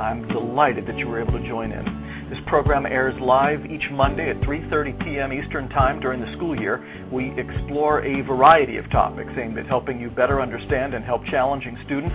I'm 0.00 0.28
delighted 0.28 0.86
that 0.86 0.98
you 0.98 1.08
were 1.08 1.22
able 1.22 1.32
to 1.32 1.48
join 1.48 1.72
in. 1.72 1.84
This 2.28 2.38
program 2.46 2.84
airs 2.84 3.14
live 3.20 3.64
each 3.64 3.88
Monday 3.92 4.28
at 4.28 4.36
3:30 4.42 4.98
p.m. 5.04 5.32
Eastern 5.32 5.70
Time 5.70 6.00
during 6.00 6.20
the 6.20 6.30
school 6.36 6.58
year. 6.58 6.84
We 7.10 7.32
explore 7.38 8.04
a 8.04 8.20
variety 8.22 8.76
of 8.76 8.90
topics 8.90 9.30
aimed 9.40 9.56
at 9.56 9.66
helping 9.66 10.00
you 10.00 10.10
better 10.10 10.42
understand 10.42 10.92
and 10.92 11.04
help 11.04 11.22
challenging 11.30 11.78
students 11.86 12.14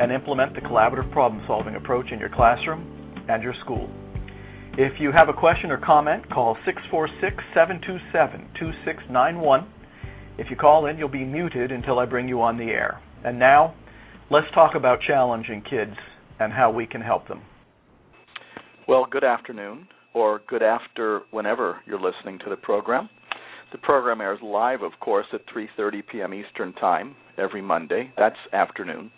and 0.00 0.10
implement 0.10 0.54
the 0.54 0.60
collaborative 0.62 1.12
problem-solving 1.12 1.76
approach 1.76 2.06
in 2.10 2.18
your 2.18 2.30
classroom 2.30 3.24
and 3.28 3.42
your 3.42 3.54
school. 3.64 3.88
If 4.76 4.98
you 4.98 5.12
have 5.12 5.28
a 5.28 5.32
question 5.32 5.70
or 5.70 5.78
comment, 5.78 6.28
call 6.30 6.56
646-727-2691. 7.54 9.66
If 10.36 10.50
you 10.50 10.56
call 10.56 10.86
in, 10.86 10.98
you'll 10.98 11.08
be 11.08 11.24
muted 11.24 11.70
until 11.70 12.00
I 12.00 12.06
bring 12.06 12.28
you 12.28 12.42
on 12.42 12.56
the 12.56 12.64
air. 12.64 13.00
And 13.24 13.38
now, 13.38 13.74
let's 14.30 14.48
talk 14.52 14.74
about 14.74 14.98
challenging 15.06 15.62
kids 15.62 15.94
and 16.40 16.52
how 16.52 16.70
we 16.70 16.86
can 16.86 17.00
help 17.00 17.28
them. 17.28 17.42
Well, 18.86 19.06
good 19.10 19.24
afternoon, 19.24 19.88
or 20.14 20.40
good 20.46 20.62
after 20.62 21.22
whenever 21.30 21.80
you're 21.86 22.00
listening 22.00 22.38
to 22.44 22.50
the 22.50 22.56
program. 22.56 23.08
The 23.72 23.78
program 23.78 24.20
airs 24.20 24.38
live, 24.42 24.82
of 24.82 24.92
course, 25.00 25.26
at 25.32 25.46
3:30 25.46 26.02
p.m. 26.06 26.34
Eastern 26.34 26.72
Time 26.74 27.16
every 27.38 27.62
Monday. 27.62 28.12
That's 28.16 28.36
afternoon. 28.52 29.10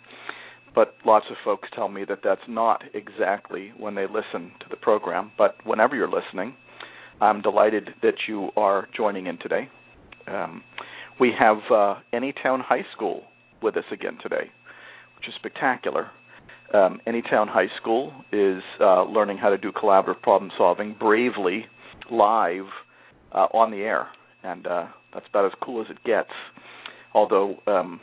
But 0.73 0.95
lots 1.05 1.25
of 1.29 1.37
folks 1.43 1.67
tell 1.73 1.89
me 1.89 2.05
that 2.05 2.19
that's 2.23 2.47
not 2.47 2.83
exactly 2.93 3.71
when 3.77 3.95
they 3.95 4.05
listen 4.05 4.51
to 4.59 4.69
the 4.69 4.75
program. 4.75 5.31
But 5.37 5.55
whenever 5.65 5.95
you're 5.95 6.09
listening, 6.09 6.55
I'm 7.19 7.41
delighted 7.41 7.89
that 8.03 8.15
you 8.27 8.49
are 8.55 8.87
joining 8.95 9.27
in 9.27 9.37
today. 9.39 9.69
Um, 10.27 10.63
we 11.19 11.31
have 11.37 11.57
uh, 11.71 11.95
Anytown 12.13 12.61
High 12.61 12.85
School 12.95 13.23
with 13.61 13.75
us 13.75 13.85
again 13.91 14.17
today, 14.21 14.51
which 15.15 15.27
is 15.27 15.33
spectacular. 15.35 16.11
Um, 16.73 16.99
Anytown 17.07 17.47
High 17.47 17.69
School 17.79 18.13
is 18.31 18.61
uh, 18.81 19.03
learning 19.03 19.37
how 19.37 19.49
to 19.49 19.57
do 19.57 19.71
collaborative 19.71 20.21
problem 20.21 20.51
solving 20.57 20.95
bravely 20.99 21.65
live 22.11 22.65
uh, 23.31 23.47
on 23.53 23.71
the 23.71 23.77
air, 23.77 24.07
and 24.43 24.67
uh, 24.67 24.87
that's 25.13 25.25
about 25.29 25.45
as 25.45 25.51
cool 25.61 25.81
as 25.81 25.87
it 25.89 26.03
gets. 26.03 26.31
Although, 27.13 27.57
um, 27.67 28.01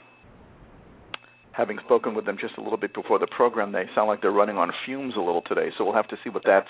having 1.53 1.79
spoken 1.85 2.15
with 2.15 2.25
them 2.25 2.37
just 2.41 2.55
a 2.57 2.63
little 2.63 2.79
bit 2.79 2.95
before 2.95 3.19
the 3.19 3.27
program, 3.27 3.73
they 3.73 3.85
sound 3.95 4.09
like 4.09 4.23
they're 4.23 4.33
running 4.33 4.57
on 4.57 4.73
fumes 4.87 5.15
a 5.17 5.21
little 5.21 5.43
today. 5.43 5.69
So 5.77 5.85
we'll 5.85 5.95
have 5.95 6.09
to 6.09 6.17
see 6.25 6.31
what 6.31 6.43
that's 6.47 6.69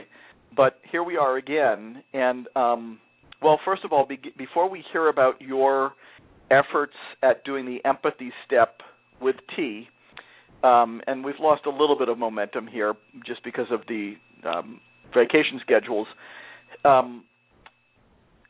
But 0.56 0.80
here 0.90 1.04
we 1.04 1.16
are 1.16 1.36
again, 1.36 2.02
and 2.12 2.48
um, 2.56 2.98
well, 3.40 3.60
first 3.64 3.84
of 3.84 3.92
all, 3.92 4.04
be- 4.04 4.34
before 4.36 4.68
we 4.68 4.82
hear 4.92 5.08
about 5.08 5.40
your 5.40 5.92
efforts 6.50 6.94
at 7.22 7.44
doing 7.44 7.66
the 7.66 7.88
empathy 7.88 8.32
step 8.46 8.78
with 9.20 9.36
T, 9.54 9.86
um, 10.62 11.00
and 11.06 11.24
we've 11.24 11.38
lost 11.40 11.66
a 11.66 11.70
little 11.70 11.96
bit 11.98 12.08
of 12.08 12.18
momentum 12.18 12.66
here 12.66 12.94
just 13.26 13.42
because 13.44 13.66
of 13.70 13.80
the 13.88 14.14
um, 14.44 14.80
vacation 15.14 15.60
schedules. 15.62 16.06
Um, 16.84 17.24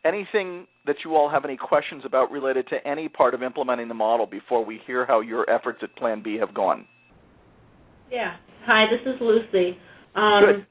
anything 0.04 0.66
that 0.87 0.97
you 1.04 1.15
all 1.15 1.28
have 1.28 1.44
any 1.44 1.56
questions 1.56 2.03
about 2.04 2.31
related 2.31 2.66
to 2.69 2.87
any 2.87 3.09
part 3.09 3.34
of 3.34 3.43
implementing 3.43 3.88
the 3.88 3.94
model 3.94 4.26
before 4.26 4.65
we 4.65 4.81
hear 4.87 5.06
how 5.06 5.20
your 5.20 5.49
efforts 5.49 5.81
at 5.82 5.94
Plan 5.97 6.22
B 6.22 6.37
have 6.38 6.54
gone? 6.54 6.87
Yeah. 8.10 8.37
Hi, 8.66 8.87
this 8.91 9.00
is 9.06 9.20
Lucy. 9.20 9.78
Um, 10.15 10.43
Good. 10.44 10.66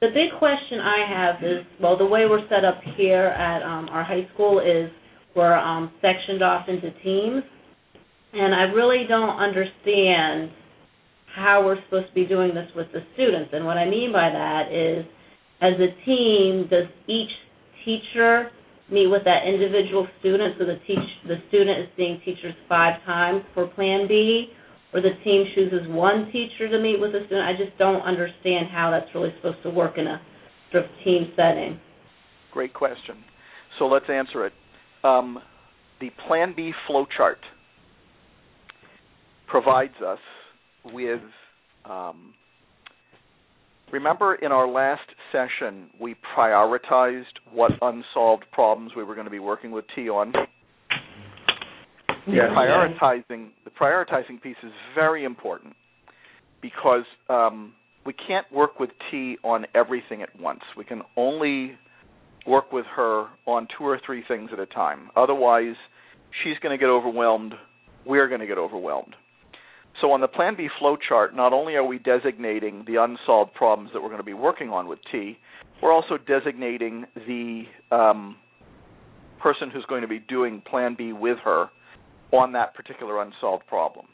The 0.00 0.08
big 0.14 0.38
question 0.38 0.78
I 0.78 1.04
have 1.08 1.42
is, 1.42 1.66
well, 1.80 1.98
the 1.98 2.06
way 2.06 2.24
we're 2.26 2.46
set 2.48 2.64
up 2.64 2.80
here 2.96 3.26
at 3.26 3.62
um, 3.64 3.88
our 3.88 4.04
high 4.04 4.28
school 4.32 4.60
is 4.60 4.90
we're 5.34 5.56
um, 5.56 5.90
sectioned 6.00 6.40
off 6.40 6.68
into 6.68 6.92
teams, 7.02 7.42
and 8.32 8.54
I 8.54 8.62
really 8.72 9.06
don't 9.08 9.36
understand 9.40 10.50
how 11.38 11.64
we're 11.64 11.80
supposed 11.84 12.08
to 12.08 12.14
be 12.14 12.26
doing 12.26 12.54
this 12.54 12.68
with 12.74 12.88
the 12.92 13.00
students. 13.14 13.50
And 13.52 13.64
what 13.64 13.78
I 13.78 13.88
mean 13.88 14.12
by 14.12 14.28
that 14.30 14.72
is, 14.72 15.06
as 15.62 15.74
a 15.78 15.90
team, 16.04 16.68
does 16.70 16.86
each 17.06 17.30
teacher 17.84 18.50
meet 18.90 19.06
with 19.06 19.22
that 19.24 19.46
individual 19.46 20.06
student 20.20 20.54
so 20.58 20.64
the 20.64 20.78
teach 20.86 21.04
the 21.26 21.36
student 21.48 21.78
is 21.80 21.88
seeing 21.96 22.20
teachers 22.24 22.54
five 22.68 23.02
times 23.04 23.42
for 23.54 23.66
Plan 23.66 24.08
B, 24.08 24.48
or 24.92 25.00
the 25.00 25.12
team 25.24 25.44
chooses 25.54 25.86
one 25.88 26.30
teacher 26.32 26.68
to 26.68 26.80
meet 26.80 27.00
with 27.00 27.12
the 27.12 27.20
student? 27.26 27.46
I 27.46 27.52
just 27.52 27.76
don't 27.78 28.00
understand 28.02 28.68
how 28.72 28.90
that's 28.90 29.12
really 29.14 29.32
supposed 29.36 29.62
to 29.62 29.70
work 29.70 29.98
in 29.98 30.06
a 30.06 30.20
sort 30.72 30.84
of 30.84 30.90
team 31.04 31.32
setting. 31.36 31.78
Great 32.52 32.74
question. 32.74 33.16
So 33.78 33.86
let's 33.86 34.06
answer 34.08 34.46
it. 34.46 34.52
Um, 35.04 35.38
the 36.00 36.10
Plan 36.26 36.54
B 36.56 36.72
flowchart 36.88 37.36
provides 39.46 39.94
us 40.04 40.18
with. 40.92 41.20
Um, 41.84 42.34
remember, 43.92 44.34
in 44.34 44.52
our 44.52 44.68
last 44.68 45.08
session, 45.32 45.90
we 46.00 46.16
prioritized 46.36 47.24
what 47.52 47.72
unsolved 47.80 48.44
problems 48.52 48.92
we 48.96 49.04
were 49.04 49.14
going 49.14 49.26
to 49.26 49.30
be 49.30 49.38
working 49.38 49.70
with 49.70 49.84
T 49.94 50.08
on. 50.08 50.32
Yes. 52.26 52.50
Prioritizing 52.50 53.50
the 53.64 53.70
prioritizing 53.70 54.40
piece 54.42 54.56
is 54.62 54.72
very 54.94 55.24
important 55.24 55.74
because 56.60 57.04
um, 57.30 57.72
we 58.04 58.12
can't 58.12 58.50
work 58.52 58.78
with 58.78 58.90
T 59.10 59.38
on 59.42 59.64
everything 59.74 60.22
at 60.22 60.38
once. 60.38 60.60
We 60.76 60.84
can 60.84 61.02
only 61.16 61.72
work 62.46 62.72
with 62.72 62.86
her 62.96 63.26
on 63.46 63.66
two 63.76 63.84
or 63.84 64.00
three 64.04 64.24
things 64.26 64.50
at 64.52 64.58
a 64.58 64.66
time. 64.66 65.10
Otherwise, 65.16 65.74
she's 66.42 66.58
going 66.62 66.76
to 66.76 66.82
get 66.82 66.90
overwhelmed. 66.90 67.54
We're 68.06 68.28
going 68.28 68.40
to 68.40 68.46
get 68.46 68.58
overwhelmed. 68.58 69.14
So 70.00 70.12
on 70.12 70.20
the 70.20 70.28
Plan 70.28 70.54
B 70.56 70.68
flow 70.78 70.96
chart, 70.96 71.34
not 71.34 71.52
only 71.52 71.74
are 71.74 71.84
we 71.84 71.98
designating 71.98 72.84
the 72.86 73.02
unsolved 73.02 73.54
problems 73.54 73.90
that 73.92 74.00
we're 74.00 74.08
going 74.08 74.20
to 74.20 74.24
be 74.24 74.34
working 74.34 74.70
on 74.70 74.86
with 74.86 75.00
T, 75.10 75.38
we're 75.82 75.92
also 75.92 76.18
designating 76.18 77.04
the 77.14 77.64
um, 77.90 78.36
person 79.40 79.70
who's 79.70 79.84
going 79.88 80.02
to 80.02 80.08
be 80.08 80.20
doing 80.20 80.62
Plan 80.68 80.94
B 80.96 81.12
with 81.12 81.38
her 81.44 81.66
on 82.32 82.52
that 82.52 82.74
particular 82.74 83.20
unsolved 83.22 83.66
problem. 83.66 84.06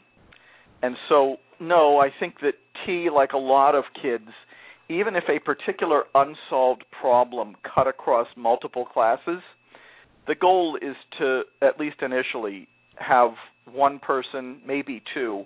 And 0.81 0.95
so, 1.09 1.37
no, 1.59 1.99
I 1.99 2.09
think 2.19 2.39
that 2.41 2.53
T, 2.85 3.09
like 3.13 3.33
a 3.33 3.37
lot 3.37 3.75
of 3.75 3.83
kids, 4.01 4.29
even 4.89 5.15
if 5.15 5.23
a 5.29 5.39
particular 5.39 6.03
unsolved 6.13 6.85
problem 6.99 7.55
cut 7.73 7.87
across 7.87 8.27
multiple 8.37 8.85
classes, 8.85 9.41
the 10.27 10.35
goal 10.35 10.77
is 10.81 10.95
to, 11.19 11.41
at 11.61 11.79
least 11.79 11.97
initially, 12.01 12.67
have 12.97 13.31
one 13.71 13.99
person, 13.99 14.61
maybe 14.65 15.01
two, 15.13 15.45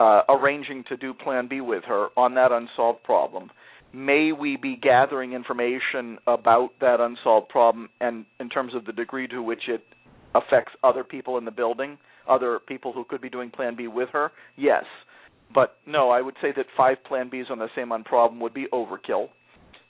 uh, 0.00 0.22
arranging 0.30 0.82
to 0.88 0.96
do 0.96 1.12
Plan 1.12 1.46
B 1.46 1.60
with 1.60 1.84
her 1.84 2.08
on 2.16 2.34
that 2.34 2.50
unsolved 2.50 3.04
problem. 3.04 3.50
May 3.92 4.32
we 4.32 4.56
be 4.56 4.76
gathering 4.76 5.34
information 5.34 6.18
about 6.26 6.70
that 6.80 7.00
unsolved 7.00 7.48
problem 7.50 7.90
and 8.00 8.24
in 8.40 8.48
terms 8.48 8.74
of 8.74 8.86
the 8.86 8.92
degree 8.92 9.28
to 9.28 9.42
which 9.42 9.68
it 9.68 9.84
affects 10.34 10.72
other 10.82 11.04
people 11.04 11.38
in 11.38 11.44
the 11.44 11.50
building, 11.50 11.98
other 12.28 12.60
people 12.66 12.92
who 12.92 13.04
could 13.04 13.20
be 13.20 13.28
doing 13.28 13.50
Plan 13.50 13.76
B 13.76 13.88
with 13.88 14.08
her? 14.12 14.32
Yes. 14.56 14.84
But 15.52 15.76
no, 15.86 16.10
I 16.10 16.22
would 16.22 16.36
say 16.40 16.48
that 16.56 16.66
five 16.76 16.98
Plan 17.04 17.28
Bs 17.28 17.50
on 17.50 17.58
the 17.58 17.68
same 17.76 17.92
un 17.92 18.04
problem 18.04 18.40
would 18.40 18.54
be 18.54 18.66
overkill. 18.72 19.28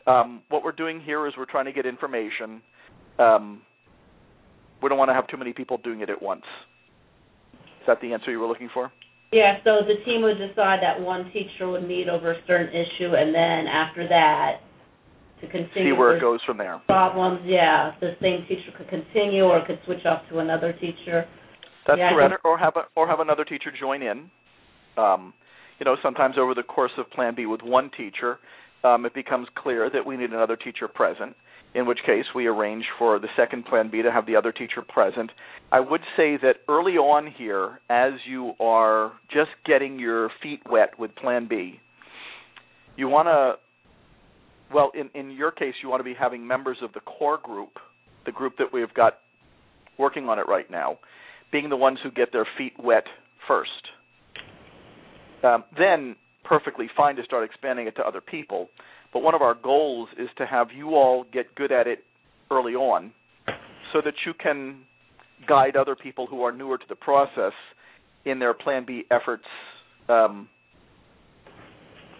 Um, 0.06 0.42
what 0.48 0.64
we're 0.64 0.72
doing 0.72 1.00
here 1.00 1.26
is 1.26 1.34
we're 1.36 1.44
trying 1.44 1.66
to 1.66 1.72
get 1.72 1.86
information. 1.86 2.62
Um, 3.18 3.60
we 4.82 4.88
don't 4.88 4.98
want 4.98 5.10
to 5.10 5.14
have 5.14 5.28
too 5.28 5.36
many 5.36 5.52
people 5.52 5.76
doing 5.76 6.00
it 6.00 6.08
at 6.08 6.20
once. 6.20 6.44
Is 7.52 7.86
that 7.86 8.00
the 8.00 8.14
answer 8.14 8.30
you 8.30 8.40
were 8.40 8.46
looking 8.46 8.70
for? 8.72 8.90
Yeah, 9.32 9.58
so 9.62 9.86
the 9.86 10.02
team 10.04 10.22
would 10.22 10.38
decide 10.38 10.80
that 10.82 11.00
one 11.00 11.30
teacher 11.32 11.68
would 11.68 11.86
meet 11.86 12.08
over 12.08 12.32
a 12.32 12.40
certain 12.46 12.68
issue, 12.68 13.14
and 13.14 13.32
then 13.32 13.66
after 13.68 14.08
that, 14.08 14.60
to 15.40 15.46
continue. 15.46 15.94
See 15.94 15.98
where 15.98 16.16
it 16.16 16.20
goes 16.20 16.40
from 16.44 16.58
there. 16.58 16.82
Problems, 16.86 17.40
yeah. 17.44 17.92
The 18.00 18.14
same 18.20 18.44
teacher 18.48 18.76
could 18.76 18.88
continue 18.88 19.44
or 19.44 19.64
could 19.64 19.78
switch 19.84 20.04
off 20.04 20.22
to 20.30 20.40
another 20.40 20.72
teacher. 20.72 21.26
That's 21.86 21.98
Yeah, 21.98 22.10
correct. 22.10 22.40
Or 22.44 22.58
have 22.58 22.74
a, 22.76 22.82
or 22.96 23.06
have 23.06 23.20
another 23.20 23.44
teacher 23.44 23.70
join 23.78 24.02
in. 24.02 24.30
Um, 24.96 25.32
you 25.78 25.84
know, 25.84 25.96
sometimes 26.02 26.34
over 26.36 26.54
the 26.54 26.62
course 26.62 26.92
of 26.98 27.08
Plan 27.10 27.34
B 27.34 27.46
with 27.46 27.62
one 27.62 27.90
teacher, 27.96 28.38
um, 28.84 29.06
it 29.06 29.14
becomes 29.14 29.46
clear 29.56 29.88
that 29.90 30.04
we 30.04 30.16
need 30.16 30.30
another 30.30 30.56
teacher 30.56 30.88
present. 30.88 31.34
In 31.72 31.86
which 31.86 31.98
case, 32.04 32.24
we 32.34 32.46
arrange 32.46 32.84
for 32.98 33.20
the 33.20 33.28
second 33.36 33.64
Plan 33.64 33.90
B 33.90 34.02
to 34.02 34.10
have 34.10 34.26
the 34.26 34.34
other 34.34 34.50
teacher 34.50 34.82
present. 34.82 35.30
I 35.70 35.78
would 35.78 36.00
say 36.16 36.36
that 36.42 36.56
early 36.68 36.94
on 36.94 37.30
here, 37.30 37.80
as 37.88 38.14
you 38.26 38.54
are 38.58 39.12
just 39.32 39.50
getting 39.64 39.98
your 39.98 40.30
feet 40.42 40.62
wet 40.68 40.98
with 40.98 41.14
Plan 41.14 41.46
B, 41.48 41.78
you 42.96 43.08
want 43.08 43.28
to 43.28 43.54
well, 44.72 44.92
in, 44.94 45.10
in 45.14 45.30
your 45.32 45.50
case, 45.50 45.74
you 45.82 45.88
want 45.88 46.00
to 46.00 46.04
be 46.04 46.14
having 46.14 46.46
members 46.46 46.78
of 46.82 46.92
the 46.92 47.00
core 47.00 47.38
group, 47.42 47.70
the 48.24 48.32
group 48.32 48.54
that 48.58 48.68
we've 48.72 48.92
got 48.94 49.18
working 49.98 50.28
on 50.28 50.38
it 50.38 50.46
right 50.48 50.70
now, 50.70 50.98
being 51.50 51.68
the 51.68 51.76
ones 51.76 51.98
who 52.02 52.10
get 52.10 52.32
their 52.32 52.46
feet 52.56 52.72
wet 52.82 53.04
first. 53.48 53.70
Um, 55.42 55.64
then, 55.76 56.16
perfectly 56.44 56.86
fine 56.96 57.16
to 57.16 57.24
start 57.24 57.44
expanding 57.44 57.86
it 57.86 57.96
to 57.96 58.02
other 58.02 58.20
people. 58.20 58.68
But 59.12 59.22
one 59.22 59.34
of 59.34 59.42
our 59.42 59.54
goals 59.54 60.08
is 60.18 60.28
to 60.38 60.46
have 60.46 60.68
you 60.74 60.90
all 60.90 61.24
get 61.32 61.54
good 61.54 61.72
at 61.72 61.86
it 61.86 62.04
early 62.50 62.74
on 62.74 63.12
so 63.92 64.00
that 64.04 64.14
you 64.26 64.32
can 64.34 64.82
guide 65.48 65.76
other 65.76 65.96
people 65.96 66.26
who 66.26 66.42
are 66.42 66.52
newer 66.52 66.78
to 66.78 66.84
the 66.88 66.94
process 66.94 67.52
in 68.24 68.38
their 68.38 68.54
Plan 68.54 68.84
B 68.86 69.04
efforts 69.10 69.44
um, 70.08 70.48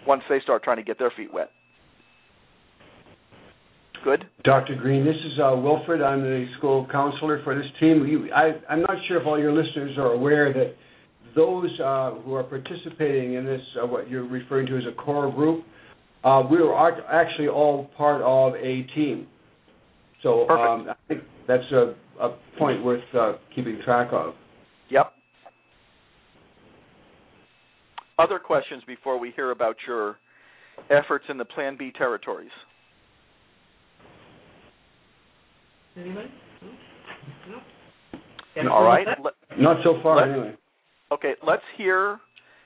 once 0.07 0.23
they 0.29 0.39
start 0.41 0.63
trying 0.63 0.77
to 0.77 0.83
get 0.83 0.97
their 0.97 1.11
feet 1.15 1.33
wet. 1.33 1.51
Good. 4.03 4.25
Dr. 4.43 4.75
Greene, 4.75 5.05
this 5.05 5.15
is 5.15 5.39
uh, 5.39 5.55
Wilfred. 5.55 6.01
I'm 6.01 6.21
the 6.21 6.47
school 6.57 6.87
counselor 6.91 7.43
for 7.43 7.55
this 7.55 7.67
team. 7.79 8.05
You, 8.07 8.33
I, 8.33 8.53
I'm 8.67 8.81
not 8.81 8.95
sure 9.07 9.21
if 9.21 9.27
all 9.27 9.39
your 9.39 9.53
listeners 9.53 9.95
are 9.97 10.13
aware 10.13 10.51
that 10.51 10.75
those 11.35 11.69
uh, 11.79 12.15
who 12.21 12.33
are 12.33 12.43
participating 12.43 13.35
in 13.35 13.45
this, 13.45 13.61
uh, 13.81 13.85
what 13.85 14.09
you're 14.09 14.27
referring 14.27 14.65
to 14.67 14.77
as 14.77 14.83
a 14.91 14.95
core 14.95 15.31
group, 15.31 15.63
uh, 16.23 16.43
we 16.49 16.57
are 16.59 17.11
actually 17.11 17.47
all 17.47 17.89
part 17.97 18.21
of 18.21 18.55
a 18.55 18.83
team. 18.95 19.27
So 20.23 20.47
um, 20.49 20.87
I 20.89 20.95
think 21.07 21.23
that's 21.47 21.63
a, 21.71 21.95
a 22.21 22.37
point 22.59 22.83
worth 22.83 23.03
uh, 23.17 23.33
keeping 23.55 23.79
track 23.83 24.09
of. 24.11 24.33
Yep. 24.89 25.13
Other 28.19 28.37
questions 28.37 28.83
before 28.85 29.17
we 29.19 29.31
hear 29.35 29.51
about 29.51 29.77
your 29.87 30.17
efforts 30.91 31.25
in 31.29 31.37
the 31.37 31.45
Plan 31.45 31.75
B 31.77 31.91
territories? 31.97 32.51
Anybody? 35.97 36.31
No. 37.49 38.71
All 38.71 38.83
right. 38.83 39.07
Let- 39.23 39.59
Not 39.59 39.77
so 39.83 39.99
far, 40.03 40.17
Let- 40.17 40.29
anyway. 40.29 40.55
okay, 41.11 41.33
let's 41.45 41.63
hear. 41.77 42.19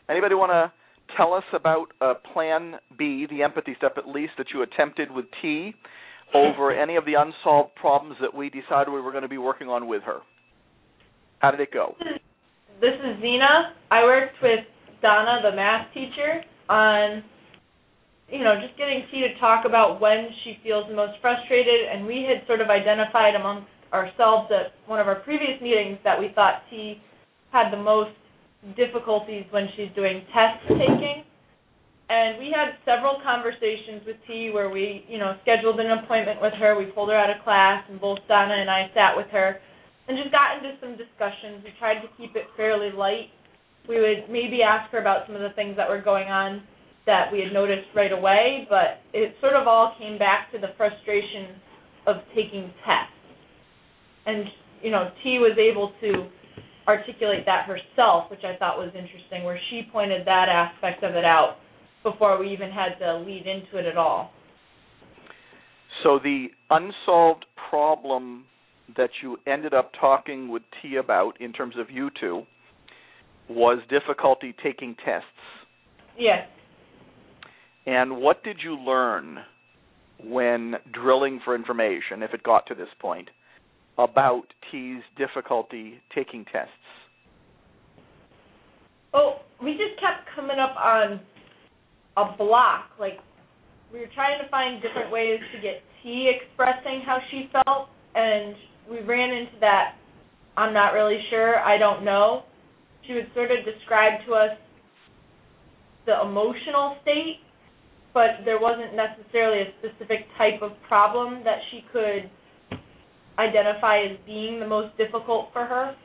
Anybody 0.10 0.36
want 0.36 0.52
to 0.52 0.72
tell 1.16 1.34
us 1.34 1.44
about 1.54 1.88
uh, 2.02 2.14
Plan 2.34 2.76
B, 2.98 3.28
the 3.30 3.44
empathy 3.44 3.74
step 3.78 3.98
at 3.98 4.08
least, 4.08 4.34
that 4.38 4.48
you 4.54 4.64
attempted 4.64 5.12
with 5.12 5.26
T 5.42 5.74
over 6.34 6.72
any 6.82 6.96
of 6.96 7.06
the 7.06 7.14
unsolved 7.14 7.76
problems 7.76 8.18
that 8.22 8.34
we 8.34 8.50
decided 8.50 8.92
we 8.92 9.02
were 9.02 9.12
going 9.12 9.24
to 9.24 9.30
be 9.30 9.38
working 9.38 9.68
on 9.68 9.88
with 9.88 10.04
her? 10.04 10.20
How 11.40 11.52
did 11.52 11.60
it 11.60 11.72
go? 11.72 11.96
This 12.82 12.96
is 12.96 13.22
Zena. 13.22 13.74
I 13.92 14.04
worked 14.04 14.36
with 14.42 14.66
Donna, 15.02 15.40
the 15.44 15.56
math 15.56 15.94
teacher, 15.94 16.44
on 16.70 17.24
you 18.30 18.44
know 18.44 18.56
just 18.60 18.78
getting 18.78 19.06
T 19.12 19.22
to 19.22 19.40
talk 19.40 19.66
about 19.66 20.02
when 20.02 20.30
she 20.44 20.58
feels 20.64 20.86
the 20.90 20.96
most 20.96 21.14
frustrated, 21.22 21.88
and 21.92 22.06
we 22.06 22.26
had 22.28 22.46
sort 22.48 22.62
of 22.62 22.70
identified 22.70 23.36
amongst 23.36 23.70
ourselves 23.94 24.52
at 24.52 24.74
one 24.90 25.00
of 25.00 25.08
our 25.08 25.22
previous 25.22 25.62
meetings 25.62 26.00
that 26.04 26.20
we 26.20 26.32
thought 26.34 26.64
T 26.70 27.00
had 27.52 27.72
the 27.72 27.78
most 27.78 28.12
difficulties 28.74 29.46
when 29.52 29.68
she's 29.76 29.90
doing 29.96 30.26
test 30.34 30.66
taking. 30.68 31.24
And 32.10 32.38
we 32.38 32.54
had 32.54 32.78
several 32.86 33.18
conversations 33.26 34.06
with 34.06 34.18
T 34.28 34.52
where 34.54 34.70
we, 34.70 35.06
you 35.10 35.18
know, 35.18 35.34
scheduled 35.42 35.80
an 35.80 35.90
appointment 35.90 36.42
with 36.42 36.54
her. 36.54 36.78
We 36.78 36.86
pulled 36.86 37.10
her 37.10 37.18
out 37.18 37.30
of 37.30 37.44
class, 37.44 37.84
and 37.90 38.00
both 38.00 38.20
Donna 38.28 38.54
and 38.54 38.70
I 38.70 38.90
sat 38.94 39.18
with 39.18 39.28
her 39.32 39.58
and 40.08 40.18
just 40.18 40.32
got 40.32 40.58
into 40.58 40.78
some 40.80 40.98
discussions. 40.98 41.66
We 41.66 41.74
tried 41.80 42.02
to 42.02 42.10
keep 42.18 42.36
it 42.36 42.46
fairly 42.56 42.92
light. 42.92 43.34
We 43.90 44.00
would 44.00 44.30
maybe 44.30 44.62
ask 44.62 44.92
her 44.92 45.00
about 45.00 45.26
some 45.26 45.36
of 45.36 45.42
the 45.42 45.54
things 45.56 45.78
that 45.78 45.90
were 45.90 46.02
going 46.02 46.30
on 46.30 46.62
that 47.06 47.32
we 47.32 47.40
had 47.42 47.54
noticed 47.54 47.90
right 47.96 48.12
away, 48.12 48.68
but 48.70 49.02
it 49.14 49.36
sort 49.42 49.54
of 49.54 49.68
all 49.68 49.96
came 49.98 50.18
back 50.18 50.52
to 50.52 50.60
the 50.60 50.74
frustration 50.78 51.58
of 52.08 52.18
taking 52.36 52.74
tests. 52.86 53.14
And, 54.26 54.46
you 54.82 54.92
know, 54.92 55.10
T 55.24 55.38
was 55.38 55.58
able 55.58 55.94
to 56.02 56.30
articulate 56.88 57.46
that 57.46 57.66
herself, 57.66 58.30
which 58.30 58.44
I 58.44 58.56
thought 58.58 58.78
was 58.78 58.92
interesting, 58.96 59.44
where 59.44 59.60
she 59.70 59.84
pointed 59.92 60.26
that 60.28 60.48
aspect 60.50 61.04
of 61.04 61.16
it 61.16 61.26
out 61.26 61.58
before 62.04 62.40
we 62.40 62.52
even 62.52 62.70
had 62.70 63.00
to 63.00 63.18
lead 63.18 63.46
into 63.48 63.78
it 63.78 63.86
at 63.86 63.98
all. 63.98 64.32
So 66.04 66.20
the 66.22 66.48
unsolved 66.70 67.46
problem 67.70 68.46
that 68.96 69.10
you 69.24 69.38
ended 69.48 69.74
up 69.74 69.92
talking 70.00 70.50
with 70.50 70.62
T 70.82 70.98
about 70.98 71.42
in 71.42 71.52
terms 71.52 71.76
of 71.80 71.90
you 71.90 72.10
two 72.20 72.44
was 73.50 73.80
difficulty 73.90 74.54
taking 74.64 74.96
tests. 75.04 75.26
Yes. 76.18 76.48
And 77.86 78.18
what 78.18 78.44
did 78.44 78.58
you 78.64 78.76
learn 78.78 79.40
when 80.24 80.76
drilling 80.94 81.40
for 81.44 81.56
information, 81.56 82.24
if 82.24 82.34
it 82.34 82.44
got 82.44 82.66
to 82.68 82.76
this 82.76 82.88
point, 83.00 83.30
about 83.98 84.44
T's 84.72 85.02
difficulty 85.18 86.02
taking 86.14 86.46
tests? 86.46 86.72
Oh, 89.14 89.38
we 89.64 89.72
just 89.72 90.00
kept 90.00 90.28
coming 90.36 90.60
up 90.60 90.76
on 90.76 91.20
a 92.18 92.38
block. 92.38 92.92
Like 93.00 93.20
we 93.92 94.00
were 94.00 94.12
trying 94.14 94.44
to 94.44 94.50
find 94.50 94.82
different 94.82 95.12
ways 95.12 95.40
to 95.54 95.62
get 95.62 95.82
T 96.04 96.30
expressing 96.36 97.02
how 97.06 97.20
she 97.32 97.50
felt, 97.52 97.90
and 98.14 98.56
we 98.90 99.00
ran 99.02 99.30
into 99.30 99.60
that. 99.62 99.96
I'm 100.58 100.74
not 100.74 100.94
really 100.94 101.20
sure. 101.30 101.60
I 101.60 101.78
don't 101.78 102.04
know. 102.04 102.44
She 103.08 103.14
would 103.14 103.30
sort 103.34 103.52
of 103.52 103.58
describe 103.66 104.26
to 104.28 104.34
us 104.34 104.58
the 106.06 106.22
emotional 106.22 106.98
state, 107.02 107.40
but 108.14 108.46
there 108.46 108.60
wasn't 108.60 108.96
necessarily 108.96 109.62
a 109.62 109.74
specific 109.80 110.28
type 110.38 110.62
of 110.62 110.72
problem 110.88 111.44
that 111.44 111.60
she 111.72 111.84
could 111.92 112.30
identify 113.38 114.00
as 114.04 114.18
being 114.26 114.60
the 114.60 114.68
most 114.68 114.96
difficult 114.98 115.50
for 115.54 115.66
her. 115.66 115.96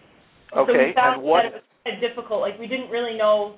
so 0.53 0.61
we 0.67 0.73
Okay, 0.75 0.93
found 0.95 1.21
and 1.21 1.23
what 1.23 1.43
that 1.45 1.53
it 1.53 1.55
was 1.55 1.63
kind 1.85 1.97
of 1.97 2.01
difficult. 2.11 2.41
Like 2.41 2.59
we 2.59 2.67
didn't 2.67 2.91
really 2.91 3.17
know 3.17 3.57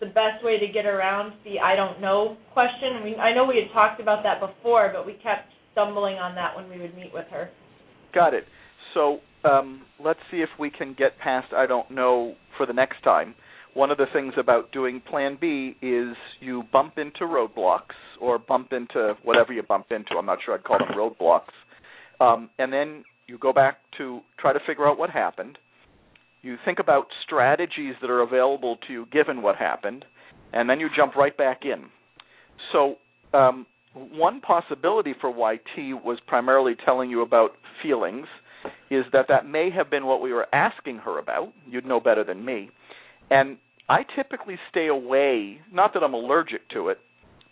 the 0.00 0.06
best 0.06 0.44
way 0.44 0.58
to 0.58 0.68
get 0.68 0.86
around 0.86 1.32
the 1.44 1.58
I 1.58 1.74
don't 1.74 2.00
know 2.00 2.36
question. 2.52 2.94
I 3.00 3.04
mean, 3.04 3.18
I 3.20 3.34
know 3.34 3.44
we 3.44 3.56
had 3.56 3.72
talked 3.72 4.00
about 4.00 4.22
that 4.22 4.40
before, 4.40 4.90
but 4.94 5.06
we 5.06 5.14
kept 5.14 5.50
stumbling 5.72 6.16
on 6.16 6.34
that 6.36 6.54
when 6.56 6.68
we 6.70 6.80
would 6.80 6.94
meet 6.94 7.12
with 7.12 7.26
her. 7.30 7.50
got 8.14 8.34
it. 8.34 8.44
So 8.94 9.18
um, 9.44 9.82
let's 10.02 10.20
see 10.30 10.38
if 10.38 10.48
we 10.58 10.70
can 10.70 10.94
get 10.98 11.18
past 11.18 11.52
I 11.52 11.66
don't 11.66 11.90
know 11.90 12.34
for 12.56 12.66
the 12.66 12.72
next 12.72 13.02
time. 13.02 13.34
one 13.74 13.90
of 13.90 13.98
the 13.98 14.06
things 14.12 14.34
about 14.38 14.72
doing 14.72 15.00
Plan 15.08 15.36
B 15.40 15.76
is 15.82 16.16
you 16.40 16.64
bump 16.72 16.98
into 16.98 17.20
roadblocks 17.22 17.94
or 18.20 18.38
bump 18.38 18.72
into 18.72 19.14
whatever 19.22 19.52
you 19.52 19.62
bump 19.62 19.86
into. 19.90 20.14
I'm 20.18 20.26
not 20.26 20.38
sure 20.44 20.54
I'd 20.54 20.64
call 20.64 20.78
them 20.78 20.96
roadblocks. 20.96 21.52
Um, 22.20 22.50
and 22.58 22.72
then 22.72 23.04
you 23.26 23.38
go 23.38 23.52
back 23.52 23.78
to 23.98 24.20
try 24.38 24.52
to 24.52 24.58
figure 24.66 24.88
out 24.88 24.98
what 24.98 25.10
happened. 25.10 25.58
You 26.42 26.56
think 26.64 26.78
about 26.78 27.06
strategies 27.24 27.94
that 28.00 28.10
are 28.10 28.20
available 28.20 28.78
to 28.86 28.92
you 28.92 29.06
given 29.12 29.42
what 29.42 29.56
happened, 29.56 30.04
and 30.52 30.68
then 30.68 30.80
you 30.80 30.88
jump 30.94 31.14
right 31.14 31.36
back 31.36 31.60
in. 31.64 31.86
So, 32.72 32.96
um, 33.36 33.66
one 33.94 34.40
possibility 34.40 35.14
for 35.20 35.30
why 35.30 35.58
T 35.74 35.92
was 35.92 36.18
primarily 36.26 36.74
telling 36.84 37.10
you 37.10 37.22
about 37.22 37.50
feelings 37.82 38.26
is 38.90 39.04
that 39.12 39.26
that 39.28 39.46
may 39.46 39.70
have 39.70 39.90
been 39.90 40.06
what 40.06 40.20
we 40.20 40.32
were 40.32 40.46
asking 40.54 40.98
her 40.98 41.18
about. 41.18 41.52
You'd 41.68 41.86
know 41.86 42.00
better 42.00 42.24
than 42.24 42.44
me. 42.44 42.70
And 43.30 43.58
I 43.88 44.00
typically 44.16 44.56
stay 44.70 44.86
away, 44.86 45.58
not 45.72 45.94
that 45.94 46.02
I'm 46.02 46.14
allergic 46.14 46.68
to 46.70 46.88
it, 46.88 46.98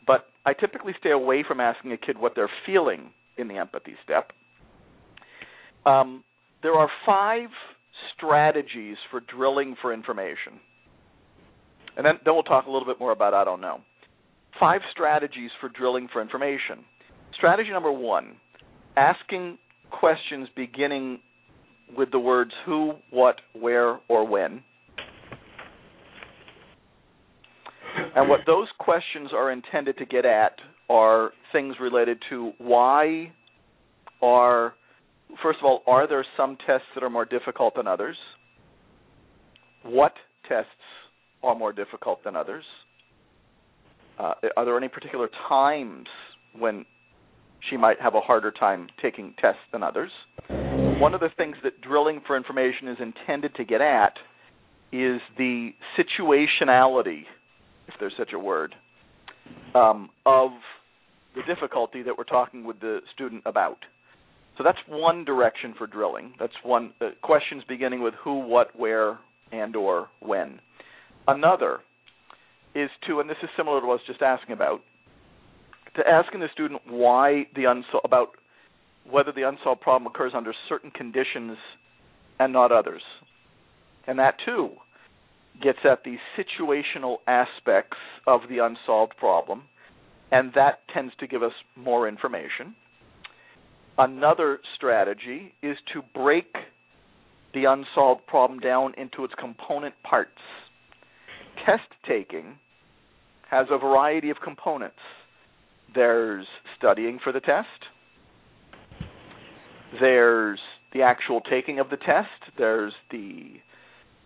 but 0.06 0.26
I 0.44 0.52
typically 0.52 0.92
stay 0.98 1.10
away 1.10 1.44
from 1.46 1.60
asking 1.60 1.92
a 1.92 1.96
kid 1.96 2.18
what 2.18 2.32
they're 2.34 2.50
feeling 2.64 3.10
in 3.36 3.48
the 3.48 3.56
empathy 3.56 3.94
step. 4.04 4.32
Um, 5.86 6.24
there 6.62 6.74
are 6.74 6.88
five 7.06 7.48
strategies 8.16 8.96
for 9.10 9.20
drilling 9.20 9.76
for 9.80 9.94
information. 9.94 10.60
And 11.96 12.04
then, 12.04 12.14
then 12.24 12.34
we'll 12.34 12.42
talk 12.42 12.66
a 12.66 12.70
little 12.70 12.86
bit 12.86 12.98
more 13.00 13.12
about 13.12 13.32
I 13.32 13.44
don't 13.44 13.60
know. 13.60 13.80
Five 14.60 14.80
strategies 14.90 15.50
for 15.60 15.68
drilling 15.68 16.08
for 16.12 16.20
information. 16.20 16.84
Strategy 17.34 17.70
number 17.70 17.92
one 17.92 18.36
asking 18.96 19.58
questions 19.90 20.48
beginning 20.56 21.20
with 21.96 22.10
the 22.10 22.18
words 22.18 22.50
who, 22.64 22.94
what, 23.10 23.36
where, 23.52 23.98
or 24.08 24.26
when. 24.26 24.62
And 28.14 28.28
what 28.28 28.40
those 28.46 28.68
questions 28.78 29.30
are 29.34 29.52
intended 29.52 29.98
to 29.98 30.06
get 30.06 30.24
at 30.24 30.52
are 30.88 31.32
things 31.52 31.76
related 31.80 32.18
to 32.30 32.52
why 32.58 33.32
are, 34.22 34.74
first 35.42 35.58
of 35.58 35.64
all, 35.64 35.82
are 35.86 36.08
there 36.08 36.24
some 36.36 36.56
tests 36.66 36.86
that 36.94 37.02
are 37.02 37.10
more 37.10 37.24
difficult 37.24 37.74
than 37.74 37.86
others? 37.86 38.16
What 39.82 40.12
tests 40.48 40.70
are 41.42 41.54
more 41.54 41.72
difficult 41.72 42.22
than 42.24 42.36
others? 42.36 42.64
Uh, 44.18 44.32
are 44.56 44.64
there 44.64 44.76
any 44.76 44.88
particular 44.88 45.28
times 45.48 46.06
when 46.58 46.84
she 47.68 47.76
might 47.76 48.00
have 48.00 48.14
a 48.14 48.20
harder 48.20 48.50
time 48.50 48.88
taking 49.02 49.34
tests 49.40 49.60
than 49.72 49.82
others? 49.82 50.10
One 50.48 51.14
of 51.14 51.20
the 51.20 51.28
things 51.36 51.56
that 51.62 51.80
drilling 51.82 52.22
for 52.26 52.36
information 52.36 52.88
is 52.88 52.96
intended 53.00 53.54
to 53.56 53.64
get 53.64 53.80
at 53.80 54.14
is 54.92 55.20
the 55.36 55.70
situationality, 55.98 57.22
if 57.88 57.94
there's 58.00 58.14
such 58.16 58.32
a 58.32 58.38
word, 58.38 58.74
um, 59.74 60.10
of 60.24 60.50
the 61.34 61.42
difficulty 61.46 62.02
that 62.02 62.16
we're 62.16 62.24
talking 62.24 62.64
with 62.64 62.80
the 62.80 63.00
student 63.14 63.42
about. 63.44 63.78
So 64.56 64.64
that's 64.64 64.78
one 64.88 65.24
direction 65.24 65.74
for 65.76 65.86
drilling. 65.86 66.32
That's 66.38 66.54
one 66.62 66.92
uh, 67.00 67.10
questions 67.22 67.62
beginning 67.68 68.02
with 68.02 68.14
who, 68.22 68.40
what, 68.40 68.78
where, 68.78 69.18
and 69.52 69.76
or 69.76 70.08
when. 70.20 70.60
Another 71.28 71.80
is 72.74 72.90
to, 73.06 73.20
and 73.20 73.28
this 73.28 73.36
is 73.42 73.48
similar 73.56 73.80
to 73.80 73.86
what 73.86 73.94
I 73.94 73.96
was 73.96 74.06
just 74.06 74.22
asking 74.22 74.52
about, 74.52 74.80
to 75.96 76.02
asking 76.06 76.40
the 76.40 76.48
student 76.52 76.82
why 76.88 77.46
the 77.54 77.62
unsol- 77.62 78.04
about 78.04 78.28
whether 79.10 79.32
the 79.32 79.48
unsolved 79.48 79.80
problem 79.80 80.06
occurs 80.06 80.32
under 80.34 80.52
certain 80.68 80.90
conditions 80.90 81.56
and 82.38 82.52
not 82.52 82.72
others. 82.72 83.02
And 84.06 84.18
that 84.18 84.36
too 84.44 84.70
gets 85.62 85.78
at 85.90 86.04
the 86.04 86.16
situational 86.36 87.16
aspects 87.26 87.96
of 88.26 88.42
the 88.48 88.58
unsolved 88.58 89.16
problem, 89.16 89.62
and 90.30 90.52
that 90.54 90.80
tends 90.92 91.14
to 91.20 91.26
give 91.26 91.42
us 91.42 91.52
more 91.76 92.08
information. 92.08 92.74
Another 93.98 94.60
strategy 94.76 95.54
is 95.62 95.76
to 95.94 96.02
break 96.14 96.54
the 97.54 97.64
unsolved 97.64 98.26
problem 98.26 98.60
down 98.60 98.92
into 98.98 99.24
its 99.24 99.32
component 99.38 99.94
parts. 100.02 100.30
Test 101.64 101.88
taking 102.06 102.58
has 103.50 103.66
a 103.70 103.78
variety 103.78 104.28
of 104.28 104.36
components. 104.44 104.98
There's 105.94 106.46
studying 106.76 107.18
for 107.24 107.32
the 107.32 107.40
test. 107.40 107.66
There's 109.98 110.60
the 110.92 111.00
actual 111.02 111.40
taking 111.40 111.78
of 111.78 111.88
the 111.88 111.96
test. 111.96 112.52
There's 112.58 112.92
the 113.10 113.54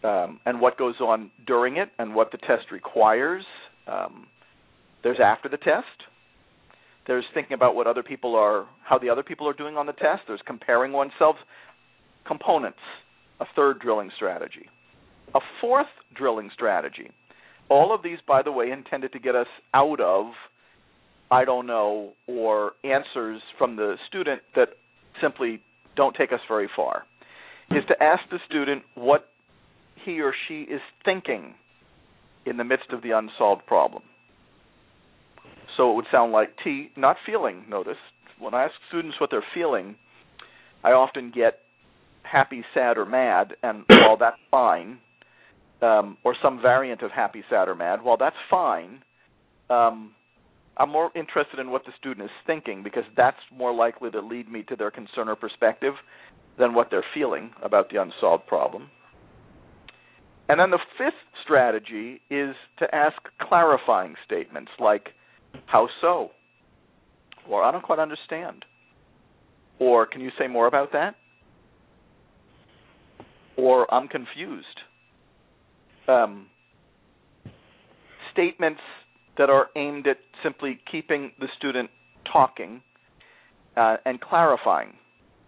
um, 0.03 0.41
and 0.47 0.61
what 0.61 0.79
goes 0.79 0.95
on 1.01 1.31
during 1.47 1.77
it 1.77 1.91
and 1.99 2.15
what 2.15 2.33
the 2.33 2.39
test 2.39 2.73
requires. 2.73 3.45
Um, 3.87 4.27
there's 5.03 5.19
after 5.23 5.49
the 5.49 5.59
test. 5.59 5.85
There's 7.07 7.25
thinking 7.35 7.55
about 7.55 7.75
what 7.75 7.87
other 7.87 8.03
people 8.03 8.37
are, 8.37 8.67
how 8.85 8.99
the 8.99 9.09
other 9.09 9.23
people 9.23 9.49
are 9.49 9.53
doing 9.53 9.77
on 9.77 9.87
the 9.87 9.93
test. 9.93 10.23
There's 10.27 10.41
comparing 10.47 10.93
oneself. 10.93 11.37
Components. 12.27 12.79
A 13.41 13.47
third 13.57 13.81
drilling 13.81 14.11
strategy. 14.17 14.69
A 15.35 15.41
fourth 15.61 15.87
drilling 16.15 16.51
strategy. 16.55 17.11
All 17.69 17.95
of 17.95 18.03
these, 18.03 18.19
by 18.27 18.43
the 18.43 18.53
way, 18.53 18.71
intended 18.71 19.13
to 19.13 19.19
get 19.19 19.35
us 19.35 19.47
out 19.75 20.01
of 20.01 20.33
I 21.31 21.45
don't 21.45 21.67
know 21.67 22.13
or 22.27 22.73
answers 22.83 23.41
from 23.57 23.77
the 23.77 23.97
student 24.09 24.43
that 24.57 24.71
simply 25.23 25.63
don't 25.97 26.15
take 26.17 26.33
us 26.33 26.41
very 26.49 26.69
far. 26.75 27.05
Is 27.71 27.85
to 27.87 28.03
ask 28.03 28.23
the 28.31 28.39
student 28.49 28.83
what 28.97 29.29
he 30.05 30.21
or 30.21 30.35
she 30.49 30.63
is 30.63 30.81
thinking 31.05 31.55
in 32.47 32.57
the 32.57 32.65
midst 32.65 32.91
of 32.91 33.03
the 33.03 33.13
unsolved 33.13 33.65
problem. 33.67 34.03
So 35.77 35.93
it 35.93 35.97
would 35.97 36.07
sound 36.11 36.33
like 36.33 36.51
T, 36.63 36.91
not 36.97 37.17
feeling, 37.25 37.65
notice. 37.69 37.97
When 38.39 38.55
I 38.55 38.65
ask 38.65 38.75
students 38.89 39.21
what 39.21 39.31
they're 39.31 39.45
feeling, 39.55 39.97
I 40.83 40.93
often 40.93 41.31
get 41.35 41.61
happy, 42.23 42.65
sad, 42.75 42.97
or 42.97 43.07
mad, 43.07 43.55
and 43.63 43.85
while 43.89 44.17
that's 44.17 44.37
fine, 44.51 44.99
um, 45.83 46.17
or 46.25 46.35
some 46.43 46.61
variant 46.61 47.03
of 47.03 47.11
happy, 47.11 47.43
sad, 47.51 47.69
or 47.69 47.75
mad, 47.75 48.03
while 48.03 48.17
that's 48.17 48.37
fine, 48.51 49.03
um, 49.69 50.13
I'm 50.77 50.91
more 50.91 51.11
interested 51.15 51.59
in 51.59 51.71
what 51.71 51.85
the 51.85 51.93
student 51.99 52.25
is 52.25 52.31
thinking 52.47 52.83
because 52.83 53.05
that's 53.17 53.37
more 53.55 53.73
likely 53.73 54.11
to 54.11 54.21
lead 54.21 54.51
me 54.51 54.63
to 54.65 54.77
their 54.77 54.91
concern 54.91 55.29
or 55.29 55.37
perspective 55.37 55.95
than 56.59 56.75
what 56.75 56.89
they're 56.91 57.05
feeling 57.15 57.51
about 57.63 57.91
the 57.91 58.01
unsolved 58.01 58.47
problem. 58.47 58.89
And 60.49 60.59
then 60.59 60.71
the 60.71 60.79
fifth 60.99 61.15
strategy 61.45 62.21
is 62.31 62.57
to 62.79 62.95
ask 62.95 63.17
clarifying 63.41 64.15
statements 64.25 64.71
like, 64.81 65.11
How 65.67 65.89
so? 66.01 66.31
Or 67.49 67.63
I 67.63 67.73
don't 67.73 67.83
quite 67.83 67.99
understand. 67.99 68.65
Or 69.79 70.07
can 70.07 70.21
you 70.21 70.31
say 70.39 70.47
more 70.47 70.67
about 70.67 70.93
that? 70.93 71.17
Or 73.57 73.93
I'm 73.93 74.09
confused. 74.09 74.67
Um, 76.09 76.47
statements 78.33 78.81
that 79.39 79.51
are 79.51 79.69
aimed 79.77 80.07
at 80.07 80.19
simply 80.43 80.81
keeping 80.91 81.33
the 81.39 81.47
student 81.57 81.91
talking 82.33 82.83
uh, 83.77 83.97
and 84.05 84.21
clarifying 84.21 84.95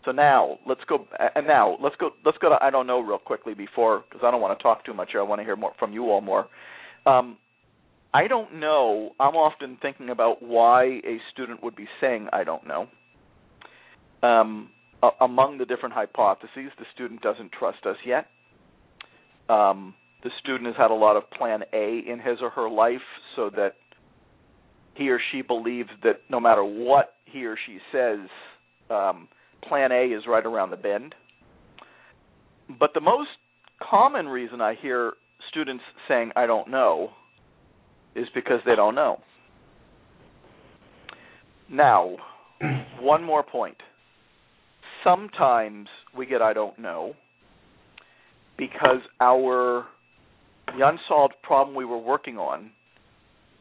so 0.05 0.11
now 0.11 0.59
let's 0.67 0.81
go. 0.89 1.07
And 1.35 1.47
now 1.47 1.77
let's 1.83 1.97
go. 1.97 2.11
Let's 2.25 2.39
go 2.39 2.49
to 2.49 2.57
I 2.61 2.71
don't 2.71 2.87
know 2.87 3.01
real 3.01 3.19
quickly 3.19 3.55
before 3.55 4.05
because 4.09 4.25
I 4.25 4.31
don't 4.31 4.41
want 4.41 4.59
to 4.59 4.63
talk 4.63 4.85
too 4.85 4.95
much 4.95 5.11
here. 5.13 5.21
I 5.21 5.25
want 5.25 5.41
to 5.41 5.45
hear 5.45 5.57
more 5.57 5.73
from 5.79 5.93
you 5.93 6.11
all 6.11 6.21
more. 6.21 6.49
Um, 7.07 7.37
I 8.15 8.29
don't 8.29 8.61
know. 8.61 9.13
I'm 9.19 9.35
often 9.35 9.79
thinking 9.81 10.11
about 10.11 10.43
why 10.43 10.85
a 10.85 11.19
student 11.33 11.63
would 11.63 11.75
be 11.75 11.87
saying 12.01 12.29
I 12.33 12.45
don't 12.45 12.67
know. 12.67 12.87
Um, 14.23 14.71
among 15.21 15.59
the 15.59 15.65
different 15.65 15.95
hypotheses, 15.95 16.71
the 16.79 16.85
student 16.95 17.23
doesn't 17.23 17.53
trust 17.53 17.85
us 17.87 17.97
yet. 18.07 18.27
Um, 19.49 19.95
the 20.23 20.31
student 20.41 20.67
has 20.67 20.77
had 20.77 20.91
a 20.91 20.95
lot 20.95 21.17
of 21.17 21.29
Plan 21.31 21.63
A 21.73 22.03
in 22.07 22.21
his 22.25 22.39
or 22.41 22.51
her 22.51 22.71
life, 22.71 23.01
so 23.35 23.51
that 23.57 23.75
he 24.95 25.11
or 25.11 25.19
she 25.33 25.43
believes 25.43 25.89
that 26.05 26.21
no 26.31 26.39
matter 26.39 26.63
what 26.63 27.15
he 27.25 27.47
or 27.47 27.57
she 27.67 27.79
says, 27.91 28.21
um, 28.91 29.29
plan 29.67 29.91
A 29.91 30.05
is 30.05 30.23
right 30.29 30.45
around 30.45 30.71
the 30.71 30.77
bend. 30.77 31.15
But 32.79 32.91
the 32.95 33.01
most 33.01 33.31
common 33.81 34.27
reason 34.27 34.61
I 34.61 34.75
hear 34.81 35.15
students 35.51 35.83
saying, 36.09 36.31
I 36.37 36.47
don't 36.47 36.71
know, 36.71 37.11
is 38.15 38.27
because 38.35 38.61
they 38.67 38.77
don't 38.77 38.95
know. 38.95 39.21
Now, 41.71 42.17
one 43.01 43.25
more 43.25 43.43
point. 43.43 43.77
Sometimes 45.05 45.89
we 46.17 46.27
get 46.27 46.43
I 46.43 46.53
don't 46.53 46.79
know 46.79 47.15
because 48.57 49.01
our 49.21 49.87
the 50.67 50.87
unsolved 50.87 51.35
problem 51.43 51.75
we 51.77 51.85
were 51.85 51.99
working 51.99 52.39
on 52.39 52.71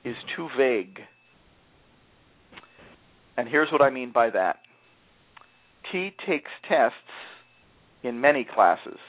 is 0.05 0.15
too 0.35 0.47
vague. 0.57 0.99
And 3.37 3.47
here's 3.47 3.71
what 3.71 3.81
I 3.81 3.89
mean 3.89 4.11
by 4.11 4.29
that. 4.29 4.57
T 5.91 6.11
takes 6.27 6.51
tests 6.69 6.95
in 8.03 8.21
many 8.21 8.45
classes. 8.45 8.99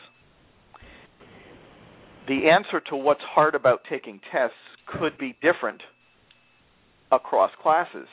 the 2.28 2.48
answer 2.48 2.80
to 2.88 2.96
what's 2.96 3.22
hard 3.22 3.54
about 3.54 3.80
taking 3.88 4.20
tests 4.30 4.56
could 4.86 5.18
be 5.18 5.36
different 5.42 5.82
across 7.10 7.50
classes. 7.62 8.08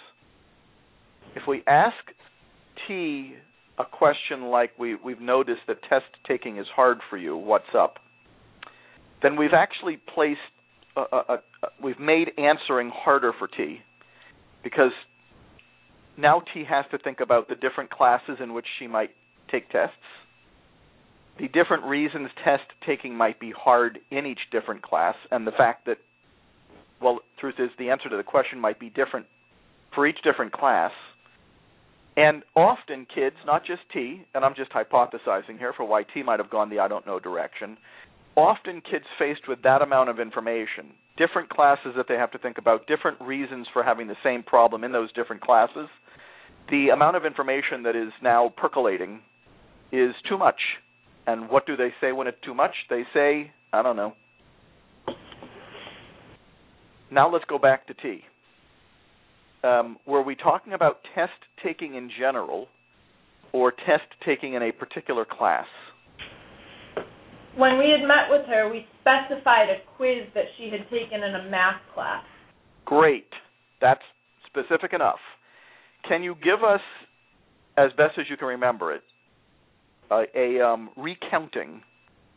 If 1.36 1.44
we 1.48 1.64
ask 1.68 1.96
T 2.88 3.34
a 3.78 3.86
question 3.86 4.44
like 4.46 4.72
we 4.78 4.96
we've 4.96 5.22
noticed 5.22 5.62
that 5.68 5.78
test 5.84 6.06
taking 6.28 6.58
is 6.58 6.66
hard 6.76 7.00
for 7.10 7.18
you, 7.18 7.38
what's 7.38 7.74
up? 7.78 7.98
Then 9.22 9.36
we've 9.36 9.54
actually 9.54 10.00
placed 10.14 10.40
a, 10.96 11.02
a, 11.02 11.18
a, 11.34 11.38
we've 11.84 12.00
made 12.00 12.30
answering 12.38 12.92
harder 12.94 13.34
for 13.38 13.48
T 13.48 13.80
because 14.64 14.92
now 16.18 16.42
T 16.54 16.64
has 16.70 16.86
to 16.92 16.98
think 16.98 17.20
about 17.20 17.48
the 17.48 17.56
different 17.56 17.90
classes 17.90 18.38
in 18.42 18.54
which 18.54 18.66
she 18.80 18.88
might 18.88 19.12
take 19.52 19.70
tests 19.70 19.96
the 21.40 21.48
different 21.48 21.86
reasons 21.86 22.30
test 22.44 22.64
taking 22.86 23.16
might 23.16 23.40
be 23.40 23.52
hard 23.58 24.00
in 24.12 24.26
each 24.26 24.40
different 24.52 24.82
class, 24.82 25.16
and 25.32 25.48
the 25.48 25.52
fact 25.52 25.86
that, 25.86 25.98
well, 27.02 27.20
truth 27.40 27.56
is, 27.60 27.70
the 27.78 27.90
answer 27.90 28.10
to 28.10 28.18
the 28.18 28.24
question 28.24 28.60
might 28.60 28.80
be 28.80 28.90
different 28.90 29.26
for 29.94 30.08
each 30.08 30.20
different 30.24 30.52
class. 30.52 30.92
And 32.18 32.44
often, 32.56 33.08
kids, 33.14 33.36
not 33.46 33.66
just 33.66 33.82
T, 33.94 34.26
and 34.34 34.44
I'm 34.44 34.56
just 34.56 34.72
hypothesizing 34.72 35.58
here 35.58 35.74
for 35.76 35.86
why 35.86 36.04
T 36.04 36.24
might 36.24 36.40
have 36.40 36.50
gone 36.50 36.70
the 36.70 36.80
I 36.80 36.88
don't 36.88 37.06
know 37.06 37.20
direction. 37.20 37.78
Often, 38.36 38.82
kids 38.90 39.06
faced 39.18 39.48
with 39.48 39.62
that 39.64 39.82
amount 39.82 40.10
of 40.10 40.20
information, 40.20 40.92
different 41.18 41.50
classes 41.50 41.94
that 41.96 42.08
they 42.08 42.16
have 42.16 42.32
to 42.32 42.38
think 42.38 42.58
about, 42.58 42.88
different 42.88 43.20
reasons 43.22 43.68
for 43.72 43.84
having 43.84 44.08
the 44.08 44.16
same 44.24 44.44
problem 44.44 44.84
in 44.84 44.92
those 44.92 45.12
different 45.14 45.42
classes, 45.42 45.88
the 46.70 46.90
amount 46.90 47.16
of 47.16 47.26
information 47.26 47.84
that 47.84 47.96
is 47.96 48.12
now 48.22 48.54
percolating 48.58 49.22
is 49.92 50.14
too 50.28 50.38
much 50.38 50.60
and 51.30 51.48
what 51.48 51.68
do 51.68 51.78
they 51.78 51.94
say 52.02 52.12
when 52.12 52.26
it's 52.26 52.40
too 52.44 52.56
much? 52.56 52.74
They 52.90 53.04
say, 53.14 53.52
I 53.72 53.84
don't 53.84 53.96
know. 53.96 54.14
Now 57.12 57.32
let's 57.32 57.46
go 57.46 57.58
back 57.58 57.88
to 57.88 57.94
T. 57.94 58.22
Um, 59.64 59.98
were 60.06 60.22
we 60.22 60.36
talking 60.36 60.74
about 60.74 61.00
test 61.16 61.32
taking 61.64 61.96
in 61.96 62.10
general 62.18 62.68
or 63.52 63.72
test 63.72 64.08
taking 64.26 64.54
in 64.54 64.64
a 64.64 64.72
particular 64.72 65.26
class? 65.26 65.66
When 67.58 67.78
we 67.78 67.90
had 67.90 68.08
met 68.08 68.30
with 68.30 68.46
her, 68.48 68.70
we 68.70 68.86
specified 69.02 69.70
a 69.70 69.78
quiz 69.98 70.28
that 70.34 70.46
she 70.58 70.70
had 70.70 70.90
taken 70.90 71.24
in 71.24 71.36
a 71.36 71.50
math 71.50 71.82
class. 71.94 72.24
Great. 72.86 73.28
That's 73.82 74.02
specific 74.46 74.94
enough. 74.94 75.20
Can 76.08 76.24
you 76.24 76.36
give 76.36 76.64
us, 76.64 76.80
as 77.76 77.92
best 77.98 78.18
as 78.18 78.26
you 78.30 78.38
can 78.38 78.48
remember 78.48 78.94
it, 78.94 79.02
a, 80.12 80.24
a 80.36 80.66
um, 80.66 80.90
recounting 80.96 81.82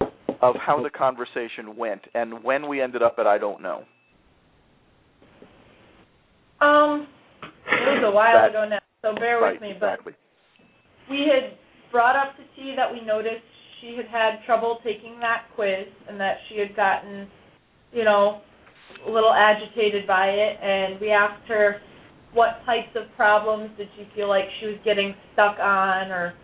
of 0.00 0.56
how 0.56 0.82
the 0.82 0.90
conversation 0.90 1.76
went 1.76 2.02
and 2.14 2.42
when 2.42 2.68
we 2.68 2.82
ended 2.82 3.02
up 3.02 3.16
at 3.18 3.26
I 3.26 3.38
don't 3.38 3.62
know. 3.62 3.84
Um, 6.62 7.08
it 7.42 7.98
was 7.98 8.04
a 8.06 8.14
while 8.14 8.38
That- 8.38 8.50
ago 8.50 8.68
now, 8.68 8.78
so 9.02 9.14
bear 9.14 9.40
right, 9.40 9.54
with 9.54 9.62
me. 9.62 9.74
But 9.78 9.98
exactly. 9.98 10.14
we 11.10 11.26
had 11.26 11.58
brought 11.90 12.14
up 12.14 12.36
to 12.36 12.42
T 12.54 12.74
that 12.76 12.92
we 12.92 13.00
noticed 13.00 13.42
she 13.80 13.96
had 13.96 14.06
had 14.06 14.44
trouble 14.46 14.78
taking 14.84 15.18
that 15.18 15.46
quiz 15.56 15.88
and 16.08 16.20
that 16.20 16.38
she 16.48 16.58
had 16.58 16.76
gotten, 16.76 17.28
you 17.92 18.04
know, 18.04 18.40
a 19.06 19.10
little 19.10 19.32
agitated 19.32 20.06
by 20.06 20.28
it. 20.28 20.58
And 20.62 21.00
we 21.00 21.10
asked 21.10 21.48
her 21.48 21.80
what 22.32 22.64
types 22.64 22.94
of 22.94 23.12
problems 23.16 23.70
did 23.76 23.88
she 23.96 24.08
feel 24.14 24.28
like 24.28 24.44
she 24.60 24.66
was 24.66 24.76
getting 24.84 25.14
stuck 25.32 25.58
on, 25.58 26.12
or, 26.12 26.34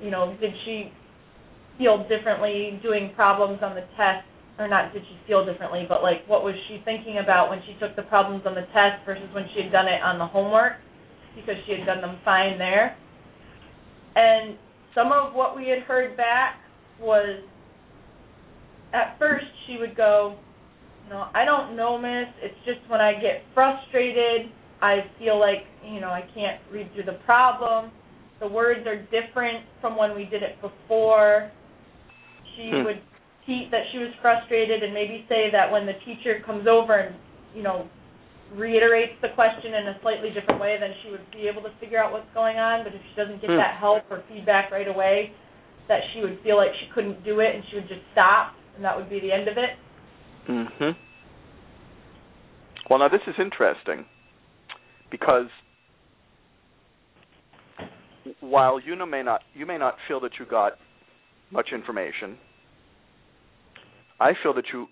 you 0.00 0.10
know, 0.10 0.36
did 0.40 0.52
she 0.64 0.92
feel 1.78 2.06
differently 2.08 2.80
doing 2.82 3.12
problems 3.14 3.60
on 3.62 3.74
the 3.74 3.82
test? 3.96 4.26
Or 4.58 4.68
not 4.68 4.92
did 4.92 5.02
she 5.08 5.16
feel 5.26 5.44
differently, 5.46 5.86
but 5.88 6.02
like 6.02 6.26
what 6.28 6.44
was 6.44 6.54
she 6.68 6.82
thinking 6.84 7.18
about 7.18 7.48
when 7.50 7.60
she 7.66 7.74
took 7.80 7.96
the 7.96 8.02
problems 8.02 8.44
on 8.46 8.54
the 8.54 8.66
test 8.72 9.04
versus 9.06 9.28
when 9.32 9.46
she 9.54 9.62
had 9.62 9.72
done 9.72 9.86
it 9.88 10.02
on 10.02 10.18
the 10.18 10.26
homework? 10.26 10.74
Because 11.34 11.56
she 11.66 11.72
had 11.72 11.86
done 11.86 12.00
them 12.00 12.18
fine 12.24 12.58
there. 12.58 12.96
And 14.14 14.56
some 14.94 15.10
of 15.10 15.32
what 15.34 15.56
we 15.56 15.68
had 15.68 15.80
heard 15.80 16.16
back 16.16 16.56
was 17.00 17.40
at 18.92 19.18
first 19.18 19.46
she 19.66 19.78
would 19.78 19.96
go, 19.96 20.36
know, 21.12 21.28
I 21.34 21.44
don't 21.44 21.76
know, 21.76 21.98
miss. 21.98 22.28
It's 22.42 22.58
just 22.64 22.80
when 22.90 23.00
I 23.00 23.12
get 23.12 23.44
frustrated, 23.54 24.50
I 24.80 25.04
feel 25.18 25.38
like, 25.38 25.62
you 25.86 26.00
know, 26.00 26.08
I 26.08 26.22
can't 26.34 26.60
read 26.72 26.92
through 26.94 27.04
the 27.04 27.18
problem. 27.24 27.92
The 28.40 28.48
words 28.48 28.86
are 28.86 28.96
different 28.96 29.64
from 29.80 29.96
when 29.96 30.16
we 30.16 30.24
did 30.24 30.42
it 30.42 30.60
before. 30.60 31.52
She 32.56 32.70
Hmm. 32.70 32.84
would 32.84 33.00
that 33.46 33.84
she 33.90 33.98
was 33.98 34.10
frustrated 34.22 34.82
and 34.82 34.94
maybe 34.94 35.24
say 35.28 35.50
that 35.50 35.70
when 35.70 35.86
the 35.86 35.98
teacher 36.06 36.40
comes 36.46 36.66
over 36.66 36.94
and, 36.94 37.16
you 37.54 37.62
know, 37.62 37.88
reiterates 38.54 39.12
the 39.22 39.28
question 39.34 39.74
in 39.74 39.88
a 39.88 39.98
slightly 40.02 40.30
different 40.30 40.60
way, 40.60 40.76
then 40.78 40.90
she 41.02 41.10
would 41.10 41.24
be 41.32 41.48
able 41.48 41.62
to 41.62 41.72
figure 41.80 42.02
out 42.02 42.12
what's 42.12 42.28
going 42.34 42.58
on. 42.58 42.84
But 42.84 42.94
if 42.94 43.00
she 43.02 43.14
doesn't 43.16 43.40
get 43.40 43.50
Hmm. 43.50 43.56
that 43.56 43.76
help 43.80 44.04
or 44.10 44.22
feedback 44.28 44.70
right 44.70 44.86
away, 44.88 45.32
that 45.88 46.00
she 46.12 46.20
would 46.20 46.38
feel 46.42 46.56
like 46.56 46.70
she 46.80 46.86
couldn't 46.94 47.24
do 47.24 47.40
it 47.40 47.54
and 47.54 47.64
she 47.70 47.76
would 47.76 47.88
just 47.88 48.02
stop 48.12 48.54
and 48.76 48.84
that 48.84 48.96
would 48.96 49.10
be 49.10 49.20
the 49.20 49.32
end 49.32 49.48
of 49.48 49.58
it. 49.58 49.70
hmm 50.46 50.90
Well, 52.88 52.98
now 52.98 53.08
this 53.08 53.20
is 53.26 53.34
interesting 53.38 54.06
because 55.10 55.48
while 58.40 58.80
you 58.80 58.96
know 58.96 59.06
may 59.06 59.22
not 59.22 59.42
you 59.54 59.66
may 59.66 59.78
not 59.78 59.96
feel 60.08 60.20
that 60.20 60.32
you 60.38 60.46
got 60.46 60.74
much 61.50 61.68
information, 61.72 62.38
I 64.22 64.34
feel 64.40 64.54
that 64.54 64.66
you 64.72 64.86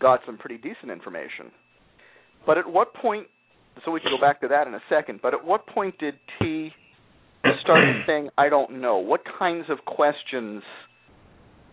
got 0.00 0.20
some 0.26 0.36
pretty 0.36 0.56
decent 0.56 0.90
information. 0.90 1.52
But 2.44 2.58
at 2.58 2.70
what 2.70 2.92
point? 2.94 3.28
So 3.84 3.92
we 3.92 4.00
can 4.00 4.10
go 4.10 4.20
back 4.20 4.40
to 4.40 4.48
that 4.48 4.66
in 4.66 4.74
a 4.74 4.80
second. 4.90 5.20
But 5.22 5.34
at 5.34 5.44
what 5.44 5.66
point 5.68 5.96
did 5.98 6.14
T 6.38 6.70
start 7.62 7.84
saying 8.06 8.30
"I 8.36 8.48
don't 8.48 8.80
know"? 8.80 8.98
What 8.98 9.20
kinds 9.38 9.66
of 9.70 9.78
questions 9.84 10.62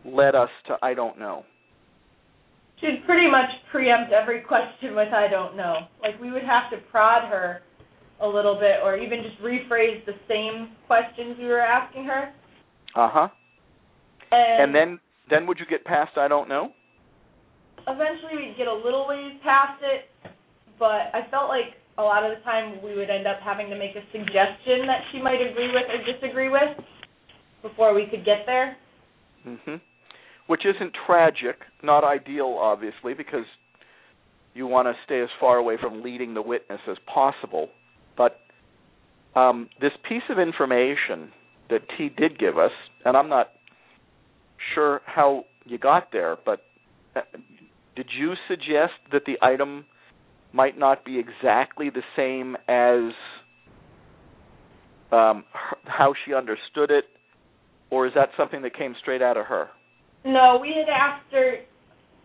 led 0.05 0.35
us 0.35 0.49
to 0.67 0.77
"I 0.83 0.93
don't 0.93 1.17
know"? 1.17 1.43
She'd 2.79 3.01
pretty 3.07 3.29
much 3.29 3.49
preempt 3.71 4.11
every 4.13 4.41
question 4.41 4.95
with 4.95 5.11
"I 5.11 5.27
don't 5.27 5.57
know." 5.57 5.87
Like 6.01 6.21
we 6.21 6.31
would 6.31 6.43
have 6.43 6.69
to 6.71 6.77
prod 6.91 7.27
her 7.29 7.61
a 8.21 8.27
little 8.27 8.55
bit, 8.55 8.81
or 8.83 8.97
even 8.97 9.23
just 9.23 9.41
rephrase 9.41 10.05
the 10.05 10.13
same 10.27 10.75
questions 10.85 11.37
we 11.39 11.45
were 11.45 11.61
asking 11.61 12.05
her. 12.05 12.33
Uh 12.95 13.09
huh. 13.11 13.27
And, 14.31 14.63
And 14.63 14.75
then 14.75 14.99
then 15.29 15.47
would 15.47 15.59
you 15.59 15.65
get 15.65 15.85
past 15.85 16.17
I 16.17 16.27
don't 16.27 16.49
know? 16.49 16.71
eventually 17.87 18.35
we'd 18.35 18.55
get 18.57 18.67
a 18.67 18.73
little 18.73 19.07
ways 19.07 19.33
past 19.43 19.81
it, 19.81 20.11
but 20.77 21.07
I 21.15 21.25
felt 21.31 21.47
like 21.47 21.79
a 21.97 22.03
lot 22.03 22.23
of 22.23 22.37
the 22.37 22.43
time 22.43 22.83
we 22.83 22.93
would 22.95 23.09
end 23.09 23.25
up 23.25 23.39
having 23.43 23.69
to 23.69 23.77
make 23.77 23.95
a 23.95 24.03
suggestion 24.11 24.85
that 24.85 25.01
she 25.11 25.21
might 25.21 25.39
agree 25.41 25.71
with 25.71 25.87
or 25.89 25.99
disagree 26.03 26.49
with 26.49 26.77
before 27.61 27.95
we 27.95 28.05
could 28.05 28.23
get 28.25 28.45
there. 28.45 28.77
Mhm. 29.45 29.81
Which 30.47 30.65
isn't 30.65 30.93
tragic, 31.05 31.63
not 31.81 32.03
ideal 32.03 32.57
obviously 32.59 33.13
because 33.13 33.45
you 34.53 34.67
want 34.67 34.87
to 34.87 34.95
stay 35.05 35.21
as 35.21 35.29
far 35.39 35.57
away 35.57 35.77
from 35.77 36.03
leading 36.03 36.33
the 36.33 36.41
witness 36.41 36.81
as 36.87 36.97
possible. 36.99 37.69
But 38.15 38.41
um, 39.35 39.69
this 39.79 39.93
piece 40.03 40.23
of 40.29 40.39
information 40.39 41.31
that 41.69 41.87
T 41.97 42.09
did 42.09 42.37
give 42.39 42.57
us, 42.57 42.71
and 43.05 43.15
I'm 43.15 43.29
not 43.29 43.51
sure 44.73 45.01
how 45.05 45.45
you 45.65 45.77
got 45.77 46.11
there, 46.11 46.37
but 46.45 46.61
uh, 47.15 47.21
did 47.95 48.07
you 48.17 48.33
suggest 48.47 48.93
that 49.11 49.23
the 49.25 49.37
item 49.41 49.85
might 50.53 50.77
not 50.77 51.03
be 51.03 51.19
exactly 51.19 51.89
the 51.89 52.03
same 52.15 52.55
as 52.67 53.13
um, 55.11 55.43
how 55.85 56.13
she 56.25 56.33
understood 56.33 56.91
it, 56.91 57.05
or 57.89 58.07
is 58.07 58.13
that 58.15 58.29
something 58.37 58.61
that 58.61 58.75
came 58.77 58.95
straight 59.01 59.21
out 59.21 59.37
of 59.37 59.45
her? 59.45 59.69
No, 60.25 60.59
we 60.61 60.69
had 60.69 60.89
asked 60.89 61.31
her, 61.31 61.55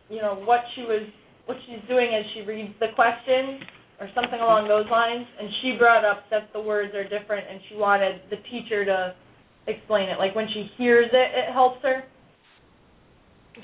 you 0.08 0.20
know, 0.20 0.34
what 0.44 0.60
she 0.74 0.82
was, 0.82 1.06
what 1.46 1.56
she's 1.66 1.86
doing 1.88 2.10
as 2.14 2.24
she 2.34 2.42
reads 2.42 2.74
the 2.80 2.88
question, 2.94 3.60
or 4.00 4.08
something 4.14 4.40
along 4.40 4.66
those 4.66 4.90
lines, 4.90 5.26
and 5.38 5.48
she 5.62 5.76
brought 5.78 6.04
up 6.04 6.24
that 6.30 6.52
the 6.52 6.60
words 6.60 6.92
are 6.94 7.04
different, 7.04 7.46
and 7.48 7.60
she 7.68 7.76
wanted 7.76 8.20
the 8.30 8.36
teacher 8.50 8.84
to 8.84 9.14
explain 9.68 10.08
it. 10.08 10.18
Like 10.18 10.34
when 10.34 10.48
she 10.52 10.68
hears 10.76 11.08
it, 11.12 11.30
it 11.38 11.52
helps 11.52 11.82
her. 11.82 12.02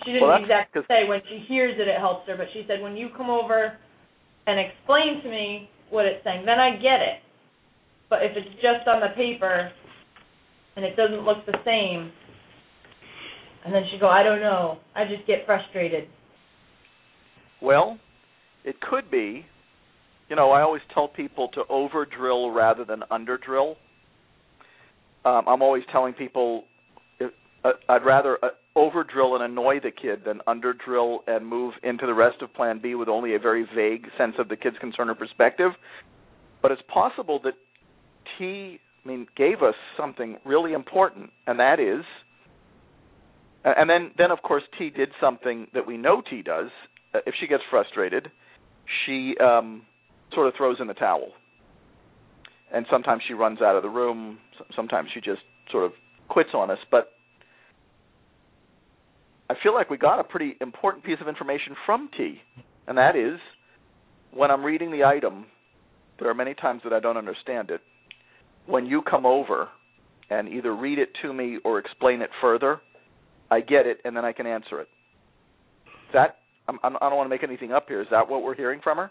She 0.04 0.12
didn't 0.12 0.28
Well, 0.28 0.42
exactly 0.42 0.82
say 0.88 1.08
when 1.08 1.20
she 1.28 1.44
hears 1.48 1.76
it, 1.78 1.88
it 1.88 1.98
helps 1.98 2.28
her, 2.28 2.36
but 2.36 2.46
she 2.52 2.64
said 2.68 2.82
when 2.82 2.96
you 2.96 3.08
come 3.16 3.30
over 3.30 3.76
and 4.46 4.60
explain 4.60 5.22
to 5.22 5.30
me 5.30 5.70
what 5.90 6.04
it's 6.04 6.22
saying, 6.24 6.44
then 6.44 6.58
I 6.58 6.76
get 6.76 7.00
it. 7.00 7.20
But 8.10 8.22
if 8.22 8.32
it's 8.36 8.54
just 8.56 8.86
on 8.86 9.00
the 9.00 9.14
paper 9.16 9.70
and 10.76 10.84
it 10.84 10.96
doesn't 10.96 11.24
look 11.24 11.44
the 11.46 11.58
same, 11.64 12.12
and 13.64 13.74
then 13.74 13.82
she 13.90 13.98
go, 13.98 14.08
I 14.08 14.22
don't 14.22 14.40
know. 14.40 14.78
I 14.94 15.04
just 15.04 15.26
get 15.26 15.44
frustrated. 15.44 16.08
Well, 17.60 17.98
it 18.64 18.80
could 18.80 19.10
be. 19.10 19.44
You 20.28 20.36
know, 20.36 20.50
I 20.50 20.62
always 20.62 20.82
tell 20.92 21.08
people 21.08 21.48
to 21.54 21.62
over 21.68 22.06
drill 22.06 22.50
rather 22.50 22.84
than 22.84 23.02
under 23.10 23.38
drill. 23.38 23.76
Um, 25.24 25.44
I'm 25.48 25.62
always 25.62 25.82
telling 25.90 26.12
people 26.14 26.64
uh, 27.64 27.72
I'd 27.88 28.04
rather 28.04 28.38
uh, 28.42 28.48
over 28.76 29.04
drill 29.04 29.34
and 29.34 29.44
annoy 29.44 29.80
the 29.80 29.90
kid 29.90 30.22
than 30.24 30.40
under 30.46 30.72
drill 30.72 31.20
and 31.26 31.46
move 31.46 31.74
into 31.82 32.06
the 32.06 32.14
rest 32.14 32.42
of 32.42 32.52
Plan 32.54 32.80
B 32.82 32.94
with 32.94 33.08
only 33.08 33.34
a 33.34 33.38
very 33.38 33.66
vague 33.74 34.06
sense 34.16 34.34
of 34.38 34.48
the 34.48 34.56
kid's 34.56 34.78
concern 34.78 35.08
or 35.10 35.14
perspective. 35.14 35.72
But 36.62 36.70
it's 36.70 36.82
possible 36.92 37.40
that 37.44 37.54
T, 38.38 38.78
I 39.04 39.08
mean, 39.08 39.26
gave 39.36 39.62
us 39.62 39.74
something 39.96 40.38
really 40.44 40.72
important, 40.72 41.30
and 41.46 41.58
that 41.58 41.80
is, 41.80 42.04
and 43.64 43.90
then 43.90 44.12
then 44.16 44.30
of 44.30 44.42
course 44.42 44.62
T 44.78 44.90
did 44.90 45.10
something 45.20 45.66
that 45.74 45.86
we 45.86 45.96
know 45.96 46.22
T 46.28 46.42
does. 46.42 46.70
Uh, 47.14 47.18
if 47.26 47.34
she 47.40 47.46
gets 47.46 47.62
frustrated, 47.70 48.30
she 49.04 49.34
um, 49.42 49.82
sort 50.32 50.46
of 50.46 50.54
throws 50.56 50.76
in 50.80 50.86
the 50.86 50.94
towel, 50.94 51.32
and 52.72 52.86
sometimes 52.90 53.22
she 53.26 53.34
runs 53.34 53.60
out 53.60 53.76
of 53.76 53.82
the 53.82 53.88
room. 53.88 54.38
Sometimes 54.76 55.08
she 55.12 55.20
just 55.20 55.42
sort 55.70 55.84
of 55.84 55.92
quits 56.28 56.50
on 56.54 56.70
us, 56.70 56.78
but 56.90 57.17
I 59.50 59.54
feel 59.62 59.74
like 59.74 59.88
we 59.90 59.96
got 59.96 60.20
a 60.20 60.24
pretty 60.24 60.56
important 60.60 61.04
piece 61.04 61.18
of 61.20 61.28
information 61.28 61.74
from 61.86 62.10
T, 62.16 62.40
and 62.86 62.98
that 62.98 63.16
is 63.16 63.38
when 64.32 64.50
I'm 64.50 64.62
reading 64.62 64.90
the 64.90 65.04
item, 65.04 65.46
there 66.18 66.28
are 66.28 66.34
many 66.34 66.54
times 66.54 66.82
that 66.84 66.92
I 66.92 67.00
don't 67.00 67.16
understand 67.16 67.70
it. 67.70 67.80
When 68.66 68.84
you 68.84 69.02
come 69.02 69.24
over 69.24 69.68
and 70.30 70.48
either 70.48 70.74
read 70.74 70.98
it 70.98 71.08
to 71.22 71.32
me 71.32 71.58
or 71.64 71.78
explain 71.78 72.20
it 72.20 72.30
further, 72.40 72.80
I 73.50 73.60
get 73.60 73.86
it 73.86 73.98
and 74.04 74.14
then 74.14 74.24
I 74.24 74.32
can 74.32 74.46
answer 74.46 74.80
it. 74.80 74.88
That 76.12 76.36
I'm, 76.68 76.78
I 76.82 77.08
don't 77.08 77.16
want 77.16 77.26
to 77.26 77.34
make 77.34 77.42
anything 77.42 77.72
up 77.72 77.86
here. 77.88 78.02
Is 78.02 78.08
that 78.10 78.28
what 78.28 78.42
we're 78.42 78.54
hearing 78.54 78.80
from 78.82 78.98
her? 78.98 79.10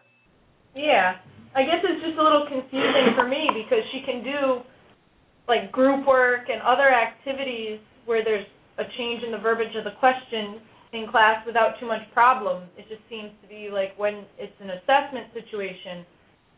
Yeah, 0.76 1.18
I 1.56 1.64
guess 1.64 1.82
it's 1.84 2.06
just 2.06 2.20
a 2.20 2.24
little 2.24 2.46
confusing 2.48 3.18
for 3.18 3.28
me 3.28 3.50
because 3.54 3.82
she 3.92 4.06
can 4.06 4.24
do 4.24 4.62
like 5.48 5.72
group 5.72 6.06
work 6.06 6.50
and 6.50 6.62
other 6.62 6.94
activities 6.94 7.80
where 8.06 8.24
there's 8.24 8.46
a 8.78 8.84
change 8.98 9.24
in 9.24 9.32
the 9.32 9.38
verbiage 9.38 9.76
of 9.76 9.84
the 9.84 9.96
question 10.00 10.62
in 10.94 11.08
class 11.10 11.46
without 11.46 11.80
too 11.80 11.88
much 11.88 12.02
problem. 12.14 12.64
It 12.78 12.86
just 12.88 13.02
seems 13.10 13.32
to 13.42 13.48
be 13.48 13.70
like 13.72 13.98
when 13.98 14.26
it's 14.38 14.56
an 14.62 14.70
assessment 14.70 15.34
situation, 15.34 16.06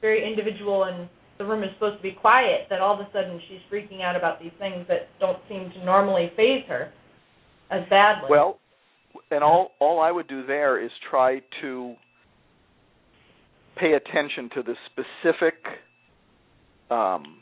very 0.02 0.24
individual 0.26 0.84
and 0.84 1.10
the 1.38 1.46
room 1.46 1.64
is 1.64 1.70
supposed 1.76 1.98
to 1.98 2.04
be 2.04 2.12
quiet, 2.12 2.68
that 2.70 2.82
all 2.82 2.94
of 2.94 3.00
a 3.00 3.10
sudden 3.14 3.40
she's 3.48 3.60
freaking 3.72 4.02
out 4.02 4.16
about 4.16 4.42
these 4.42 4.52
things 4.60 4.86
that 4.90 5.08
don't 5.20 5.40
seem 5.48 5.72
to 5.72 5.86
normally 5.86 6.32
phase 6.36 6.64
her 6.68 6.92
as 7.72 7.88
badly. 7.90 8.28
Well, 8.30 8.60
and 9.32 9.44
all 9.44 9.72
all 9.80 10.02
I 10.02 10.12
would 10.12 10.28
do 10.28 10.46
there 10.46 10.84
is 10.84 10.92
try 11.10 11.42
to 11.62 11.96
pay 13.78 13.94
attention 13.94 14.50
to 14.56 14.64
the 14.64 14.76
specific 14.92 15.56
um, 16.92 17.38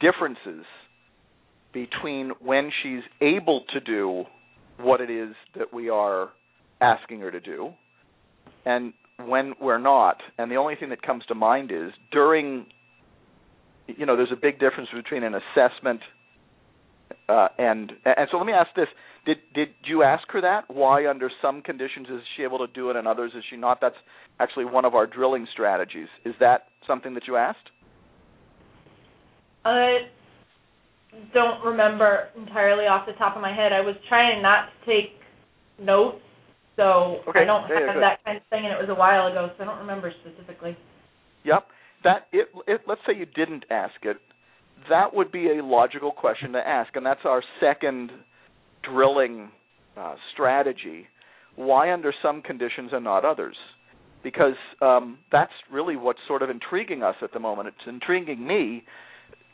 differences 0.00 0.66
between 1.72 2.32
when 2.40 2.70
she's 2.82 3.02
able 3.20 3.64
to 3.72 3.80
do 3.80 4.24
what 4.78 5.00
it 5.00 5.10
is 5.10 5.34
that 5.56 5.72
we 5.72 5.88
are 5.88 6.30
asking 6.80 7.20
her 7.20 7.30
to 7.30 7.40
do 7.40 7.70
and 8.64 8.92
when 9.26 9.54
we're 9.60 9.78
not. 9.78 10.18
And 10.38 10.50
the 10.50 10.56
only 10.56 10.74
thing 10.74 10.90
that 10.90 11.02
comes 11.02 11.24
to 11.26 11.34
mind 11.34 11.70
is 11.70 11.92
during, 12.10 12.66
you 13.86 14.06
know, 14.06 14.16
there's 14.16 14.32
a 14.32 14.40
big 14.40 14.58
difference 14.58 14.88
between 14.94 15.22
an 15.22 15.34
assessment 15.34 16.00
uh, 17.28 17.48
and 17.58 17.92
and 18.04 18.28
so 18.30 18.36
let 18.36 18.46
me 18.46 18.52
ask 18.52 18.70
this: 18.74 18.88
Did 19.26 19.38
did 19.54 19.68
you 19.84 20.02
ask 20.02 20.24
her 20.30 20.40
that? 20.40 20.64
Why 20.68 21.08
under 21.08 21.30
some 21.40 21.62
conditions 21.62 22.08
is 22.08 22.20
she 22.36 22.42
able 22.42 22.58
to 22.58 22.66
do 22.72 22.90
it 22.90 22.96
and 22.96 23.06
others 23.06 23.32
is 23.36 23.44
she 23.48 23.56
not? 23.56 23.80
That's 23.80 23.96
actually 24.40 24.64
one 24.64 24.84
of 24.84 24.94
our 24.94 25.06
drilling 25.06 25.46
strategies. 25.52 26.08
Is 26.24 26.34
that 26.40 26.68
something 26.86 27.14
that 27.14 27.26
you 27.26 27.36
asked? 27.36 27.70
Uh, 29.64 30.08
don't 31.34 31.64
remember 31.64 32.28
entirely 32.36 32.84
off 32.84 33.06
the 33.06 33.12
top 33.14 33.36
of 33.36 33.42
my 33.42 33.54
head. 33.54 33.72
I 33.72 33.80
was 33.80 33.96
trying 34.08 34.42
not 34.42 34.66
to 34.66 34.86
take 34.86 35.12
notes, 35.78 36.20
so 36.76 37.20
okay. 37.28 37.40
I 37.40 37.44
don't 37.44 37.68
yeah, 37.68 37.86
have 37.86 37.94
good. 37.94 38.02
that 38.02 38.24
kind 38.24 38.36
of 38.38 38.42
thing, 38.50 38.64
and 38.64 38.72
it 38.72 38.80
was 38.80 38.88
a 38.88 38.98
while 38.98 39.26
ago, 39.28 39.50
so 39.56 39.62
I 39.62 39.66
don't 39.66 39.78
remember 39.78 40.12
specifically. 40.24 40.76
Yep. 41.44 41.66
That 42.04 42.26
it, 42.32 42.48
it 42.66 42.80
let's 42.86 43.00
say 43.06 43.14
you 43.16 43.26
didn't 43.26 43.64
ask 43.70 43.94
it, 44.02 44.16
that 44.88 45.14
would 45.14 45.30
be 45.30 45.58
a 45.58 45.64
logical 45.64 46.10
question 46.10 46.52
to 46.52 46.58
ask, 46.58 46.94
and 46.96 47.04
that's 47.04 47.20
our 47.24 47.42
second 47.60 48.10
drilling 48.82 49.50
uh, 49.96 50.14
strategy. 50.32 51.06
Why 51.56 51.92
under 51.92 52.12
some 52.22 52.42
conditions 52.42 52.90
and 52.92 53.04
not 53.04 53.24
others? 53.24 53.56
Because 54.24 54.56
um, 54.80 55.18
that's 55.30 55.52
really 55.70 55.96
what's 55.96 56.20
sort 56.26 56.42
of 56.42 56.50
intriguing 56.50 57.02
us 57.02 57.16
at 57.22 57.32
the 57.32 57.40
moment. 57.40 57.68
It's 57.68 57.86
intriguing 57.86 58.46
me 58.46 58.84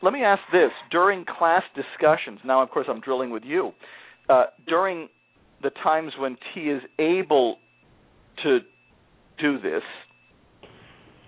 let 0.03 0.13
me 0.13 0.23
ask 0.23 0.41
this. 0.53 0.71
During 0.91 1.25
class 1.25 1.63
discussions 1.75 2.41
now 2.45 2.63
of 2.63 2.71
course 2.71 2.87
i'm 2.89 3.01
drilling 3.01 3.31
with 3.31 3.45
you 3.45 3.73
uh, 4.29 4.45
during 4.67 5.09
the 5.63 5.71
times 5.83 6.13
when 6.19 6.37
t 6.55 6.63
is 6.63 6.83
able 6.99 7.59
to 8.43 8.61
do 9.41 9.61
this 9.61 9.83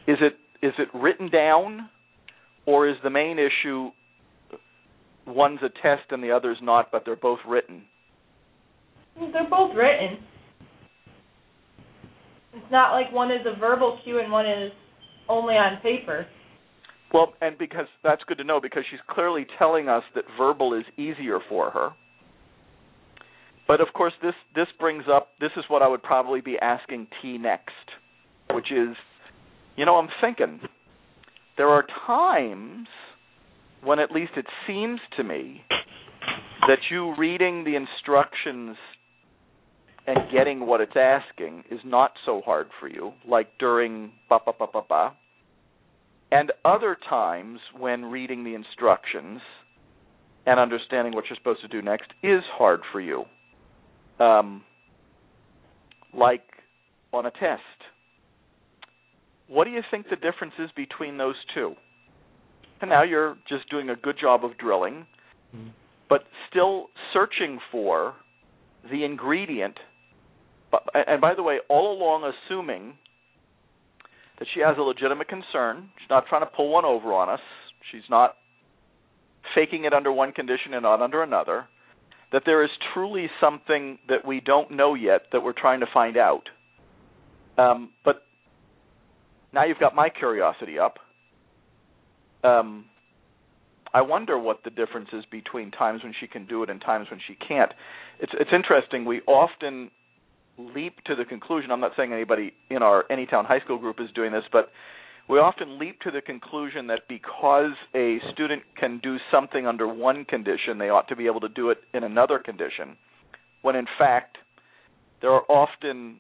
is 0.06 0.18
it 0.20 0.34
is 0.64 0.72
it 0.78 0.88
written 0.94 1.30
down 1.30 1.88
or 2.66 2.88
is 2.88 2.96
the 3.02 3.10
main 3.10 3.38
issue 3.38 3.90
one's 5.26 5.60
a 5.62 5.68
test 5.82 6.10
and 6.10 6.22
the 6.22 6.30
other's 6.30 6.58
not 6.62 6.90
but 6.90 7.02
they're 7.04 7.16
both 7.16 7.38
written? 7.46 7.82
They're 9.16 9.48
both 9.48 9.74
written. 9.76 10.18
It's 12.54 12.70
not 12.70 12.92
like 12.92 13.12
one 13.12 13.30
is 13.30 13.46
a 13.46 13.58
verbal 13.58 14.00
cue 14.04 14.20
and 14.20 14.32
one 14.32 14.46
is 14.46 14.72
only 15.28 15.54
on 15.54 15.80
paper 15.82 16.26
well, 17.12 17.34
and 17.40 17.58
because 17.58 17.86
that's 18.04 18.22
good 18.24 18.38
to 18.38 18.44
know 18.44 18.60
because 18.60 18.84
she's 18.90 19.00
clearly 19.08 19.46
telling 19.58 19.88
us 19.88 20.02
that 20.14 20.24
verbal 20.38 20.74
is 20.74 20.84
easier 20.96 21.38
for 21.48 21.70
her. 21.70 21.90
But 23.66 23.80
of 23.80 23.88
course, 23.94 24.12
this 24.22 24.34
this 24.54 24.66
brings 24.78 25.04
up 25.12 25.28
this 25.40 25.50
is 25.56 25.64
what 25.68 25.82
I 25.82 25.88
would 25.88 26.02
probably 26.02 26.40
be 26.40 26.56
asking 26.60 27.08
T 27.20 27.38
next, 27.38 27.70
which 28.52 28.70
is, 28.72 28.96
you 29.76 29.84
know, 29.84 29.96
I'm 29.96 30.08
thinking 30.20 30.60
there 31.56 31.68
are 31.68 31.84
times 32.06 32.88
when 33.82 33.98
at 33.98 34.10
least 34.10 34.32
it 34.36 34.46
seems 34.66 35.00
to 35.16 35.24
me 35.24 35.62
that 36.66 36.78
you 36.90 37.14
reading 37.16 37.64
the 37.64 37.74
instructions 37.76 38.76
and 40.06 40.18
getting 40.32 40.66
what 40.66 40.80
it's 40.80 40.96
asking 40.96 41.64
is 41.70 41.80
not 41.84 42.12
so 42.26 42.42
hard 42.44 42.68
for 42.78 42.88
you, 42.88 43.12
like 43.26 43.48
during 43.58 44.12
ba 44.28 44.38
ba 44.44 44.52
ba 44.58 44.66
ba 44.72 44.82
ba 44.88 45.12
and 46.30 46.52
other 46.64 46.96
times 47.08 47.58
when 47.78 48.04
reading 48.04 48.44
the 48.44 48.54
instructions 48.54 49.40
and 50.46 50.60
understanding 50.60 51.14
what 51.14 51.24
you're 51.28 51.36
supposed 51.36 51.60
to 51.62 51.68
do 51.68 51.82
next 51.82 52.10
is 52.22 52.42
hard 52.52 52.80
for 52.92 53.00
you. 53.00 53.24
Um, 54.18 54.62
like 56.14 56.42
on 57.12 57.26
a 57.26 57.30
test. 57.30 57.62
What 59.48 59.64
do 59.64 59.70
you 59.70 59.82
think 59.90 60.08
the 60.08 60.16
difference 60.16 60.54
is 60.58 60.70
between 60.76 61.18
those 61.18 61.34
two? 61.54 61.74
And 62.80 62.90
now 62.90 63.02
you're 63.02 63.36
just 63.48 63.68
doing 63.68 63.90
a 63.90 63.96
good 63.96 64.16
job 64.20 64.44
of 64.44 64.56
drilling, 64.56 65.06
mm-hmm. 65.54 65.68
but 66.08 66.22
still 66.48 66.86
searching 67.12 67.58
for 67.70 68.14
the 68.90 69.04
ingredient. 69.04 69.76
And 70.94 71.20
by 71.20 71.34
the 71.34 71.42
way, 71.42 71.58
all 71.68 71.96
along 71.96 72.32
assuming 72.48 72.94
that 74.40 74.48
she 74.52 74.60
has 74.60 74.76
a 74.78 74.82
legitimate 74.82 75.28
concern. 75.28 75.90
She's 75.98 76.10
not 76.10 76.24
trying 76.26 76.40
to 76.40 76.46
pull 76.46 76.72
one 76.72 76.84
over 76.84 77.12
on 77.12 77.28
us. 77.28 77.40
She's 77.92 78.08
not 78.10 78.36
faking 79.54 79.84
it 79.84 79.92
under 79.92 80.10
one 80.10 80.32
condition 80.32 80.74
and 80.74 80.82
not 80.82 81.00
under 81.00 81.22
another. 81.22 81.66
That 82.32 82.42
there 82.46 82.64
is 82.64 82.70
truly 82.94 83.28
something 83.40 83.98
that 84.08 84.26
we 84.26 84.40
don't 84.40 84.70
know 84.70 84.94
yet 84.94 85.22
that 85.32 85.42
we're 85.42 85.52
trying 85.52 85.80
to 85.80 85.86
find 85.92 86.16
out. 86.16 86.48
Um, 87.58 87.90
but 88.04 88.22
now 89.52 89.64
you've 89.64 89.78
got 89.78 89.94
my 89.94 90.08
curiosity 90.08 90.78
up. 90.78 90.98
Um, 92.42 92.86
I 93.92 94.00
wonder 94.00 94.38
what 94.38 94.64
the 94.64 94.70
difference 94.70 95.08
is 95.12 95.24
between 95.30 95.70
times 95.70 96.02
when 96.02 96.14
she 96.18 96.26
can 96.26 96.46
do 96.46 96.62
it 96.62 96.70
and 96.70 96.80
times 96.80 97.08
when 97.10 97.20
she 97.26 97.34
can't. 97.34 97.72
It's 98.20 98.32
it's 98.38 98.50
interesting. 98.54 99.04
We 99.04 99.20
often 99.22 99.90
leap 100.58 101.02
to 101.04 101.14
the 101.14 101.24
conclusion. 101.24 101.70
I'm 101.70 101.80
not 101.80 101.92
saying 101.96 102.12
anybody 102.12 102.52
in 102.70 102.82
our 102.82 103.04
Anytown 103.10 103.46
High 103.46 103.60
School 103.60 103.78
group 103.78 103.96
is 104.00 104.08
doing 104.14 104.32
this, 104.32 104.44
but 104.52 104.70
we 105.28 105.38
often 105.38 105.78
leap 105.78 106.00
to 106.00 106.10
the 106.10 106.20
conclusion 106.20 106.88
that 106.88 107.02
because 107.08 107.72
a 107.94 108.18
student 108.32 108.62
can 108.76 108.98
do 109.02 109.16
something 109.30 109.66
under 109.66 109.86
one 109.86 110.24
condition, 110.24 110.78
they 110.78 110.88
ought 110.88 111.08
to 111.08 111.16
be 111.16 111.26
able 111.26 111.40
to 111.40 111.48
do 111.48 111.70
it 111.70 111.78
in 111.94 112.02
another 112.02 112.38
condition. 112.38 112.96
When 113.62 113.76
in 113.76 113.86
fact, 113.98 114.38
there 115.20 115.30
are 115.30 115.44
often 115.48 116.18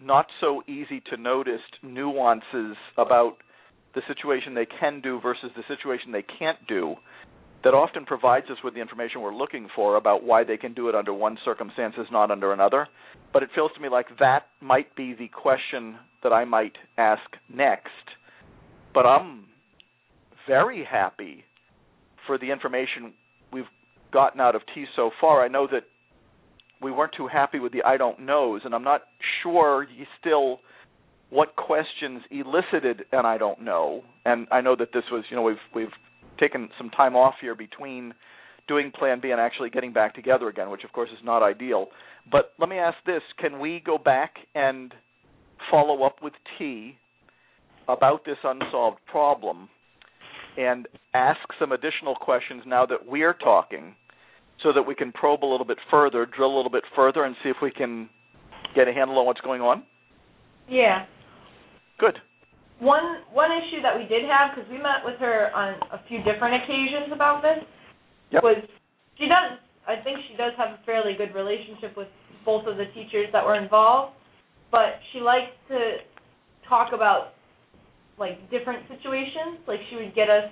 not 0.00 0.26
so 0.40 0.62
easy 0.66 1.02
to 1.10 1.16
notice 1.16 1.60
nuances 1.82 2.76
about 2.96 3.36
the 3.94 4.02
situation 4.08 4.54
they 4.54 4.66
can 4.66 5.00
do 5.00 5.20
versus 5.20 5.50
the 5.56 5.62
situation 5.68 6.12
they 6.12 6.24
can't 6.38 6.58
do 6.66 6.96
that 7.64 7.74
often 7.74 8.04
provides 8.04 8.46
us 8.50 8.58
with 8.64 8.74
the 8.74 8.80
information 8.80 9.20
we're 9.20 9.34
looking 9.34 9.68
for 9.74 9.96
about 9.96 10.24
why 10.24 10.44
they 10.44 10.56
can 10.56 10.74
do 10.74 10.88
it 10.88 10.94
under 10.94 11.12
one 11.14 11.38
circumstances, 11.44 12.06
not 12.10 12.30
under 12.30 12.52
another. 12.52 12.88
But 13.32 13.42
it 13.42 13.50
feels 13.54 13.70
to 13.74 13.80
me 13.80 13.88
like 13.88 14.06
that 14.18 14.46
might 14.60 14.94
be 14.96 15.14
the 15.14 15.28
question 15.28 15.96
that 16.22 16.32
I 16.32 16.44
might 16.44 16.72
ask 16.98 17.22
next. 17.52 17.88
But 18.92 19.06
I'm 19.06 19.44
very 20.46 20.84
happy 20.84 21.44
for 22.26 22.36
the 22.38 22.50
information 22.50 23.12
we've 23.52 23.64
gotten 24.12 24.40
out 24.40 24.54
of 24.54 24.62
T 24.74 24.84
so 24.96 25.10
far. 25.20 25.44
I 25.44 25.48
know 25.48 25.66
that 25.70 25.84
we 26.82 26.90
weren't 26.90 27.14
too 27.16 27.28
happy 27.28 27.58
with 27.60 27.72
the 27.72 27.82
I 27.84 27.96
don't 27.96 28.20
knows, 28.20 28.62
and 28.64 28.74
I'm 28.74 28.84
not 28.84 29.02
sure 29.42 29.86
still 30.20 30.58
what 31.30 31.56
questions 31.56 32.22
elicited 32.30 33.04
an 33.12 33.24
I 33.24 33.38
don't 33.38 33.62
know. 33.62 34.02
And 34.24 34.46
I 34.50 34.60
know 34.60 34.76
that 34.76 34.88
this 34.92 35.04
was, 35.10 35.24
you 35.30 35.36
know, 35.36 35.42
we've 35.42 35.56
we've 35.74 35.88
taken 36.42 36.68
some 36.76 36.90
time 36.90 37.14
off 37.14 37.34
here 37.40 37.54
between 37.54 38.12
doing 38.68 38.90
Plan 38.90 39.20
B 39.20 39.30
and 39.30 39.40
actually 39.40 39.70
getting 39.70 39.92
back 39.92 40.14
together 40.14 40.48
again, 40.48 40.70
which 40.70 40.84
of 40.84 40.92
course 40.92 41.10
is 41.10 41.24
not 41.24 41.42
ideal. 41.42 41.86
But 42.30 42.52
let 42.58 42.68
me 42.68 42.78
ask 42.78 42.96
this: 43.06 43.22
Can 43.38 43.60
we 43.60 43.82
go 43.84 43.98
back 43.98 44.34
and 44.54 44.92
follow 45.70 46.02
up 46.04 46.16
with 46.22 46.32
T 46.58 46.96
about 47.88 48.24
this 48.24 48.38
unsolved 48.42 48.98
problem 49.06 49.68
and 50.58 50.86
ask 51.14 51.40
some 51.58 51.72
additional 51.72 52.14
questions 52.14 52.62
now 52.66 52.84
that 52.86 53.06
we're 53.06 53.34
talking 53.34 53.94
so 54.62 54.72
that 54.72 54.82
we 54.82 54.94
can 54.94 55.12
probe 55.12 55.44
a 55.44 55.46
little 55.46 55.66
bit 55.66 55.78
further, 55.90 56.26
drill 56.26 56.54
a 56.54 56.56
little 56.56 56.70
bit 56.70 56.84
further, 56.94 57.24
and 57.24 57.34
see 57.42 57.48
if 57.48 57.56
we 57.62 57.70
can 57.70 58.08
get 58.74 58.88
a 58.88 58.92
handle 58.92 59.18
on 59.18 59.26
what's 59.26 59.40
going 59.40 59.60
on? 59.60 59.82
Yeah. 60.68 61.06
Good. 61.98 62.18
One 62.80 63.22
one 63.32 63.50
issue 63.52 63.82
that 63.82 63.96
we 63.96 64.04
did 64.06 64.24
have 64.26 64.54
because 64.54 64.68
we 64.70 64.78
met 64.78 65.04
with 65.04 65.18
her 65.20 65.54
on 65.54 65.74
a 65.92 66.00
few 66.08 66.18
different 66.24 66.62
occasions 66.62 67.12
about 67.12 67.42
this 67.42 67.62
yep. 68.30 68.42
was 68.42 68.58
she 69.18 69.26
does 69.26 69.58
I 69.86 70.02
think 70.02 70.18
she 70.30 70.36
does 70.36 70.52
have 70.56 70.78
a 70.78 70.80
fairly 70.86 71.14
good 71.14 71.34
relationship 71.34 71.96
with 71.96 72.08
both 72.44 72.66
of 72.66 72.76
the 72.76 72.86
teachers 72.94 73.28
that 73.32 73.44
were 73.44 73.54
involved, 73.54 74.14
but 74.70 74.98
she 75.12 75.20
likes 75.20 75.50
to 75.68 76.02
talk 76.68 76.92
about 76.92 77.34
like 78.18 78.38
different 78.50 78.86
situations. 78.88 79.62
Like 79.66 79.80
she 79.90 79.96
would 79.96 80.14
get 80.14 80.30
us 80.30 80.50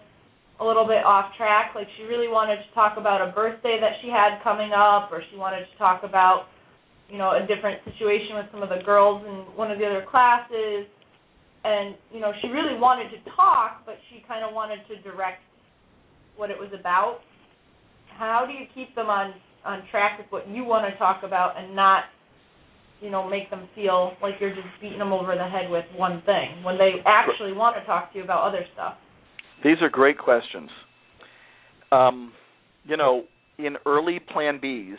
a 0.60 0.64
little 0.64 0.86
bit 0.86 1.04
off 1.04 1.32
track. 1.36 1.72
Like 1.74 1.88
she 1.96 2.04
really 2.04 2.28
wanted 2.28 2.56
to 2.56 2.68
talk 2.74 2.98
about 2.98 3.26
a 3.26 3.32
birthday 3.32 3.78
that 3.80 3.98
she 4.02 4.08
had 4.08 4.42
coming 4.42 4.72
up, 4.72 5.10
or 5.10 5.22
she 5.30 5.36
wanted 5.36 5.66
to 5.66 5.74
talk 5.78 6.02
about, 6.02 6.46
you 7.08 7.18
know, 7.18 7.32
a 7.32 7.46
different 7.46 7.80
situation 7.84 8.36
with 8.36 8.46
some 8.52 8.62
of 8.62 8.68
the 8.68 8.82
girls 8.84 9.24
in 9.26 9.56
one 9.56 9.70
of 9.70 9.78
the 9.78 9.86
other 9.86 10.04
classes. 10.10 10.86
And 11.64 11.94
you 12.12 12.20
know, 12.20 12.32
she 12.40 12.48
really 12.48 12.78
wanted 12.78 13.10
to 13.10 13.18
talk, 13.36 13.84
but 13.84 13.96
she 14.08 14.22
kind 14.26 14.44
of 14.44 14.54
wanted 14.54 14.80
to 14.88 15.00
direct 15.02 15.42
what 16.36 16.50
it 16.50 16.58
was 16.58 16.70
about. 16.78 17.20
How 18.16 18.44
do 18.46 18.52
you 18.52 18.66
keep 18.74 18.94
them 18.94 19.06
on 19.06 19.34
on 19.64 19.82
track 19.90 20.18
with 20.18 20.26
what 20.30 20.48
you 20.48 20.64
want 20.64 20.90
to 20.90 20.98
talk 20.98 21.22
about, 21.22 21.58
and 21.58 21.76
not 21.76 22.04
you 23.00 23.10
know, 23.10 23.28
make 23.28 23.50
them 23.50 23.68
feel 23.74 24.12
like 24.22 24.34
you're 24.40 24.54
just 24.54 24.68
beating 24.80 24.98
them 24.98 25.12
over 25.12 25.34
the 25.34 25.48
head 25.48 25.70
with 25.70 25.84
one 25.96 26.22
thing 26.26 26.62
when 26.62 26.76
they 26.76 26.96
actually 27.06 27.52
want 27.52 27.76
to 27.76 27.84
talk 27.86 28.12
to 28.12 28.18
you 28.18 28.24
about 28.24 28.46
other 28.46 28.64
stuff? 28.74 28.94
These 29.64 29.76
are 29.80 29.88
great 29.88 30.18
questions. 30.18 30.70
Um, 31.90 32.32
you 32.84 32.96
know, 32.96 33.24
in 33.58 33.76
early 33.86 34.20
Plan 34.20 34.60
Bs, 34.62 34.96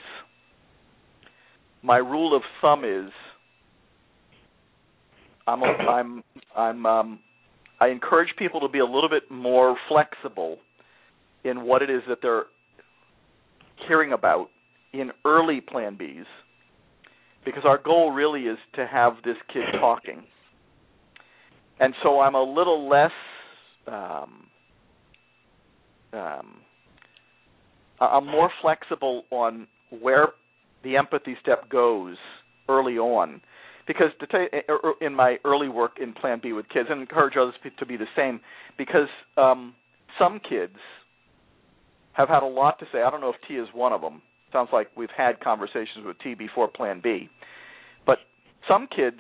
my 1.83 1.97
rule 1.97 2.35
of 2.35 2.43
thumb 2.61 2.83
is 2.83 3.11
I'm 5.51 5.63
I'm 5.63 6.23
I'm 6.55 6.85
um, 6.85 7.19
I 7.79 7.87
encourage 7.87 8.29
people 8.37 8.59
to 8.61 8.69
be 8.69 8.79
a 8.79 8.85
little 8.85 9.09
bit 9.09 9.29
more 9.29 9.75
flexible 9.89 10.57
in 11.43 11.63
what 11.63 11.81
it 11.81 11.89
is 11.89 12.01
that 12.07 12.19
they're 12.21 12.45
hearing 13.87 14.13
about 14.13 14.47
in 14.93 15.11
early 15.25 15.61
Plan 15.61 15.97
Bs 15.97 16.25
because 17.43 17.63
our 17.65 17.79
goal 17.81 18.11
really 18.11 18.41
is 18.41 18.57
to 18.75 18.85
have 18.85 19.13
this 19.25 19.37
kid 19.51 19.63
talking. 19.79 20.23
And 21.79 21.95
so 22.03 22.19
I'm 22.19 22.35
a 22.35 22.43
little 22.43 22.87
less 22.87 23.11
um, 23.87 24.45
um, 26.13 26.57
I'm 27.99 28.27
more 28.27 28.51
flexible 28.61 29.23
on 29.31 29.67
where 29.89 30.29
the 30.83 30.97
empathy 30.97 31.35
step 31.41 31.69
goes 31.69 32.17
early 32.69 32.97
on 32.97 33.41
because 33.87 34.07
to 34.19 34.27
tell 34.27 34.41
you, 34.41 34.47
er, 34.69 34.79
er, 34.83 34.93
in 35.01 35.15
my 35.15 35.37
early 35.45 35.69
work 35.69 35.93
in 36.01 36.13
Plan 36.13 36.39
B 36.41 36.53
with 36.53 36.67
kids, 36.69 36.87
and 36.89 37.01
encourage 37.01 37.35
others 37.39 37.55
to 37.77 37.85
be 37.85 37.97
the 37.97 38.05
same, 38.15 38.39
because 38.77 39.07
um, 39.37 39.73
some 40.19 40.39
kids 40.39 40.75
have 42.13 42.29
had 42.29 42.43
a 42.43 42.47
lot 42.47 42.79
to 42.79 42.85
say. 42.91 43.01
I 43.01 43.09
don't 43.09 43.21
know 43.21 43.29
if 43.29 43.35
T 43.47 43.55
is 43.55 43.67
one 43.73 43.93
of 43.93 44.01
them. 44.01 44.21
Sounds 44.51 44.69
like 44.73 44.87
we've 44.97 45.09
had 45.15 45.39
conversations 45.39 46.05
with 46.05 46.17
T 46.19 46.33
before 46.33 46.67
Plan 46.67 46.99
B, 47.03 47.29
but 48.05 48.19
some 48.67 48.87
kids 48.93 49.17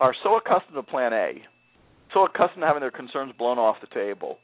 are 0.00 0.14
so 0.22 0.36
accustomed 0.36 0.74
to 0.74 0.82
Plan 0.82 1.12
A, 1.12 1.42
so 2.14 2.24
accustomed 2.24 2.62
to 2.62 2.66
having 2.66 2.80
their 2.80 2.90
concerns 2.90 3.32
blown 3.36 3.58
off 3.58 3.76
the 3.80 3.94
table, 3.94 4.38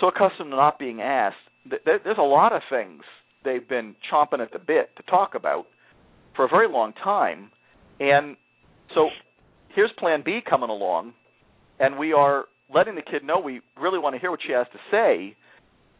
so 0.00 0.08
accustomed 0.08 0.50
to 0.50 0.56
not 0.56 0.78
being 0.78 1.00
asked. 1.00 1.36
There's 1.64 2.18
a 2.18 2.22
lot 2.22 2.52
of 2.52 2.62
things 2.68 3.02
they've 3.44 3.66
been 3.66 3.94
chomping 4.12 4.40
at 4.40 4.52
the 4.52 4.58
bit 4.58 4.90
to 4.96 5.02
talk 5.04 5.34
about 5.34 5.66
for 6.34 6.44
a 6.44 6.48
very 6.48 6.68
long 6.68 6.92
time, 6.92 7.50
and 8.00 8.36
so 8.94 9.08
here's 9.74 9.90
Plan 9.98 10.22
B 10.24 10.40
coming 10.48 10.70
along, 10.70 11.12
and 11.78 11.98
we 11.98 12.12
are 12.12 12.44
letting 12.72 12.94
the 12.94 13.02
kid 13.02 13.24
know 13.24 13.40
we 13.40 13.60
really 13.80 13.98
want 13.98 14.14
to 14.14 14.20
hear 14.20 14.30
what 14.30 14.40
she 14.46 14.52
has 14.52 14.66
to 14.72 14.78
say. 14.90 15.36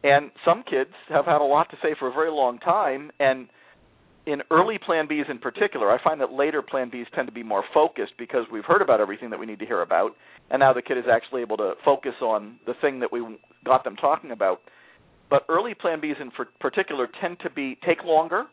And 0.03 0.29
some 0.45 0.63
kids 0.69 0.91
have 1.09 1.25
had 1.25 1.41
a 1.41 1.43
lot 1.43 1.69
to 1.71 1.77
say 1.81 1.95
for 1.97 2.07
a 2.07 2.13
very 2.13 2.29
long 2.29 2.59
time, 2.59 3.11
and 3.19 3.47
in 4.27 4.41
early 4.51 4.77
Plan 4.83 5.07
Bs 5.07 5.29
in 5.29 5.39
particular, 5.39 5.91
I 5.91 6.03
find 6.03 6.19
that 6.21 6.31
later 6.31 6.61
Plan 6.61 6.91
Bs 6.91 7.09
tend 7.15 7.27
to 7.27 7.33
be 7.33 7.43
more 7.43 7.63
focused 7.73 8.13
because 8.17 8.45
we've 8.51 8.65
heard 8.65 8.81
about 8.81 8.99
everything 8.99 9.29
that 9.31 9.39
we 9.39 9.45
need 9.45 9.59
to 9.59 9.65
hear 9.65 9.81
about, 9.81 10.11
and 10.49 10.59
now 10.59 10.73
the 10.73 10.81
kid 10.81 10.97
is 10.97 11.05
actually 11.11 11.41
able 11.41 11.57
to 11.57 11.73
focus 11.83 12.13
on 12.21 12.59
the 12.65 12.73
thing 12.81 12.99
that 12.99 13.11
we 13.11 13.23
got 13.63 13.83
them 13.83 13.95
talking 13.95 14.31
about. 14.31 14.61
But 15.29 15.43
early 15.49 15.73
Plan 15.73 16.01
Bs 16.01 16.21
in 16.21 16.31
particular 16.59 17.07
tend 17.21 17.37
to 17.41 17.49
be 17.49 17.77
take 17.85 18.03
longer, 18.03 18.45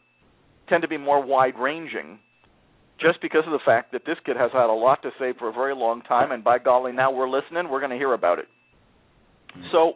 tend 0.69 0.83
to 0.83 0.89
be 0.89 0.97
more 0.97 1.25
wide 1.25 1.59
ranging, 1.59 2.19
just 3.03 3.21
because 3.21 3.43
of 3.47 3.53
the 3.53 3.59
fact 3.65 3.93
that 3.93 4.03
this 4.07 4.17
kid 4.25 4.37
has 4.37 4.51
had 4.53 4.71
a 4.71 4.73
lot 4.73 5.03
to 5.03 5.11
say 5.19 5.33
for 5.39 5.49
a 5.49 5.53
very 5.53 5.75
long 5.75 6.03
time, 6.03 6.33
and 6.33 6.43
by 6.45 6.59
golly, 6.59 6.93
now 6.93 7.11
we're 7.11 7.29
listening, 7.29 7.69
we're 7.69 7.81
going 7.81 7.91
to 7.91 7.97
hear 7.97 8.15
about 8.15 8.39
it. 8.39 8.47
Mm-hmm. 9.51 9.67
So, 9.73 9.95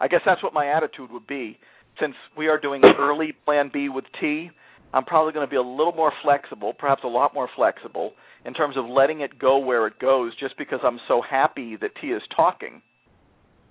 I 0.00 0.08
guess 0.08 0.20
that's 0.24 0.42
what 0.42 0.54
my 0.54 0.68
attitude 0.68 1.10
would 1.12 1.26
be. 1.26 1.58
Since 2.00 2.14
we 2.36 2.48
are 2.48 2.58
doing 2.58 2.82
early 2.98 3.32
Plan 3.44 3.70
B 3.72 3.88
with 3.88 4.06
T, 4.20 4.50
I'm 4.94 5.04
probably 5.04 5.32
going 5.32 5.46
to 5.46 5.50
be 5.50 5.56
a 5.56 5.62
little 5.62 5.92
more 5.92 6.12
flexible, 6.22 6.72
perhaps 6.72 7.02
a 7.04 7.08
lot 7.08 7.34
more 7.34 7.48
flexible, 7.54 8.12
in 8.44 8.54
terms 8.54 8.76
of 8.76 8.86
letting 8.86 9.20
it 9.20 9.38
go 9.38 9.58
where 9.58 9.86
it 9.86 9.98
goes, 10.00 10.32
just 10.38 10.56
because 10.56 10.80
I'm 10.82 10.98
so 11.06 11.20
happy 11.28 11.76
that 11.76 11.90
T 12.00 12.08
is 12.08 12.22
talking. 12.34 12.80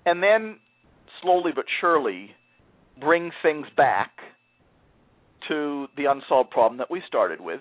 And 0.06 0.22
then, 0.22 0.58
slowly 1.20 1.50
but 1.54 1.64
surely, 1.80 2.30
bring 3.00 3.32
things 3.42 3.66
back 3.76 4.12
to 5.48 5.88
the 5.96 6.04
unsolved 6.04 6.50
problem 6.50 6.78
that 6.78 6.90
we 6.90 7.02
started 7.08 7.40
with 7.40 7.60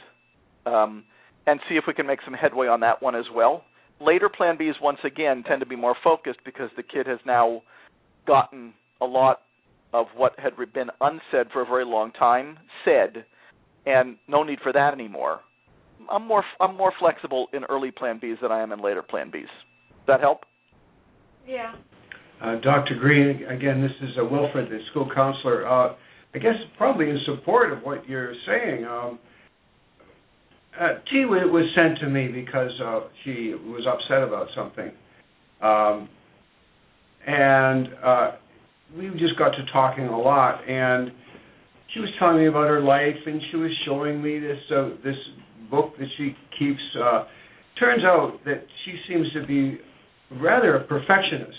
um, 0.70 1.04
and 1.48 1.60
see 1.68 1.76
if 1.76 1.86
we 1.88 1.94
can 1.94 2.06
make 2.06 2.20
some 2.24 2.34
headway 2.34 2.68
on 2.68 2.80
that 2.82 3.02
one 3.02 3.16
as 3.16 3.26
well. 3.34 3.64
Later 4.02 4.30
Plan 4.30 4.58
Bs, 4.58 4.82
once 4.82 5.00
again, 5.04 5.44
tend 5.46 5.60
to 5.60 5.66
be 5.66 5.76
more 5.76 5.96
focused 6.04 6.40
because 6.46 6.70
the 6.78 6.84
kid 6.84 7.06
has 7.08 7.20
now 7.26 7.64
gotten 8.26 8.74
a 9.02 9.06
lot 9.06 9.42
of 9.94 10.08
what 10.16 10.40
had 10.40 10.54
been 10.74 10.90
unsaid 11.02 11.52
for 11.52 11.62
a 11.62 11.66
very 11.66 11.86
long 11.86 12.12
time 12.12 12.58
said, 12.86 13.26
and 13.86 14.18
no 14.28 14.44
need 14.44 14.60
for 14.62 14.72
that 14.72 14.94
anymore. 14.94 15.40
I'm 16.10 16.28
more 16.28 16.44
I'm 16.62 16.78
more 16.78 16.94
flexible 17.00 17.48
in 17.54 17.64
early 17.66 17.92
Plan 17.92 18.20
Bs 18.20 18.42
than 18.42 18.52
I 18.52 18.62
am 18.62 18.72
in 18.72 18.82
later 18.82 19.02
Plan 19.02 19.32
Bs. 19.32 19.42
Does 19.42 20.08
that 20.08 20.22
help? 20.22 20.42
Yeah. 21.48 21.76
Uh, 22.42 22.56
Dr. 22.62 22.96
Greene, 23.00 23.44
again, 23.46 23.82
this 23.82 23.92
is 24.02 24.16
uh, 24.18 24.24
Wilfred, 24.24 24.70
the 24.70 24.80
school 24.92 25.10
counselor. 25.14 25.68
Uh, 25.68 25.96
I 26.34 26.38
guess 26.38 26.56
probably 26.78 27.10
in 27.10 27.20
support 27.26 27.74
of 27.74 27.80
what 27.80 28.08
you're 28.08 28.34
saying. 28.48 28.86
Um, 28.86 29.20
uh, 30.80 31.00
T 31.12 31.26
was 31.26 31.66
sent 31.76 32.00
to 32.00 32.10
me 32.10 32.28
because 32.28 32.72
uh, 32.84 33.02
she 33.24 33.54
was 33.54 33.86
upset 33.88 34.24
about 34.24 34.48
something, 34.56 34.92
um, 35.62 36.10
and 37.26 37.88
uh, 38.04 38.32
we 38.98 39.10
just 39.12 39.38
got 39.38 39.50
to 39.50 39.66
talking 39.72 40.06
a 40.06 40.20
lot. 40.20 40.68
And 40.70 41.12
she 41.94 42.00
was 42.00 42.10
telling 42.20 42.38
me 42.38 42.48
about 42.48 42.68
her 42.68 42.82
life, 42.82 43.16
and 43.26 43.42
she 43.52 43.58
was 43.58 43.72
showing 43.86 44.22
me 44.22 44.40
this 44.40 44.60
uh, 44.76 44.90
this 45.04 45.18
book 45.70 45.94
that 45.98 46.08
she 46.18 46.36
keeps. 46.58 46.82
Uh, 47.02 47.26
turns 47.80 48.04
out 48.04 48.40
that 48.46 48.66
she 48.84 49.00
seems 49.08 49.32
to 49.34 49.46
be 49.46 49.80
rather 50.40 50.76
a 50.76 50.84
perfectionist. 50.84 51.56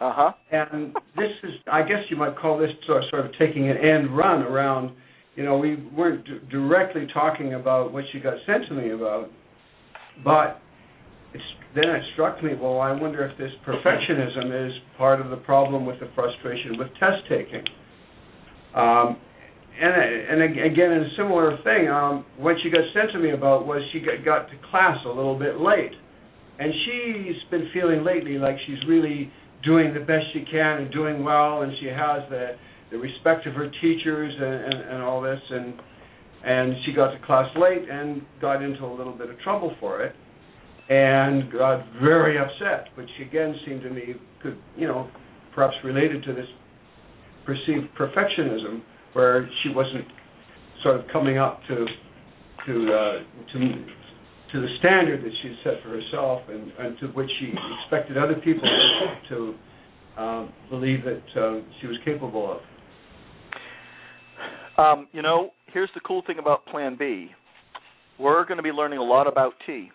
Uh 0.00 0.12
huh. 0.14 0.32
And 0.50 0.94
this 1.16 1.30
is, 1.42 1.50
I 1.70 1.82
guess 1.82 1.98
you 2.08 2.16
might 2.16 2.36
call 2.36 2.58
this 2.58 2.70
sort 2.86 3.04
of 3.12 3.32
taking 3.38 3.68
an 3.68 3.76
end 3.76 4.16
run 4.16 4.42
around 4.42 4.92
you 5.36 5.44
know, 5.44 5.56
we 5.58 5.76
weren't 5.96 6.24
d- 6.24 6.40
directly 6.50 7.06
talking 7.12 7.54
about 7.54 7.92
what 7.92 8.04
she 8.12 8.20
got 8.20 8.34
sent 8.46 8.66
to 8.68 8.74
me 8.74 8.90
about, 8.90 9.30
but 10.24 10.60
it's, 11.32 11.44
then 11.74 11.88
it 11.88 12.02
struck 12.14 12.42
me, 12.42 12.54
well, 12.60 12.80
I 12.80 12.92
wonder 12.92 13.24
if 13.24 13.38
this 13.38 13.52
perfectionism 13.66 14.68
is 14.68 14.72
part 14.98 15.20
of 15.20 15.30
the 15.30 15.36
problem 15.36 15.86
with 15.86 16.00
the 16.00 16.08
frustration 16.14 16.78
with 16.78 16.88
test 16.98 17.22
taking. 17.28 17.64
Um, 18.74 19.16
and 19.80 20.42
and 20.42 20.42
again, 20.66 20.92
a 20.92 21.08
similar 21.16 21.56
thing, 21.64 21.88
um, 21.88 22.26
what 22.36 22.56
she 22.62 22.70
got 22.70 22.82
sent 22.92 23.12
to 23.12 23.18
me 23.18 23.30
about 23.30 23.66
was 23.66 23.82
she 23.92 24.00
got, 24.00 24.24
got 24.24 24.50
to 24.50 24.56
class 24.70 24.98
a 25.06 25.08
little 25.08 25.38
bit 25.38 25.58
late, 25.58 25.92
and 26.58 26.72
she's 26.84 27.36
been 27.50 27.70
feeling 27.72 28.04
lately 28.04 28.36
like 28.36 28.56
she's 28.66 28.78
really 28.86 29.32
doing 29.64 29.94
the 29.94 30.00
best 30.00 30.24
she 30.34 30.44
can 30.50 30.82
and 30.82 30.92
doing 30.92 31.24
well, 31.24 31.62
and 31.62 31.72
she 31.80 31.86
has 31.86 32.22
the 32.28 32.56
the 32.90 32.98
respect 32.98 33.46
of 33.46 33.54
her 33.54 33.70
teachers 33.80 34.34
and, 34.36 34.74
and, 34.74 34.90
and 34.94 35.02
all 35.02 35.20
this, 35.20 35.40
and 35.50 35.74
and 36.42 36.74
she 36.84 36.92
got 36.92 37.10
to 37.10 37.18
class 37.26 37.50
late 37.56 37.88
and 37.90 38.22
got 38.40 38.62
into 38.62 38.84
a 38.84 38.92
little 38.94 39.12
bit 39.12 39.28
of 39.28 39.38
trouble 39.40 39.74
for 39.78 40.02
it, 40.02 40.14
and 40.88 41.52
got 41.52 41.84
very 42.02 42.38
upset, 42.38 42.88
which 42.94 43.10
again 43.20 43.54
seemed 43.66 43.82
to 43.82 43.90
me 43.90 44.14
could 44.42 44.58
you 44.76 44.86
know 44.86 45.10
perhaps 45.54 45.74
related 45.84 46.22
to 46.24 46.32
this 46.32 46.46
perceived 47.44 47.86
perfectionism 47.98 48.82
where 49.12 49.48
she 49.62 49.70
wasn't 49.74 50.04
sort 50.82 51.00
of 51.00 51.06
coming 51.12 51.38
up 51.38 51.60
to 51.68 51.86
to 52.66 52.92
uh, 52.92 53.52
to 53.52 53.58
to 54.52 54.60
the 54.60 54.68
standard 54.78 55.22
that 55.22 55.30
she 55.42 55.56
set 55.62 55.74
for 55.82 55.90
herself 55.90 56.42
and, 56.48 56.72
and 56.78 56.98
to 56.98 57.06
which 57.08 57.30
she 57.38 57.52
expected 57.82 58.18
other 58.18 58.34
people 58.34 58.68
to 59.28 59.54
um, 60.18 60.52
believe 60.68 61.00
that 61.04 61.40
uh, 61.40 61.60
she 61.80 61.86
was 61.86 61.96
capable 62.04 62.52
of. 62.52 62.58
Um, 64.80 65.08
you 65.12 65.20
know, 65.20 65.50
here's 65.74 65.90
the 65.94 66.00
cool 66.00 66.22
thing 66.26 66.38
about 66.38 66.64
Plan 66.64 66.96
B. 66.98 67.28
We're 68.18 68.46
going 68.46 68.56
to 68.56 68.62
be 68.62 68.70
learning 68.70 68.98
a 68.98 69.04
lot 69.04 69.26
about 69.26 69.52
T. 69.66 69.90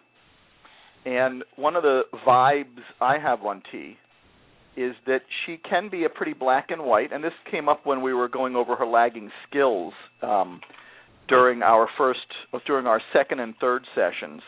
And 1.06 1.43
one 1.56 1.76
of 1.76 1.82
the 1.82 2.04
vibes 2.26 2.84
I 3.02 3.17
have 3.17 3.41
on 3.41 3.63
T 3.71 3.98
is 4.78 4.93
that 5.08 5.21
she 5.45 5.58
can 5.67 5.89
be 5.89 6.04
a 6.04 6.10
pretty 6.10 6.34
black 6.34 6.67
and 6.69 6.84
white, 6.84 7.12
and 7.12 7.24
this 7.24 7.34
came 7.50 7.67
up 7.67 7.84
when 7.86 8.04
we 8.04 8.13
were 8.13 8.28
going 8.28 8.56
over 8.56 8.76
her 8.76 8.86
lagging 8.86 9.32
skills 9.50 9.93
um, 10.21 10.62
during 11.28 11.63
our 11.63 11.88
first, 11.98 12.19
during 12.67 12.86
our 12.86 13.02
second 13.12 13.39
and 13.39 13.56
third 13.60 13.84
sessions. 13.95 14.41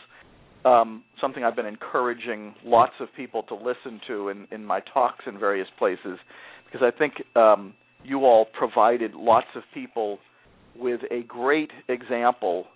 Um, 0.64 1.02
something 1.20 1.42
I've 1.42 1.56
been 1.56 1.66
encouraging 1.66 2.54
lots 2.64 2.92
of 3.00 3.08
people 3.16 3.42
to 3.44 3.56
listen 3.56 4.00
to 4.06 4.28
in, 4.28 4.46
in 4.52 4.64
my 4.64 4.80
talks 4.94 5.24
in 5.26 5.36
various 5.36 5.68
places, 5.78 6.18
because 6.66 6.82
I 6.82 6.96
think 6.96 7.14
um, 7.34 7.74
you 8.04 8.20
all 8.20 8.46
provided 8.56 9.14
lots 9.14 9.48
of 9.56 9.62
people 9.74 10.18
with 10.78 11.00
a 11.10 11.22
great 11.22 11.70
example 11.88 12.66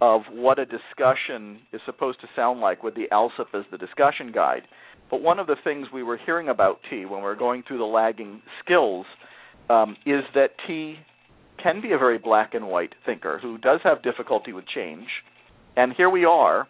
of 0.00 0.22
what 0.30 0.58
a 0.58 0.66
discussion 0.66 1.58
is 1.72 1.80
supposed 1.86 2.20
to 2.20 2.26
sound 2.36 2.60
like 2.60 2.82
with 2.82 2.94
the 2.94 3.06
ALSUP 3.10 3.46
as 3.54 3.64
the 3.70 3.78
discussion 3.78 4.30
guide. 4.32 4.62
But 5.10 5.22
one 5.22 5.38
of 5.38 5.46
the 5.46 5.56
things 5.64 5.86
we 5.92 6.02
were 6.02 6.18
hearing 6.24 6.48
about 6.48 6.80
T 6.90 7.06
when 7.06 7.20
we 7.20 7.24
were 7.24 7.36
going 7.36 7.62
through 7.66 7.78
the 7.78 7.84
lagging 7.84 8.42
skills 8.62 9.06
um, 9.70 9.96
is 10.04 10.22
that 10.34 10.50
T 10.66 10.96
can 11.62 11.80
be 11.80 11.92
a 11.92 11.98
very 11.98 12.18
black 12.18 12.54
and 12.54 12.68
white 12.68 12.94
thinker 13.06 13.38
who 13.40 13.56
does 13.58 13.80
have 13.84 14.02
difficulty 14.02 14.52
with 14.52 14.66
change. 14.66 15.06
And 15.76 15.92
here 15.96 16.10
we 16.10 16.24
are 16.24 16.68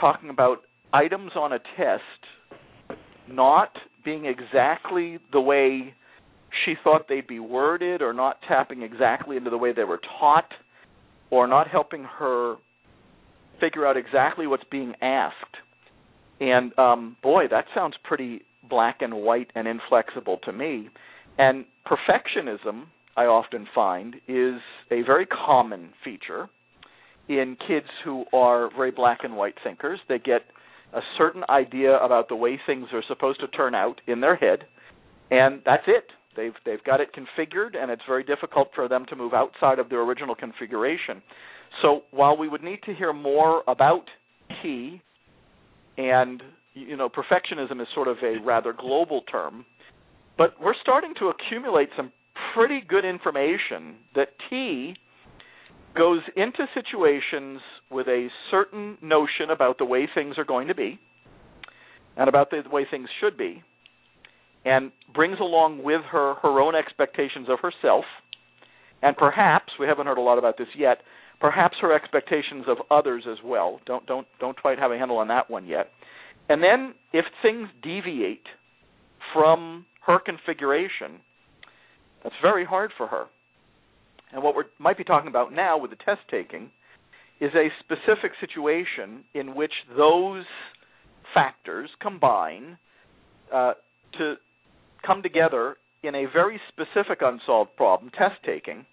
talking 0.00 0.30
about 0.30 0.58
items 0.92 1.32
on 1.36 1.52
a 1.52 1.58
test 1.76 3.00
not 3.28 3.70
being 4.04 4.24
exactly 4.24 5.18
the 5.32 5.40
way 5.40 5.94
she 6.64 6.74
thought 6.82 7.06
they'd 7.08 7.26
be 7.26 7.40
worded 7.40 8.02
or 8.02 8.12
not 8.12 8.38
tapping 8.46 8.82
exactly 8.82 9.36
into 9.36 9.50
the 9.50 9.58
way 9.58 9.72
they 9.72 9.84
were 9.84 10.00
taught 10.18 10.50
or 11.30 11.46
not 11.46 11.68
helping 11.68 12.04
her 12.04 12.56
figure 13.60 13.86
out 13.86 13.96
exactly 13.96 14.46
what's 14.46 14.64
being 14.70 14.94
asked. 15.00 15.34
And 16.40 16.76
um, 16.78 17.16
boy, 17.22 17.44
that 17.50 17.66
sounds 17.74 17.94
pretty 18.02 18.42
black 18.68 18.98
and 19.00 19.14
white 19.14 19.50
and 19.54 19.68
inflexible 19.68 20.38
to 20.44 20.52
me. 20.52 20.88
And 21.38 21.64
perfectionism, 21.86 22.84
I 23.16 23.24
often 23.24 23.66
find, 23.74 24.16
is 24.26 24.60
a 24.90 25.02
very 25.02 25.26
common 25.26 25.90
feature 26.04 26.48
in 27.28 27.56
kids 27.68 27.86
who 28.04 28.24
are 28.32 28.70
very 28.74 28.90
black 28.90 29.20
and 29.22 29.36
white 29.36 29.54
thinkers. 29.62 30.00
They 30.08 30.18
get 30.18 30.42
a 30.92 31.00
certain 31.16 31.44
idea 31.48 31.96
about 31.98 32.28
the 32.28 32.36
way 32.36 32.58
things 32.66 32.88
are 32.92 33.02
supposed 33.06 33.40
to 33.40 33.48
turn 33.48 33.74
out 33.74 34.00
in 34.06 34.20
their 34.20 34.34
head, 34.34 34.64
and 35.30 35.62
that's 35.64 35.84
it. 35.86 36.04
They've 36.40 36.54
they've 36.64 36.84
got 36.84 37.00
it 37.00 37.10
configured, 37.12 37.76
and 37.76 37.90
it's 37.90 38.02
very 38.08 38.24
difficult 38.24 38.68
for 38.74 38.88
them 38.88 39.04
to 39.10 39.16
move 39.16 39.34
outside 39.34 39.78
of 39.78 39.90
their 39.90 40.00
original 40.00 40.34
configuration. 40.34 41.20
So 41.82 42.04
while 42.12 42.34
we 42.34 42.48
would 42.48 42.62
need 42.62 42.80
to 42.86 42.94
hear 42.94 43.12
more 43.12 43.62
about 43.68 44.04
T, 44.62 45.02
and 45.98 46.42
you 46.72 46.96
know, 46.96 47.10
perfectionism 47.10 47.82
is 47.82 47.88
sort 47.94 48.08
of 48.08 48.16
a 48.22 48.42
rather 48.42 48.72
global 48.72 49.20
term, 49.30 49.66
but 50.38 50.54
we're 50.58 50.74
starting 50.80 51.12
to 51.18 51.28
accumulate 51.28 51.90
some 51.94 52.10
pretty 52.54 52.80
good 52.88 53.04
information 53.04 53.96
that 54.14 54.28
T 54.48 54.94
goes 55.94 56.22
into 56.36 56.66
situations 56.72 57.60
with 57.90 58.08
a 58.08 58.28
certain 58.50 58.96
notion 59.02 59.50
about 59.52 59.76
the 59.76 59.84
way 59.84 60.08
things 60.14 60.38
are 60.38 60.44
going 60.44 60.68
to 60.68 60.74
be 60.74 60.98
and 62.16 62.30
about 62.30 62.50
the 62.50 62.62
way 62.72 62.86
things 62.90 63.08
should 63.20 63.36
be 63.36 63.62
and 64.64 64.92
brings 65.14 65.38
along 65.40 65.82
with 65.82 66.02
her 66.10 66.34
her 66.42 66.60
own 66.60 66.74
expectations 66.74 67.48
of 67.48 67.58
herself. 67.60 68.04
And 69.02 69.16
perhaps 69.16 69.72
we 69.78 69.86
haven't 69.86 70.06
heard 70.06 70.18
a 70.18 70.22
lot 70.22 70.38
about 70.38 70.58
this 70.58 70.68
yet 70.76 70.98
perhaps 71.40 71.76
her 71.80 71.92
expectations 71.94 72.66
of 72.68 72.76
others 72.90 73.24
as 73.30 73.38
well. 73.44 73.80
Don't 73.86 74.06
don't 74.06 74.26
don't 74.38 74.60
quite 74.60 74.78
have 74.78 74.92
a 74.92 74.98
handle 74.98 75.16
on 75.18 75.28
that 75.28 75.50
one 75.50 75.66
yet. 75.66 75.88
And 76.48 76.62
then 76.62 76.94
if 77.12 77.24
things 77.42 77.68
deviate 77.82 78.46
from 79.32 79.86
her 80.06 80.18
configuration 80.18 81.20
that's 82.22 82.34
very 82.42 82.66
hard 82.66 82.92
for 82.96 83.06
her. 83.06 83.24
And 84.32 84.42
what 84.42 84.54
we 84.54 84.64
might 84.78 84.98
be 84.98 85.04
talking 85.04 85.28
about 85.28 85.52
now 85.52 85.78
with 85.78 85.90
the 85.90 85.96
test 85.96 86.20
taking 86.30 86.70
is 87.40 87.50
a 87.54 87.68
specific 87.80 88.32
situation 88.38 89.24
in 89.32 89.54
which 89.54 89.72
those 89.96 90.44
factors 91.32 91.88
combine 92.02 92.76
uh, 93.52 93.72
to 94.18 94.34
come 95.06 95.22
together 95.22 95.76
in 96.02 96.14
a 96.14 96.26
very 96.32 96.60
specific 96.68 97.20
unsolved 97.20 97.76
problem, 97.76 98.10
test 98.10 98.36
taking. 98.44 98.86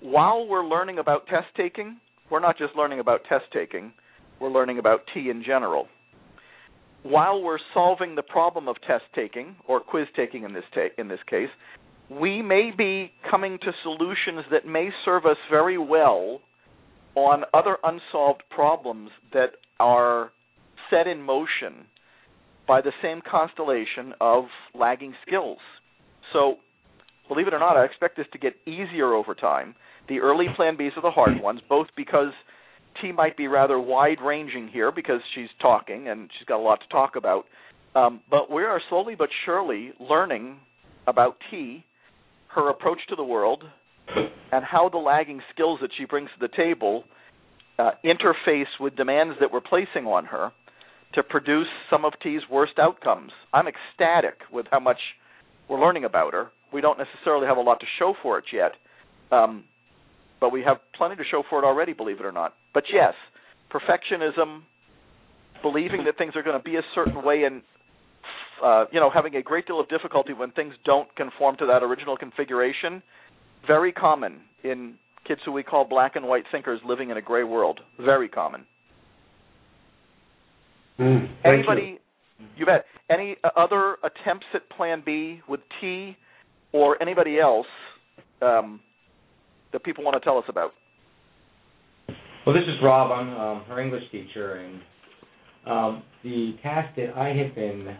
While 0.00 0.46
we're 0.46 0.66
learning 0.66 0.98
about 0.98 1.26
test 1.26 1.48
taking, 1.56 1.98
we're 2.30 2.40
not 2.40 2.56
just 2.56 2.74
learning 2.76 3.00
about 3.00 3.22
test 3.28 3.44
taking, 3.52 3.92
we're 4.40 4.50
learning 4.50 4.78
about 4.78 5.00
T 5.12 5.28
in 5.30 5.42
general. 5.44 5.88
While 7.02 7.42
we're 7.42 7.58
solving 7.74 8.14
the 8.14 8.22
problem 8.22 8.68
of 8.68 8.76
test 8.86 9.04
taking, 9.14 9.56
or 9.66 9.80
quiz 9.80 10.06
taking 10.14 10.44
in 10.44 10.52
this, 10.52 10.64
ta- 10.74 10.94
in 10.98 11.08
this 11.08 11.20
case, 11.28 11.48
we 12.10 12.42
may 12.42 12.70
be 12.76 13.12
coming 13.30 13.58
to 13.62 13.72
solutions 13.82 14.44
that 14.50 14.66
may 14.66 14.90
serve 15.04 15.26
us 15.26 15.36
very 15.50 15.78
well 15.78 16.40
on 17.14 17.44
other 17.54 17.76
unsolved 17.84 18.42
problems 18.50 19.10
that 19.32 19.50
are 19.78 20.30
set 20.90 21.06
in 21.06 21.22
motion 21.22 21.86
by 22.70 22.80
the 22.80 22.92
same 23.02 23.20
constellation 23.28 24.14
of 24.20 24.44
lagging 24.78 25.12
skills. 25.26 25.58
So, 26.32 26.54
believe 27.26 27.48
it 27.48 27.52
or 27.52 27.58
not, 27.58 27.76
I 27.76 27.84
expect 27.84 28.16
this 28.16 28.28
to 28.32 28.38
get 28.38 28.54
easier 28.64 29.12
over 29.12 29.34
time. 29.34 29.74
The 30.08 30.20
early 30.20 30.46
plan 30.54 30.76
Bs 30.76 30.96
are 30.96 31.02
the 31.02 31.10
hard 31.10 31.42
ones, 31.42 31.60
both 31.68 31.88
because 31.96 32.32
T 33.02 33.10
might 33.10 33.36
be 33.36 33.48
rather 33.48 33.80
wide 33.80 34.18
ranging 34.24 34.68
here 34.68 34.92
because 34.92 35.20
she's 35.34 35.48
talking 35.60 36.06
and 36.06 36.30
she's 36.38 36.46
got 36.46 36.60
a 36.60 36.62
lot 36.62 36.78
to 36.82 36.86
talk 36.92 37.16
about. 37.16 37.46
Um, 37.96 38.20
but 38.30 38.52
we 38.52 38.62
are 38.62 38.80
slowly 38.88 39.16
but 39.18 39.30
surely 39.44 39.90
learning 39.98 40.58
about 41.08 41.38
T 41.50 41.84
her 42.54 42.70
approach 42.70 43.00
to 43.08 43.16
the 43.16 43.24
world 43.24 43.64
and 44.52 44.64
how 44.64 44.88
the 44.88 44.98
lagging 44.98 45.40
skills 45.52 45.80
that 45.82 45.90
she 45.98 46.04
brings 46.04 46.28
to 46.38 46.46
the 46.46 46.56
table 46.56 47.02
uh, 47.80 47.90
interface 48.04 48.70
with 48.78 48.94
demands 48.94 49.34
that 49.40 49.52
we're 49.52 49.60
placing 49.60 50.06
on 50.06 50.26
her 50.26 50.52
to 51.14 51.22
produce 51.22 51.66
some 51.90 52.04
of 52.04 52.12
T's 52.22 52.42
worst 52.50 52.78
outcomes. 52.78 53.32
I'm 53.52 53.66
ecstatic 53.66 54.38
with 54.52 54.66
how 54.70 54.80
much 54.80 54.98
we're 55.68 55.80
learning 55.80 56.04
about 56.04 56.32
her. 56.32 56.50
We 56.72 56.80
don't 56.80 56.98
necessarily 56.98 57.46
have 57.46 57.56
a 57.56 57.60
lot 57.60 57.80
to 57.80 57.86
show 57.98 58.14
for 58.22 58.38
it 58.38 58.44
yet, 58.52 58.72
um, 59.32 59.64
but 60.40 60.50
we 60.52 60.62
have 60.62 60.78
plenty 60.96 61.16
to 61.16 61.24
show 61.28 61.42
for 61.48 61.58
it 61.58 61.64
already, 61.64 61.92
believe 61.92 62.20
it 62.20 62.26
or 62.26 62.32
not. 62.32 62.54
But 62.72 62.84
yes, 62.92 63.14
perfectionism, 63.72 64.62
believing 65.62 66.04
that 66.04 66.16
things 66.16 66.34
are 66.36 66.42
going 66.42 66.58
to 66.58 66.62
be 66.62 66.76
a 66.76 66.82
certain 66.94 67.24
way, 67.24 67.42
and 67.44 67.62
uh, 68.62 68.84
you 68.92 69.00
know, 69.00 69.10
having 69.12 69.34
a 69.34 69.42
great 69.42 69.66
deal 69.66 69.80
of 69.80 69.88
difficulty 69.88 70.32
when 70.32 70.52
things 70.52 70.74
don't 70.84 71.14
conform 71.16 71.56
to 71.56 71.66
that 71.66 71.82
original 71.82 72.16
configuration. 72.16 73.02
Very 73.66 73.92
common 73.92 74.40
in 74.62 74.94
kids 75.26 75.40
who 75.44 75.52
we 75.52 75.62
call 75.62 75.84
black 75.84 76.16
and 76.16 76.26
white 76.26 76.44
thinkers 76.50 76.80
living 76.84 77.10
in 77.10 77.16
a 77.16 77.22
gray 77.22 77.44
world. 77.44 77.80
Very 77.98 78.28
common. 78.28 78.64
Mm, 81.00 81.28
Anybody? 81.44 81.98
You. 82.38 82.46
you 82.58 82.66
bet. 82.66 82.84
Any 83.08 83.36
uh, 83.42 83.48
other 83.56 83.96
attempts 84.04 84.46
at 84.54 84.68
Plan 84.70 85.02
B 85.04 85.40
with 85.48 85.60
T, 85.80 86.16
or 86.72 87.00
anybody 87.02 87.38
else 87.40 87.66
um, 88.42 88.80
that 89.72 89.82
people 89.82 90.04
want 90.04 90.14
to 90.14 90.20
tell 90.20 90.36
us 90.36 90.44
about? 90.48 90.72
Well, 92.46 92.54
this 92.54 92.64
is 92.64 92.76
Rob. 92.82 93.10
I'm 93.10 93.34
um, 93.34 93.64
her 93.64 93.80
English 93.80 94.04
teacher, 94.12 94.56
and 94.56 94.80
um, 95.66 96.02
the 96.22 96.54
task 96.62 96.94
that 96.96 97.16
I 97.16 97.28
have 97.28 97.54
been 97.54 97.96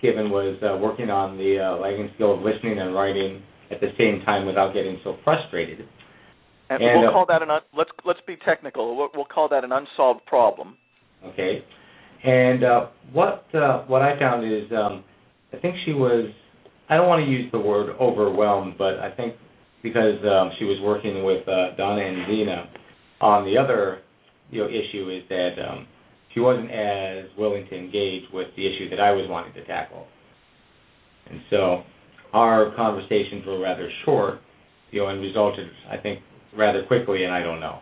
given 0.00 0.30
was 0.30 0.56
uh, 0.62 0.76
working 0.78 1.10
on 1.10 1.36
the 1.36 1.58
uh, 1.58 1.80
lagging 1.80 2.10
skill 2.14 2.34
of 2.34 2.42
listening 2.42 2.78
and 2.78 2.94
writing 2.94 3.42
at 3.70 3.80
the 3.80 3.88
same 3.98 4.24
time 4.24 4.46
without 4.46 4.72
getting 4.72 4.98
so 5.04 5.16
frustrated. 5.24 5.80
And, 6.70 6.82
and 6.82 7.00
we'll 7.00 7.10
uh, 7.10 7.12
call 7.12 7.26
that 7.26 7.42
an 7.42 7.50
un- 7.50 7.60
let's 7.76 7.90
let's 8.04 8.20
be 8.26 8.36
technical. 8.44 8.96
We'll, 8.96 9.08
we'll, 9.14 9.24
call 9.24 9.48
that 9.48 9.64
an 9.64 9.72
unsolved 9.72 10.24
problem. 10.26 10.76
Okay. 11.24 11.64
And 12.24 12.64
uh, 12.64 12.86
what 13.12 13.46
uh, 13.54 13.84
what 13.86 14.02
I 14.02 14.18
found 14.18 14.44
is 14.44 14.70
um, 14.72 15.04
I 15.52 15.56
think 15.58 15.76
she 15.84 15.92
was 15.92 16.30
I 16.88 16.96
don't 16.96 17.08
want 17.08 17.24
to 17.24 17.30
use 17.30 17.50
the 17.52 17.58
word 17.58 17.96
overwhelmed, 18.00 18.74
but 18.76 18.98
I 18.98 19.10
think 19.16 19.34
because 19.82 20.18
um, 20.24 20.50
she 20.58 20.64
was 20.64 20.78
working 20.82 21.24
with 21.24 21.48
uh, 21.48 21.76
Donna 21.76 22.02
and 22.02 22.26
Zena 22.26 22.68
on 23.20 23.44
the 23.44 23.56
other 23.56 24.00
you 24.50 24.62
know 24.62 24.68
issue 24.68 25.10
is 25.10 25.22
that 25.28 25.56
um, 25.66 25.86
she 26.34 26.40
wasn't 26.40 26.70
as 26.70 27.24
willing 27.38 27.66
to 27.70 27.76
engage 27.76 28.24
with 28.32 28.48
the 28.56 28.66
issue 28.66 28.90
that 28.90 29.00
I 29.00 29.12
was 29.12 29.26
wanting 29.28 29.54
to 29.54 29.64
tackle, 29.64 30.06
and 31.30 31.40
so 31.48 31.82
our 32.34 32.74
conversations 32.76 33.46
were 33.46 33.60
rather 33.60 33.90
short, 34.04 34.40
you 34.90 35.00
know, 35.00 35.08
and 35.08 35.22
resulted 35.22 35.68
I 35.90 35.96
think 35.96 36.20
rather 36.56 36.84
quickly, 36.84 37.24
and 37.24 37.32
I 37.32 37.42
don't 37.42 37.60
know. 37.60 37.78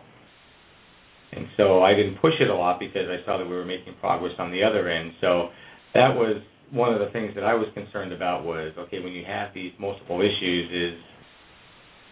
And 1.31 1.47
so 1.57 1.83
I 1.83 1.93
didn't 1.93 2.19
push 2.21 2.33
it 2.39 2.49
a 2.49 2.55
lot 2.55 2.79
because 2.79 3.07
I 3.07 3.23
saw 3.25 3.37
that 3.37 3.45
we 3.45 3.55
were 3.55 3.65
making 3.65 3.93
progress 3.99 4.33
on 4.39 4.51
the 4.51 4.63
other 4.63 4.89
end. 4.89 5.11
So 5.21 5.49
that 5.93 6.15
was 6.15 6.41
one 6.71 6.93
of 6.93 6.99
the 6.99 7.11
things 7.11 7.33
that 7.35 7.43
I 7.43 7.53
was 7.53 7.67
concerned 7.73 8.13
about 8.13 8.45
was 8.45 8.73
okay 8.77 8.99
when 8.99 9.13
you 9.13 9.23
have 9.25 9.53
these 9.53 9.71
multiple 9.79 10.21
issues 10.21 10.69
is 10.69 11.01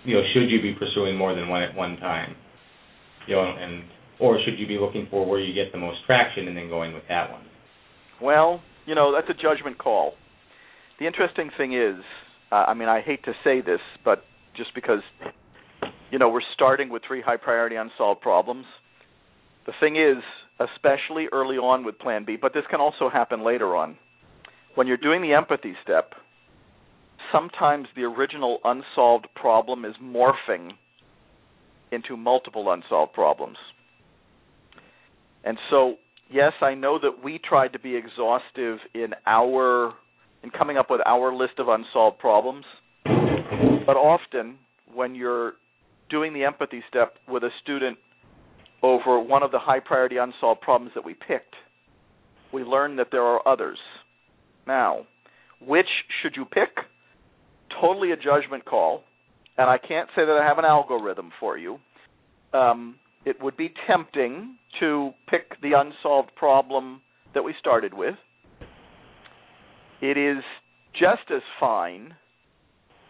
you 0.03 0.15
know 0.15 0.21
should 0.33 0.49
you 0.49 0.61
be 0.61 0.73
pursuing 0.73 1.15
more 1.15 1.35
than 1.35 1.47
one 1.47 1.63
at 1.63 1.75
one 1.75 1.97
time? 1.97 2.35
You 3.27 3.35
know 3.35 3.55
and 3.57 3.83
or 4.19 4.39
should 4.43 4.57
you 4.57 4.67
be 4.67 4.79
looking 4.79 5.07
for 5.11 5.25
where 5.27 5.39
you 5.39 5.53
get 5.53 5.71
the 5.71 5.77
most 5.77 5.99
traction 6.05 6.47
and 6.47 6.57
then 6.57 6.69
going 6.69 6.93
with 6.93 7.03
that 7.09 7.31
one? 7.31 7.43
Well 8.21 8.61
you 8.85 8.95
know 8.95 9.13
that's 9.13 9.29
a 9.29 9.39
judgment 9.41 9.77
call. 9.77 10.13
The 10.99 11.05
interesting 11.05 11.51
thing 11.55 11.73
is 11.73 12.03
uh, 12.51 12.65
I 12.67 12.73
mean 12.73 12.89
I 12.89 13.01
hate 13.01 13.23
to 13.25 13.33
say 13.43 13.61
this 13.61 13.81
but 14.03 14.23
just 14.55 14.73
because 14.73 15.01
you 16.09 16.17
know 16.17 16.29
we're 16.29 16.41
starting 16.55 16.89
with 16.89 17.03
three 17.07 17.21
high 17.21 17.37
priority 17.37 17.75
unsolved 17.75 18.21
problems 18.21 18.65
the 19.67 19.73
thing 19.79 19.95
is 19.95 20.23
especially 20.59 21.27
early 21.31 21.57
on 21.57 21.85
with 21.85 21.99
plan 21.99 22.25
B 22.25 22.35
but 22.41 22.53
this 22.53 22.63
can 22.71 22.81
also 22.81 23.09
happen 23.09 23.43
later 23.43 23.75
on 23.75 23.97
when 24.77 24.85
you're 24.85 24.95
doing 24.95 25.23
the 25.23 25.33
empathy 25.33 25.73
step, 25.81 26.13
sometimes 27.31 27.87
the 27.95 28.03
original 28.03 28.59
unsolved 28.63 29.25
problem 29.35 29.85
is 29.85 29.95
morphing 30.01 30.73
into 31.91 32.15
multiple 32.15 32.71
unsolved 32.71 33.11
problems. 33.11 33.57
And 35.43 35.57
so, 35.71 35.95
yes, 36.31 36.53
I 36.61 36.75
know 36.75 36.99
that 37.01 37.23
we 37.23 37.39
tried 37.39 37.73
to 37.73 37.79
be 37.79 37.95
exhaustive 37.95 38.77
in 38.93 39.15
our 39.25 39.93
in 40.43 40.51
coming 40.51 40.77
up 40.77 40.91
with 40.91 41.01
our 41.07 41.35
list 41.35 41.53
of 41.57 41.69
unsolved 41.69 42.19
problems, 42.19 42.65
but 43.03 43.97
often 43.97 44.59
when 44.93 45.15
you're 45.15 45.53
doing 46.11 46.33
the 46.33 46.43
empathy 46.43 46.83
step 46.87 47.15
with 47.27 47.41
a 47.41 47.49
student 47.63 47.97
over 48.83 49.19
one 49.19 49.43
of 49.43 49.51
the 49.51 49.59
high 49.59 49.79
priority 49.79 50.17
unsolved 50.17 50.61
problems 50.61 50.91
that 50.95 51.03
we 51.03 51.13
picked, 51.13 51.55
we 52.53 52.63
learn 52.63 52.95
that 52.97 53.07
there 53.11 53.23
are 53.23 53.47
others 53.47 53.77
now, 54.65 55.05
which 55.65 55.87
should 56.21 56.35
you 56.35 56.45
pick? 56.45 56.69
Totally 57.81 58.11
a 58.11 58.17
judgment 58.17 58.65
call, 58.65 59.03
and 59.57 59.69
I 59.69 59.77
can't 59.77 60.09
say 60.15 60.25
that 60.25 60.39
I 60.41 60.45
have 60.45 60.57
an 60.57 60.65
algorithm 60.65 61.31
for 61.39 61.57
you. 61.57 61.79
Um, 62.53 62.95
it 63.25 63.41
would 63.41 63.57
be 63.57 63.73
tempting 63.87 64.57
to 64.79 65.11
pick 65.29 65.61
the 65.61 65.71
unsolved 65.73 66.31
problem 66.35 67.01
that 67.33 67.43
we 67.43 67.53
started 67.59 67.93
with. 67.93 68.15
It 70.01 70.17
is 70.17 70.43
just 70.93 71.29
as 71.33 71.41
fine. 71.59 72.13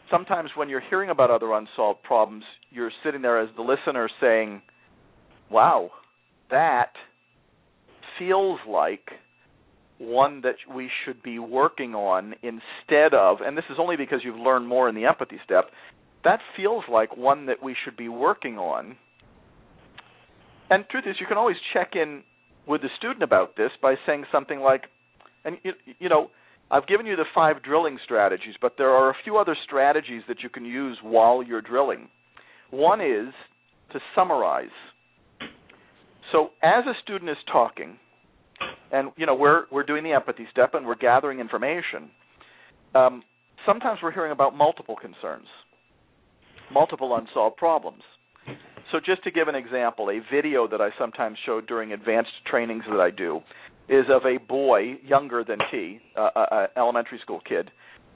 Sometimes 0.10 0.50
when 0.56 0.70
you're 0.70 0.82
hearing 0.90 1.10
about 1.10 1.30
other 1.30 1.54
unsolved 1.54 2.02
problems, 2.04 2.44
you're 2.72 2.92
sitting 3.04 3.22
there 3.22 3.40
as 3.40 3.50
the 3.56 3.62
listener 3.62 4.10
saying, 4.22 4.62
Wow, 5.50 5.92
that 6.50 6.92
feels 8.20 8.60
like 8.68 9.10
one 10.00 10.42
that 10.42 10.56
we 10.74 10.90
should 11.06 11.24
be 11.24 11.40
working 11.40 11.96
on 11.96 12.34
instead 12.44 13.14
of, 13.14 13.38
and 13.42 13.58
this 13.58 13.66
is 13.70 13.78
only 13.80 13.96
because 13.96 14.20
you've 14.24 14.36
learned 14.36 14.68
more 14.68 14.90
in 14.90 14.96
the 14.96 15.06
empathy 15.06 15.38
step, 15.44 15.72
that 16.24 16.40
feels 16.56 16.84
like 16.92 17.16
one 17.16 17.46
that 17.48 17.64
we 17.64 17.76
should 17.84 17.98
be 17.98 18.10
working 18.10 18.58
on. 18.58 18.98
And 20.70 20.86
truth 20.90 21.06
is, 21.08 21.16
you 21.20 21.26
can 21.26 21.38
always 21.38 21.56
check 21.74 21.92
in 21.94 22.24
with 22.68 22.82
the 22.82 22.90
student 22.98 23.24
about 23.24 23.56
this 23.56 23.72
by 23.82 23.96
saying 24.06 24.26
something 24.32 24.60
like, 24.60 24.84
and 25.46 25.58
you, 25.64 25.72
you 26.00 26.10
know, 26.10 26.30
I've 26.70 26.86
given 26.88 27.06
you 27.06 27.16
the 27.16 27.26
five 27.34 27.64
drilling 27.64 27.98
strategies, 28.04 28.56
but 28.62 28.74
there 28.78 28.90
are 28.90 29.10
a 29.10 29.16
few 29.24 29.38
other 29.38 29.56
strategies 29.66 30.24
that 30.28 30.44
you 30.44 30.50
can 30.50 30.66
use 30.66 30.98
while 31.02 31.42
you're 31.42 31.62
drilling. 31.62 32.10
One 32.72 33.00
is 33.00 33.34
to 33.94 34.00
summarize. 34.14 34.68
So 36.32 36.50
as 36.62 36.86
a 36.86 36.94
student 37.04 37.30
is 37.30 37.38
talking, 37.52 37.98
and 38.92 39.12
you 39.18 39.26
know 39.26 39.36
we're 39.36 39.64
we're 39.72 39.84
doing 39.84 40.04
the 40.04 40.14
empathy 40.14 40.48
step 40.52 40.74
and 40.74 40.86
we're 40.86 40.96
gathering 40.96 41.40
information. 41.40 42.10
Um, 42.96 43.24
sometimes 43.66 44.00
we're 44.02 44.12
hearing 44.12 44.32
about 44.32 44.56
multiple 44.56 44.96
concerns, 44.96 45.48
multiple 46.72 47.16
unsolved 47.16 47.58
problems. 47.58 48.02
So 48.92 49.00
just 49.06 49.24
to 49.26 49.32
give 49.32 49.50
an 49.50 49.56
example, 49.56 50.10
a 50.10 50.20
video 50.34 50.68
that 50.70 50.80
I 50.80 50.90
sometimes 50.98 51.38
show 51.46 51.60
during 51.60 51.92
advanced 51.92 52.32
trainings 52.46 52.84
that 52.90 53.02
I 53.02 53.12
do 53.12 53.42
is 53.90 54.06
of 54.10 54.24
a 54.26 54.38
boy 54.38 54.96
younger 55.04 55.44
than 55.44 55.58
T, 55.72 56.00
uh, 56.16 56.30
uh, 56.36 56.68
elementary 56.78 57.20
school 57.22 57.42
kid, 57.48 57.72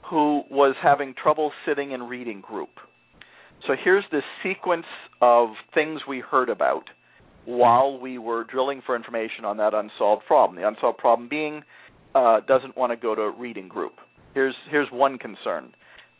who 0.08 0.42
was 0.50 0.74
having 0.82 1.14
trouble 1.14 1.52
sitting 1.66 1.92
in 1.92 2.02
reading 2.04 2.40
group. 2.40 2.70
So 3.66 3.74
here's 3.82 4.04
this 4.10 4.24
sequence 4.42 4.86
of 5.20 5.50
things 5.74 6.00
we 6.08 6.20
heard 6.20 6.48
about 6.48 6.84
while 7.44 7.98
we 7.98 8.18
were 8.18 8.44
drilling 8.44 8.82
for 8.84 8.94
information 8.94 9.44
on 9.44 9.56
that 9.56 9.74
unsolved 9.74 10.24
problem. 10.26 10.60
The 10.60 10.66
unsolved 10.66 10.98
problem 10.98 11.28
being 11.28 11.62
uh, 12.14 12.40
doesn't 12.46 12.76
want 12.76 12.92
to 12.92 12.96
go 12.96 13.14
to 13.14 13.22
a 13.22 13.30
reading 13.30 13.68
group. 13.68 13.94
Here's 14.34 14.54
here's 14.70 14.88
one 14.90 15.18
concern. 15.18 15.72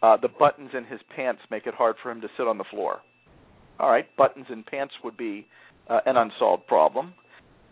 Uh, 0.02 0.16
the 0.16 0.28
buttons 0.28 0.70
in 0.76 0.84
his 0.84 1.00
pants 1.14 1.40
make 1.50 1.66
it 1.66 1.74
hard 1.74 1.96
for 2.02 2.10
him 2.10 2.20
to 2.20 2.28
sit 2.36 2.46
on 2.46 2.58
the 2.58 2.64
floor. 2.70 3.00
All 3.78 3.90
right, 3.90 4.06
buttons 4.16 4.46
in 4.50 4.64
pants 4.64 4.94
would 5.04 5.16
be 5.16 5.46
uh, 5.88 6.00
an 6.06 6.16
unsolved 6.16 6.66
problem. 6.66 7.14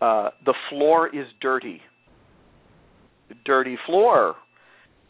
Uh, 0.01 0.29
the 0.45 0.53
floor 0.69 1.07
is 1.13 1.25
dirty. 1.41 1.81
Dirty 3.45 3.77
floor 3.85 4.35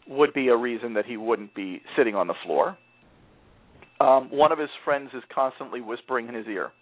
would 0.08 0.34
be 0.34 0.48
a 0.48 0.56
reason 0.56 0.94
that 0.94 1.06
he 1.06 1.16
wouldn't 1.16 1.54
be 1.54 1.80
sitting 1.96 2.14
on 2.14 2.26
the 2.26 2.34
floor. 2.44 2.76
Um, 4.00 4.28
one 4.30 4.50
of 4.52 4.58
his 4.58 4.68
friends 4.84 5.10
is 5.14 5.22
constantly 5.32 5.80
whispering 5.80 6.28
in 6.28 6.34
his 6.34 6.46
ear 6.46 6.72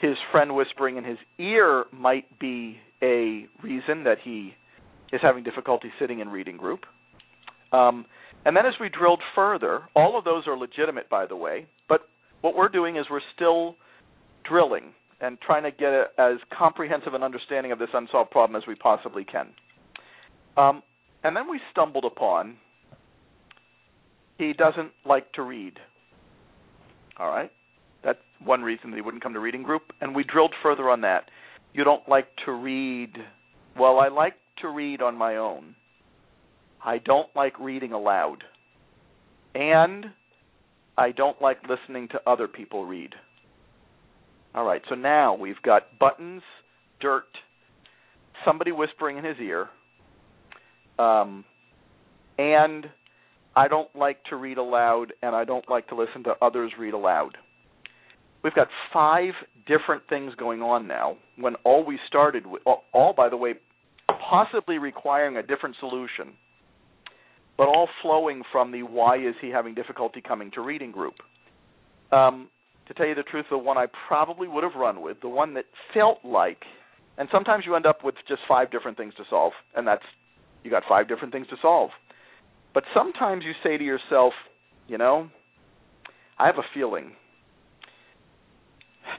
his 0.00 0.16
friend 0.30 0.54
whispering 0.54 0.96
in 0.96 1.04
his 1.04 1.18
ear 1.38 1.84
might 1.92 2.38
be 2.38 2.78
a 3.02 3.46
reason 3.62 4.04
that 4.04 4.18
he 4.22 4.54
is 5.12 5.20
having 5.22 5.42
difficulty 5.42 5.90
sitting 5.98 6.20
in 6.20 6.28
reading 6.28 6.56
group. 6.56 6.80
Um, 7.72 8.06
and 8.44 8.56
then 8.56 8.66
as 8.66 8.74
we 8.80 8.88
drilled 8.88 9.20
further, 9.34 9.82
all 9.94 10.18
of 10.18 10.24
those 10.24 10.46
are 10.46 10.56
legitimate, 10.56 11.08
by 11.10 11.26
the 11.26 11.36
way, 11.36 11.66
but 11.88 12.02
what 12.40 12.56
we're 12.56 12.68
doing 12.68 12.96
is 12.96 13.06
we're 13.10 13.20
still 13.34 13.76
drilling 14.48 14.92
and 15.20 15.38
trying 15.40 15.64
to 15.64 15.70
get 15.70 15.88
a, 15.88 16.04
as 16.18 16.38
comprehensive 16.56 17.14
an 17.14 17.22
understanding 17.22 17.72
of 17.72 17.78
this 17.78 17.88
unsolved 17.92 18.30
problem 18.30 18.60
as 18.60 18.66
we 18.68 18.74
possibly 18.76 19.24
can. 19.24 19.48
Um, 20.56 20.82
and 21.24 21.36
then 21.36 21.50
we 21.50 21.60
stumbled 21.72 22.04
upon 22.04 22.56
he 24.38 24.52
doesn't 24.52 24.92
like 25.04 25.32
to 25.32 25.42
read. 25.42 25.74
All 27.18 27.28
right. 27.28 27.50
One 28.44 28.62
reason 28.62 28.90
that 28.90 28.96
he 28.96 29.02
wouldn't 29.02 29.22
come 29.22 29.34
to 29.34 29.40
reading 29.40 29.62
group. 29.62 29.82
And 30.00 30.14
we 30.14 30.24
drilled 30.24 30.54
further 30.62 30.88
on 30.90 31.00
that. 31.02 31.30
You 31.72 31.84
don't 31.84 32.08
like 32.08 32.28
to 32.46 32.52
read. 32.52 33.12
Well, 33.78 33.98
I 33.98 34.08
like 34.08 34.34
to 34.62 34.68
read 34.68 35.02
on 35.02 35.16
my 35.16 35.36
own. 35.36 35.74
I 36.84 36.98
don't 36.98 37.28
like 37.34 37.58
reading 37.58 37.92
aloud. 37.92 38.44
And 39.54 40.06
I 40.96 41.12
don't 41.12 41.40
like 41.40 41.58
listening 41.68 42.08
to 42.08 42.20
other 42.26 42.48
people 42.48 42.84
read. 42.84 43.14
All 44.54 44.64
right, 44.64 44.82
so 44.88 44.94
now 44.94 45.34
we've 45.34 45.60
got 45.62 45.98
buttons, 45.98 46.42
dirt, 47.00 47.26
somebody 48.44 48.72
whispering 48.72 49.18
in 49.18 49.24
his 49.24 49.36
ear, 49.40 49.68
um, 50.98 51.44
and 52.38 52.86
I 53.54 53.68
don't 53.68 53.94
like 53.94 54.24
to 54.30 54.36
read 54.36 54.58
aloud, 54.58 55.12
and 55.22 55.36
I 55.36 55.44
don't 55.44 55.68
like 55.68 55.88
to 55.88 55.94
listen 55.94 56.24
to 56.24 56.34
others 56.42 56.72
read 56.78 56.94
aloud 56.94 57.36
we've 58.42 58.54
got 58.54 58.68
five 58.92 59.32
different 59.66 60.02
things 60.08 60.34
going 60.36 60.62
on 60.62 60.86
now 60.86 61.16
when 61.36 61.54
all 61.64 61.84
we 61.84 61.98
started 62.06 62.46
with 62.46 62.62
all, 62.66 63.12
by 63.16 63.28
the 63.28 63.36
way 63.36 63.54
possibly 64.30 64.78
requiring 64.78 65.36
a 65.36 65.42
different 65.42 65.76
solution 65.78 66.32
but 67.56 67.66
all 67.66 67.88
flowing 68.02 68.42
from 68.52 68.72
the 68.72 68.82
why 68.82 69.16
is 69.16 69.34
he 69.40 69.48
having 69.48 69.74
difficulty 69.74 70.20
coming 70.20 70.48
to 70.52 70.60
reading 70.60 70.92
group. 70.92 71.14
Um, 72.12 72.48
to 72.86 72.94
tell 72.94 73.06
you 73.06 73.14
the 73.14 73.22
truth 73.22 73.46
the 73.50 73.58
one 73.58 73.76
i 73.76 73.86
probably 74.06 74.48
would 74.48 74.64
have 74.64 74.74
run 74.74 75.02
with 75.02 75.20
the 75.20 75.28
one 75.28 75.54
that 75.54 75.66
felt 75.92 76.18
like 76.24 76.62
and 77.18 77.28
sometimes 77.30 77.64
you 77.66 77.74
end 77.74 77.84
up 77.84 78.02
with 78.02 78.14
just 78.26 78.40
five 78.48 78.70
different 78.70 78.96
things 78.96 79.12
to 79.16 79.24
solve 79.28 79.52
and 79.76 79.86
that's 79.86 80.04
you 80.64 80.70
got 80.70 80.82
five 80.88 81.06
different 81.08 81.32
things 81.32 81.46
to 81.48 81.56
solve. 81.62 81.90
But 82.74 82.84
sometimes 82.94 83.44
you 83.44 83.52
say 83.62 83.76
to 83.76 83.84
yourself 83.84 84.32
you 84.86 84.96
know 84.96 85.28
i 86.38 86.46
have 86.46 86.56
a 86.56 86.66
feeling 86.72 87.12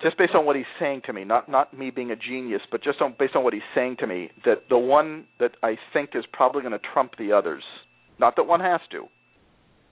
just 0.01 0.17
based 0.17 0.35
on 0.35 0.45
what 0.45 0.55
he's 0.55 0.65
saying 0.79 1.01
to 1.05 1.13
me, 1.13 1.23
not 1.23 1.49
not 1.49 1.77
me 1.77 1.89
being 1.89 2.11
a 2.11 2.15
genius, 2.15 2.61
but 2.71 2.83
just 2.83 3.01
on, 3.01 3.15
based 3.17 3.35
on 3.35 3.43
what 3.43 3.53
he's 3.53 3.61
saying 3.75 3.97
to 3.99 4.07
me, 4.07 4.31
that 4.45 4.63
the 4.69 4.77
one 4.77 5.25
that 5.39 5.51
I 5.63 5.77
think 5.93 6.11
is 6.13 6.25
probably 6.31 6.61
going 6.61 6.73
to 6.73 6.87
trump 6.93 7.13
the 7.17 7.31
others, 7.31 7.63
not 8.19 8.35
that 8.35 8.43
one 8.43 8.59
has 8.59 8.81
to, 8.91 9.07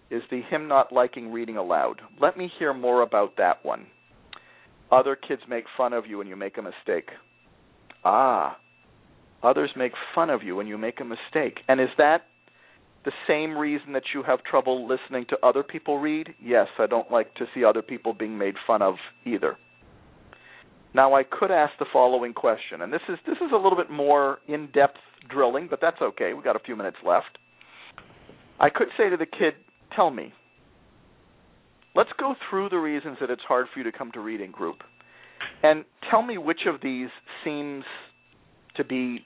is 0.09 0.23
the 0.29 0.41
him 0.41 0.67
not 0.67 0.91
liking 0.91 1.31
reading 1.31 1.57
aloud. 1.57 2.01
Let 2.21 2.37
me 2.37 2.51
hear 2.57 2.73
more 2.73 3.01
about 3.01 3.37
that 3.37 3.63
one. 3.65 3.87
Other 4.91 5.15
kids 5.15 5.41
make 5.49 5.65
fun 5.75 5.93
of 5.93 6.05
you 6.05 6.17
when 6.17 6.27
you 6.27 6.35
make 6.35 6.57
a 6.57 6.61
mistake. 6.61 7.09
Ah, 8.05 8.57
others 9.43 9.71
make 9.75 9.91
fun 10.15 10.29
of 10.29 10.43
you 10.43 10.55
when 10.55 10.67
you 10.67 10.77
make 10.77 11.01
a 11.01 11.03
mistake. 11.03 11.59
And 11.67 11.81
is 11.81 11.89
that 11.97 12.23
the 13.03 13.11
same 13.27 13.57
reason 13.57 13.93
that 13.93 14.03
you 14.13 14.23
have 14.23 14.43
trouble 14.43 14.87
listening 14.87 15.25
to 15.29 15.37
other 15.43 15.63
people 15.63 15.99
read? 15.99 16.33
Yes, 16.41 16.67
I 16.79 16.87
don't 16.87 17.11
like 17.11 17.33
to 17.35 17.45
see 17.53 17.65
other 17.65 17.81
people 17.81 18.13
being 18.13 18.37
made 18.37 18.55
fun 18.65 18.81
of 18.81 18.95
either. 19.25 19.57
Now 20.93 21.13
I 21.13 21.23
could 21.23 21.51
ask 21.51 21.73
the 21.79 21.85
following 21.91 22.33
question, 22.33 22.81
and 22.81 22.91
this 22.91 23.01
is 23.07 23.17
this 23.25 23.37
is 23.37 23.51
a 23.53 23.57
little 23.57 23.75
bit 23.75 23.89
more 23.89 24.39
in-depth 24.47 24.97
drilling, 25.29 25.67
but 25.69 25.79
that's 25.81 26.01
okay. 26.01 26.33
We've 26.33 26.43
got 26.43 26.55
a 26.55 26.59
few 26.59 26.75
minutes 26.75 26.97
left. 27.05 27.37
I 28.59 28.69
could 28.69 28.87
say 28.97 29.09
to 29.09 29.17
the 29.17 29.25
kid, 29.25 29.55
"Tell 29.95 30.09
me. 30.09 30.33
Let's 31.95 32.11
go 32.19 32.35
through 32.49 32.69
the 32.69 32.77
reasons 32.77 33.17
that 33.19 33.29
it's 33.29 33.41
hard 33.43 33.67
for 33.69 33.79
you 33.79 33.83
to 33.91 33.91
come 33.91 34.11
to 34.13 34.19
reading 34.19 34.51
group, 34.51 34.83
and 35.63 35.83
tell 36.09 36.21
me 36.21 36.37
which 36.37 36.61
of 36.65 36.81
these 36.81 37.09
seems 37.43 37.83
to 38.75 38.83
be 38.83 39.25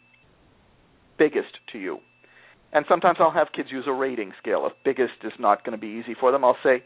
biggest 1.18 1.58
to 1.72 1.78
you." 1.78 2.00
And 2.74 2.86
sometimes 2.88 3.18
I'll 3.20 3.32
have 3.32 3.52
kids 3.52 3.70
use 3.70 3.84
a 3.88 3.92
rating 3.92 4.32
scale. 4.40 4.66
If 4.66 4.74
biggest 4.84 5.24
is 5.24 5.34
not 5.38 5.66
going 5.66 5.78
to 5.78 5.82
be 5.82 5.90
easy 5.90 6.14
for 6.14 6.32
them, 6.32 6.46
I'll 6.46 6.58
say, 6.64 6.84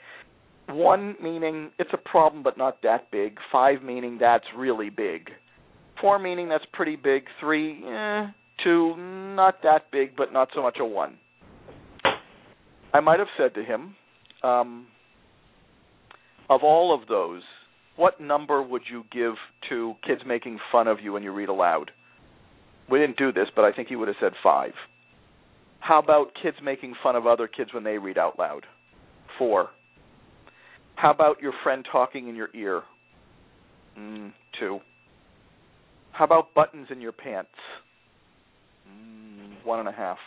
one 0.69 1.15
meaning 1.21 1.71
it's 1.79 1.91
a 1.93 1.97
problem 1.97 2.43
but 2.43 2.57
not 2.57 2.81
that 2.83 3.11
big. 3.11 3.37
Five 3.51 3.83
meaning 3.83 4.17
that's 4.19 4.45
really 4.55 4.89
big. 4.89 5.29
Four 6.01 6.19
meaning 6.19 6.49
that's 6.49 6.65
pretty 6.73 6.95
big. 6.95 7.23
Three, 7.39 7.83
eh. 7.85 8.27
Two, 8.63 8.95
not 8.97 9.61
that 9.63 9.91
big 9.91 10.15
but 10.15 10.33
not 10.33 10.49
so 10.55 10.61
much 10.61 10.77
a 10.79 10.85
one. 10.85 11.17
I 12.93 12.99
might 13.01 13.19
have 13.19 13.27
said 13.37 13.53
to 13.55 13.63
him, 13.63 13.95
um, 14.43 14.87
of 16.49 16.61
all 16.63 16.93
of 16.93 17.07
those, 17.07 17.41
what 17.95 18.19
number 18.21 18.61
would 18.61 18.83
you 18.89 19.03
give 19.11 19.33
to 19.69 19.95
kids 20.05 20.21
making 20.25 20.59
fun 20.71 20.87
of 20.87 20.99
you 21.01 21.13
when 21.13 21.23
you 21.23 21.31
read 21.31 21.49
aloud? 21.49 21.91
We 22.89 22.99
didn't 22.99 23.17
do 23.17 23.31
this, 23.31 23.47
but 23.55 23.65
I 23.65 23.71
think 23.71 23.87
he 23.87 23.95
would 23.95 24.07
have 24.07 24.17
said 24.19 24.33
five. 24.43 24.73
How 25.79 25.99
about 25.99 26.31
kids 26.41 26.57
making 26.63 26.95
fun 27.01 27.15
of 27.15 27.27
other 27.27 27.47
kids 27.47 27.73
when 27.73 27.83
they 27.83 27.97
read 27.97 28.17
out 28.17 28.37
loud? 28.37 28.65
Four. 29.37 29.69
How 30.95 31.11
about 31.11 31.41
your 31.41 31.53
friend 31.63 31.85
talking 31.91 32.27
in 32.29 32.35
your 32.35 32.49
ear? 32.55 32.81
Mm, 33.97 34.31
two. 34.59 34.79
How 36.11 36.25
about 36.25 36.53
buttons 36.53 36.87
in 36.89 37.01
your 37.01 37.11
pants? 37.11 37.49
Mm, 38.89 39.65
one 39.65 39.79
and 39.79 39.89
a 39.89 39.91
half. 39.91 40.17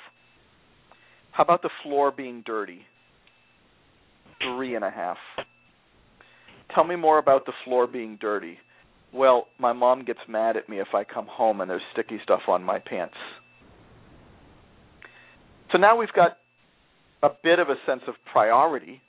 How 1.32 1.44
about 1.44 1.62
the 1.62 1.70
floor 1.82 2.10
being 2.10 2.42
dirty? 2.44 2.82
Three 4.40 4.74
and 4.74 4.84
a 4.84 4.90
half. 4.90 5.16
Tell 6.74 6.84
me 6.84 6.96
more 6.96 7.18
about 7.18 7.46
the 7.46 7.52
floor 7.64 7.86
being 7.86 8.18
dirty. 8.20 8.58
Well, 9.12 9.46
my 9.58 9.72
mom 9.72 10.04
gets 10.04 10.20
mad 10.28 10.56
at 10.56 10.68
me 10.68 10.80
if 10.80 10.88
I 10.94 11.02
come 11.04 11.26
home 11.26 11.60
and 11.62 11.70
there's 11.70 11.82
sticky 11.92 12.20
stuff 12.22 12.42
on 12.46 12.62
my 12.62 12.78
pants. 12.78 13.14
So 15.72 15.78
now 15.78 15.96
we've 15.96 16.12
got 16.14 16.38
a 17.22 17.30
bit 17.42 17.58
of 17.58 17.68
a 17.68 17.76
sense 17.86 18.02
of 18.06 18.14
priority 18.30 19.00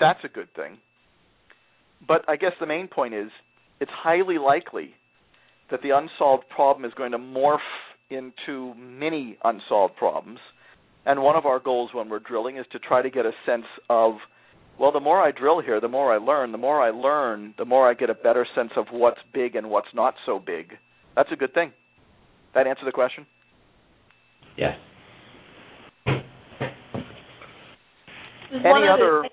that's 0.00 0.20
a 0.24 0.28
good 0.28 0.48
thing. 0.54 0.78
But 2.06 2.22
I 2.28 2.36
guess 2.36 2.52
the 2.60 2.66
main 2.66 2.88
point 2.88 3.14
is 3.14 3.30
it's 3.80 3.90
highly 3.94 4.38
likely 4.38 4.94
that 5.70 5.82
the 5.82 5.90
unsolved 5.90 6.48
problem 6.48 6.84
is 6.84 6.92
going 6.96 7.12
to 7.12 7.18
morph 7.18 7.58
into 8.10 8.74
many 8.74 9.36
unsolved 9.44 9.96
problems. 9.96 10.38
And 11.04 11.22
one 11.22 11.36
of 11.36 11.46
our 11.46 11.58
goals 11.58 11.90
when 11.92 12.08
we're 12.08 12.20
drilling 12.20 12.56
is 12.56 12.66
to 12.72 12.78
try 12.78 13.02
to 13.02 13.10
get 13.10 13.26
a 13.26 13.32
sense 13.46 13.66
of, 13.90 14.14
well, 14.78 14.92
the 14.92 15.00
more 15.00 15.20
I 15.20 15.30
drill 15.30 15.60
here, 15.60 15.80
the 15.80 15.88
more 15.88 16.12
I 16.12 16.18
learn. 16.18 16.52
The 16.52 16.58
more 16.58 16.80
I 16.80 16.90
learn, 16.90 17.54
the 17.58 17.64
more 17.64 17.90
I 17.90 17.94
get 17.94 18.10
a 18.10 18.14
better 18.14 18.46
sense 18.54 18.70
of 18.76 18.86
what's 18.92 19.18
big 19.34 19.56
and 19.56 19.68
what's 19.70 19.88
not 19.94 20.14
so 20.24 20.38
big. 20.38 20.72
That's 21.16 21.30
a 21.32 21.36
good 21.36 21.52
thing. 21.52 21.72
That 22.54 22.66
answer 22.66 22.84
the 22.84 22.92
question? 22.92 23.26
Yes. 24.56 24.76
Any 28.50 28.88
other 28.90 29.24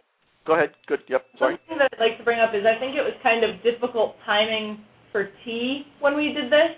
Go 0.45 0.53
ahead. 0.53 0.71
Good. 0.87 0.99
Yep. 1.09 1.25
Sorry. 1.39 1.57
Something 1.67 1.79
that 1.79 1.89
I'd 1.93 1.99
like 1.99 2.17
to 2.17 2.23
bring 2.23 2.39
up 2.39 2.53
is 2.53 2.65
I 2.65 2.79
think 2.79 2.95
it 2.95 3.01
was 3.01 3.13
kind 3.23 3.43
of 3.43 3.61
difficult 3.63 4.15
timing 4.25 4.79
for 5.11 5.29
T 5.43 5.83
when 5.99 6.15
we 6.15 6.33
did 6.33 6.51
this. 6.51 6.77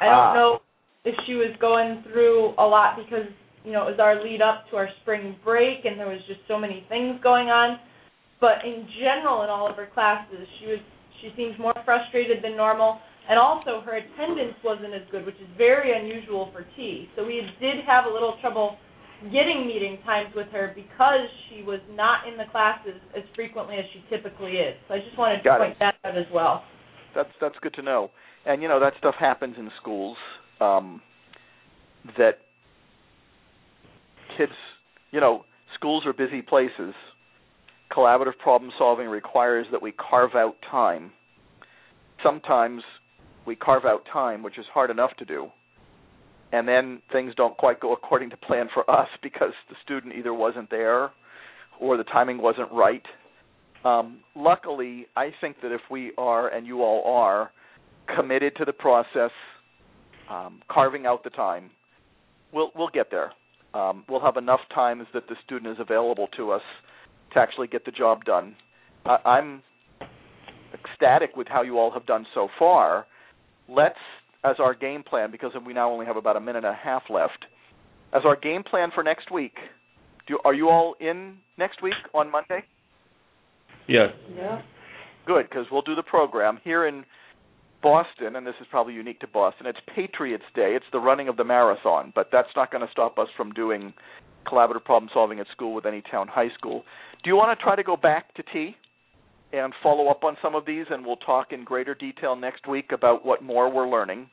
I 0.00 0.06
don't 0.06 0.14
Ah. 0.14 0.34
know 0.34 0.60
if 1.04 1.14
she 1.26 1.34
was 1.34 1.54
going 1.58 2.02
through 2.04 2.54
a 2.58 2.66
lot 2.66 2.96
because 2.96 3.26
you 3.64 3.72
know 3.72 3.86
it 3.86 3.90
was 3.92 4.00
our 4.00 4.22
lead 4.22 4.42
up 4.42 4.68
to 4.70 4.76
our 4.76 4.88
spring 5.02 5.36
break 5.44 5.84
and 5.84 5.98
there 5.98 6.08
was 6.08 6.20
just 6.26 6.40
so 6.46 6.58
many 6.58 6.84
things 6.88 7.20
going 7.22 7.48
on. 7.50 7.78
But 8.40 8.64
in 8.64 8.86
general, 8.98 9.42
in 9.42 9.50
all 9.50 9.66
of 9.68 9.76
her 9.76 9.86
classes, 9.94 10.46
she 10.58 10.66
was 10.66 10.80
she 11.20 11.32
seems 11.36 11.56
more 11.58 11.74
frustrated 11.84 12.42
than 12.42 12.56
normal, 12.56 12.98
and 13.30 13.38
also 13.38 13.80
her 13.86 13.94
attendance 14.02 14.58
wasn't 14.64 14.92
as 14.92 15.02
good, 15.12 15.24
which 15.24 15.36
is 15.36 15.46
very 15.56 15.96
unusual 15.96 16.50
for 16.52 16.66
T. 16.74 17.08
So 17.14 17.24
we 17.24 17.46
did 17.60 17.84
have 17.86 18.06
a 18.06 18.10
little 18.10 18.36
trouble 18.40 18.76
getting 19.30 19.66
meeting 19.66 19.98
times 20.04 20.34
with 20.34 20.48
her 20.48 20.72
because 20.74 21.28
she 21.48 21.62
was 21.62 21.80
not 21.92 22.26
in 22.26 22.36
the 22.36 22.44
classes 22.50 23.00
as 23.16 23.22
frequently 23.34 23.76
as 23.76 23.84
she 23.92 24.02
typically 24.14 24.52
is. 24.52 24.74
So 24.88 24.94
I 24.94 24.98
just 24.98 25.16
wanted 25.18 25.38
to 25.38 25.44
Got 25.44 25.58
point 25.58 25.72
it. 25.72 25.78
that 25.80 25.94
out 26.04 26.16
as 26.16 26.26
well. 26.32 26.64
That's 27.14 27.30
that's 27.40 27.54
good 27.60 27.74
to 27.74 27.82
know. 27.82 28.10
And 28.46 28.62
you 28.62 28.68
know 28.68 28.80
that 28.80 28.94
stuff 28.98 29.14
happens 29.18 29.56
in 29.58 29.70
schools. 29.80 30.16
Um, 30.60 31.00
that 32.18 32.38
kids, 34.36 34.52
you 35.10 35.20
know, 35.20 35.44
schools 35.74 36.04
are 36.06 36.12
busy 36.12 36.42
places. 36.42 36.94
Collaborative 37.90 38.38
problem 38.42 38.70
solving 38.78 39.06
requires 39.08 39.66
that 39.72 39.82
we 39.82 39.92
carve 39.92 40.34
out 40.34 40.54
time. 40.70 41.12
Sometimes 42.22 42.82
we 43.46 43.54
carve 43.56 43.84
out 43.84 44.02
time, 44.12 44.42
which 44.42 44.58
is 44.58 44.64
hard 44.72 44.90
enough 44.90 45.10
to 45.18 45.24
do, 45.24 45.48
and 46.52 46.68
then 46.68 47.00
things 47.10 47.34
don't 47.36 47.56
quite 47.56 47.80
go 47.80 47.92
according 47.92 48.30
to 48.30 48.36
plan 48.36 48.68
for 48.72 48.88
us 48.90 49.08
because 49.22 49.52
the 49.68 49.76
student 49.82 50.14
either 50.14 50.34
wasn't 50.34 50.70
there 50.70 51.10
or 51.80 51.96
the 51.96 52.04
timing 52.04 52.40
wasn't 52.40 52.70
right. 52.72 53.02
Um, 53.84 54.20
luckily, 54.36 55.06
I 55.16 55.30
think 55.40 55.56
that 55.62 55.72
if 55.72 55.80
we 55.90 56.12
are, 56.16 56.48
and 56.48 56.66
you 56.66 56.82
all 56.82 57.02
are, 57.12 57.50
committed 58.14 58.54
to 58.56 58.64
the 58.64 58.72
process, 58.72 59.30
um, 60.30 60.60
carving 60.70 61.04
out 61.06 61.24
the 61.24 61.30
time, 61.30 61.70
we'll 62.52 62.70
we'll 62.76 62.90
get 62.92 63.10
there. 63.10 63.32
Um, 63.74 64.04
we'll 64.08 64.20
have 64.20 64.36
enough 64.36 64.60
times 64.74 65.06
that 65.14 65.28
the 65.28 65.34
student 65.44 65.72
is 65.72 65.78
available 65.80 66.28
to 66.36 66.52
us 66.52 66.62
to 67.32 67.40
actually 67.40 67.66
get 67.66 67.84
the 67.84 67.90
job 67.90 68.24
done. 68.24 68.54
I, 69.04 69.16
I'm 69.24 69.62
ecstatic 70.72 71.36
with 71.36 71.48
how 71.48 71.62
you 71.62 71.78
all 71.78 71.90
have 71.90 72.06
done 72.06 72.26
so 72.34 72.48
far. 72.58 73.06
Let's, 73.68 73.98
as 74.44 74.56
our 74.58 74.74
game 74.74 75.02
plan, 75.02 75.30
because 75.30 75.52
we 75.64 75.72
now 75.72 75.90
only 75.90 76.06
have 76.06 76.16
about 76.16 76.36
a 76.36 76.40
minute 76.40 76.64
and 76.64 76.74
a 76.74 76.78
half 76.80 77.02
left, 77.10 77.44
as 78.12 78.22
our 78.24 78.36
game 78.36 78.62
plan 78.62 78.90
for 78.94 79.02
next 79.02 79.30
week. 79.30 79.54
Do, 80.26 80.38
are 80.44 80.54
you 80.54 80.68
all 80.68 80.94
in 81.00 81.38
next 81.58 81.82
week 81.82 81.94
on 82.14 82.30
Monday? 82.30 82.64
Yes. 83.88 84.10
Yeah. 84.36 84.62
Good, 85.26 85.48
because 85.48 85.66
we'll 85.70 85.82
do 85.82 85.94
the 85.94 86.02
program 86.02 86.58
here 86.64 86.86
in 86.86 87.04
Boston, 87.82 88.36
and 88.36 88.46
this 88.46 88.54
is 88.60 88.66
probably 88.70 88.94
unique 88.94 89.20
to 89.20 89.26
Boston. 89.26 89.66
It's 89.66 89.78
Patriots 89.94 90.44
Day. 90.54 90.74
It's 90.76 90.84
the 90.92 91.00
running 91.00 91.28
of 91.28 91.36
the 91.36 91.44
marathon, 91.44 92.12
but 92.14 92.28
that's 92.30 92.48
not 92.54 92.70
going 92.70 92.84
to 92.84 92.92
stop 92.92 93.18
us 93.18 93.28
from 93.36 93.52
doing 93.52 93.92
collaborative 94.46 94.84
problem 94.84 95.10
solving 95.12 95.40
at 95.40 95.46
school 95.52 95.74
with 95.74 95.84
Anytown 95.84 96.28
High 96.28 96.50
School. 96.56 96.84
Do 97.22 97.30
you 97.30 97.36
want 97.36 97.56
to 97.56 97.62
try 97.62 97.76
to 97.76 97.82
go 97.82 97.96
back 97.96 98.34
to 98.34 98.42
T 98.52 98.76
and 99.52 99.72
follow 99.82 100.08
up 100.08 100.24
on 100.24 100.36
some 100.42 100.54
of 100.54 100.64
these, 100.64 100.86
and 100.90 101.04
we'll 101.04 101.16
talk 101.16 101.52
in 101.52 101.64
greater 101.64 101.94
detail 101.94 102.34
next 102.36 102.66
week 102.66 102.92
about 102.92 103.24
what 103.24 103.42
more 103.42 103.70
we're 103.70 103.88
learning. 103.88 104.28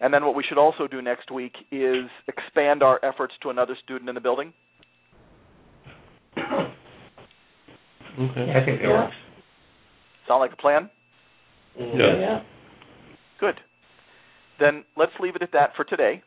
And 0.00 0.12
then 0.12 0.24
what 0.24 0.34
we 0.34 0.44
should 0.46 0.58
also 0.58 0.86
do 0.86 1.00
next 1.00 1.30
week 1.30 1.54
is 1.70 2.04
expand 2.28 2.82
our 2.82 3.02
efforts 3.04 3.34
to 3.42 3.50
another 3.50 3.76
student 3.82 4.08
in 4.08 4.14
the 4.14 4.20
building. 4.20 4.52
Okay. 8.18 8.52
I 8.54 8.64
think 8.64 8.82
that 8.82 8.88
works. 8.88 9.14
Sound 10.26 10.40
like 10.40 10.52
a 10.52 10.56
plan? 10.56 10.90
Yes. 11.78 11.94
Yeah. 11.98 12.42
Good. 13.38 13.60
Then 14.58 14.84
let's 14.96 15.12
leave 15.20 15.36
it 15.36 15.42
at 15.42 15.52
that 15.52 15.70
for 15.76 15.84
today. 15.84 16.22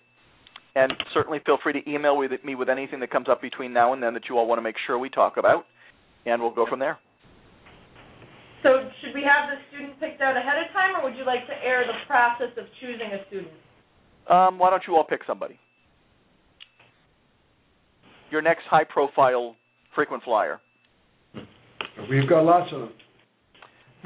And 0.75 0.93
certainly 1.13 1.39
feel 1.45 1.57
free 1.61 1.73
to 1.73 1.89
email 1.89 2.19
me 2.43 2.55
with 2.55 2.69
anything 2.69 2.99
that 2.99 3.09
comes 3.11 3.27
up 3.27 3.41
between 3.41 3.73
now 3.73 3.93
and 3.93 4.01
then 4.01 4.13
that 4.13 4.23
you 4.29 4.37
all 4.37 4.47
want 4.47 4.59
to 4.59 4.63
make 4.63 4.75
sure 4.85 4.97
we 4.99 5.09
talk 5.09 5.37
about, 5.37 5.65
and 6.25 6.41
we'll 6.41 6.53
go 6.53 6.65
from 6.69 6.79
there. 6.79 6.99
So 8.63 8.89
should 9.01 9.13
we 9.15 9.23
have 9.23 9.49
the 9.49 9.57
student 9.69 9.99
picked 9.99 10.21
out 10.21 10.35
ahead 10.35 10.57
of 10.59 10.71
time, 10.73 10.95
or 10.97 11.09
would 11.09 11.17
you 11.17 11.25
like 11.25 11.47
to 11.47 11.53
air 11.63 11.85
the 11.87 11.93
process 12.07 12.51
of 12.57 12.65
choosing 12.81 13.07
a 13.13 13.25
student? 13.27 13.53
Um, 14.29 14.59
why 14.59 14.69
don't 14.69 14.83
you 14.85 14.95
all 14.95 15.05
pick 15.05 15.21
somebody? 15.25 15.57
Your 18.31 18.41
next 18.41 18.63
high-profile 18.69 19.55
frequent 19.95 20.23
flyer. 20.23 20.59
We've 22.09 22.29
got 22.29 22.43
lots 22.43 22.71
of 22.73 22.81
them. 22.81 22.89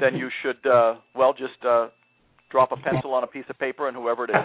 Then 0.00 0.16
you 0.16 0.28
should, 0.42 0.66
uh, 0.70 0.96
well, 1.14 1.32
just 1.32 1.62
uh, 1.66 1.88
drop 2.50 2.72
a 2.72 2.76
pencil 2.76 3.12
on 3.12 3.24
a 3.24 3.26
piece 3.26 3.44
of 3.50 3.58
paper, 3.58 3.88
and 3.88 3.96
whoever 3.96 4.24
it 4.24 4.30
is. 4.30 4.36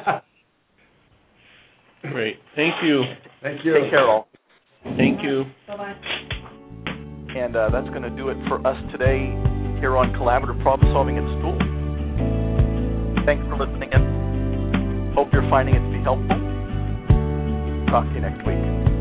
Great. 2.11 2.37
Thank 2.55 2.75
you. 2.83 3.03
Thank 3.41 3.63
you. 3.63 3.73
Take 3.73 3.91
care, 3.91 4.07
all. 4.07 4.27
Thank 4.97 5.21
you. 5.21 5.43
Bye 5.67 5.77
bye. 5.77 5.95
And 7.35 7.55
uh, 7.55 7.69
that's 7.71 7.89
going 7.89 8.01
to 8.01 8.09
do 8.09 8.29
it 8.29 8.37
for 8.47 8.65
us 8.65 8.77
today 8.91 9.48
here 9.79 9.95
on 9.95 10.11
Collaborative 10.13 10.61
Problem 10.61 10.91
Solving 10.93 11.15
in 11.15 11.23
School. 11.39 11.57
Thanks 13.25 13.43
for 13.47 13.55
listening 13.55 13.89
in. 13.93 15.13
Hope 15.15 15.29
you're 15.31 15.49
finding 15.49 15.75
it 15.75 15.79
to 15.79 15.91
be 15.91 16.03
helpful. 16.03 16.35
Talk 17.87 18.03
to 18.07 18.13
you 18.13 18.21
next 18.21 18.45
week. 18.45 18.98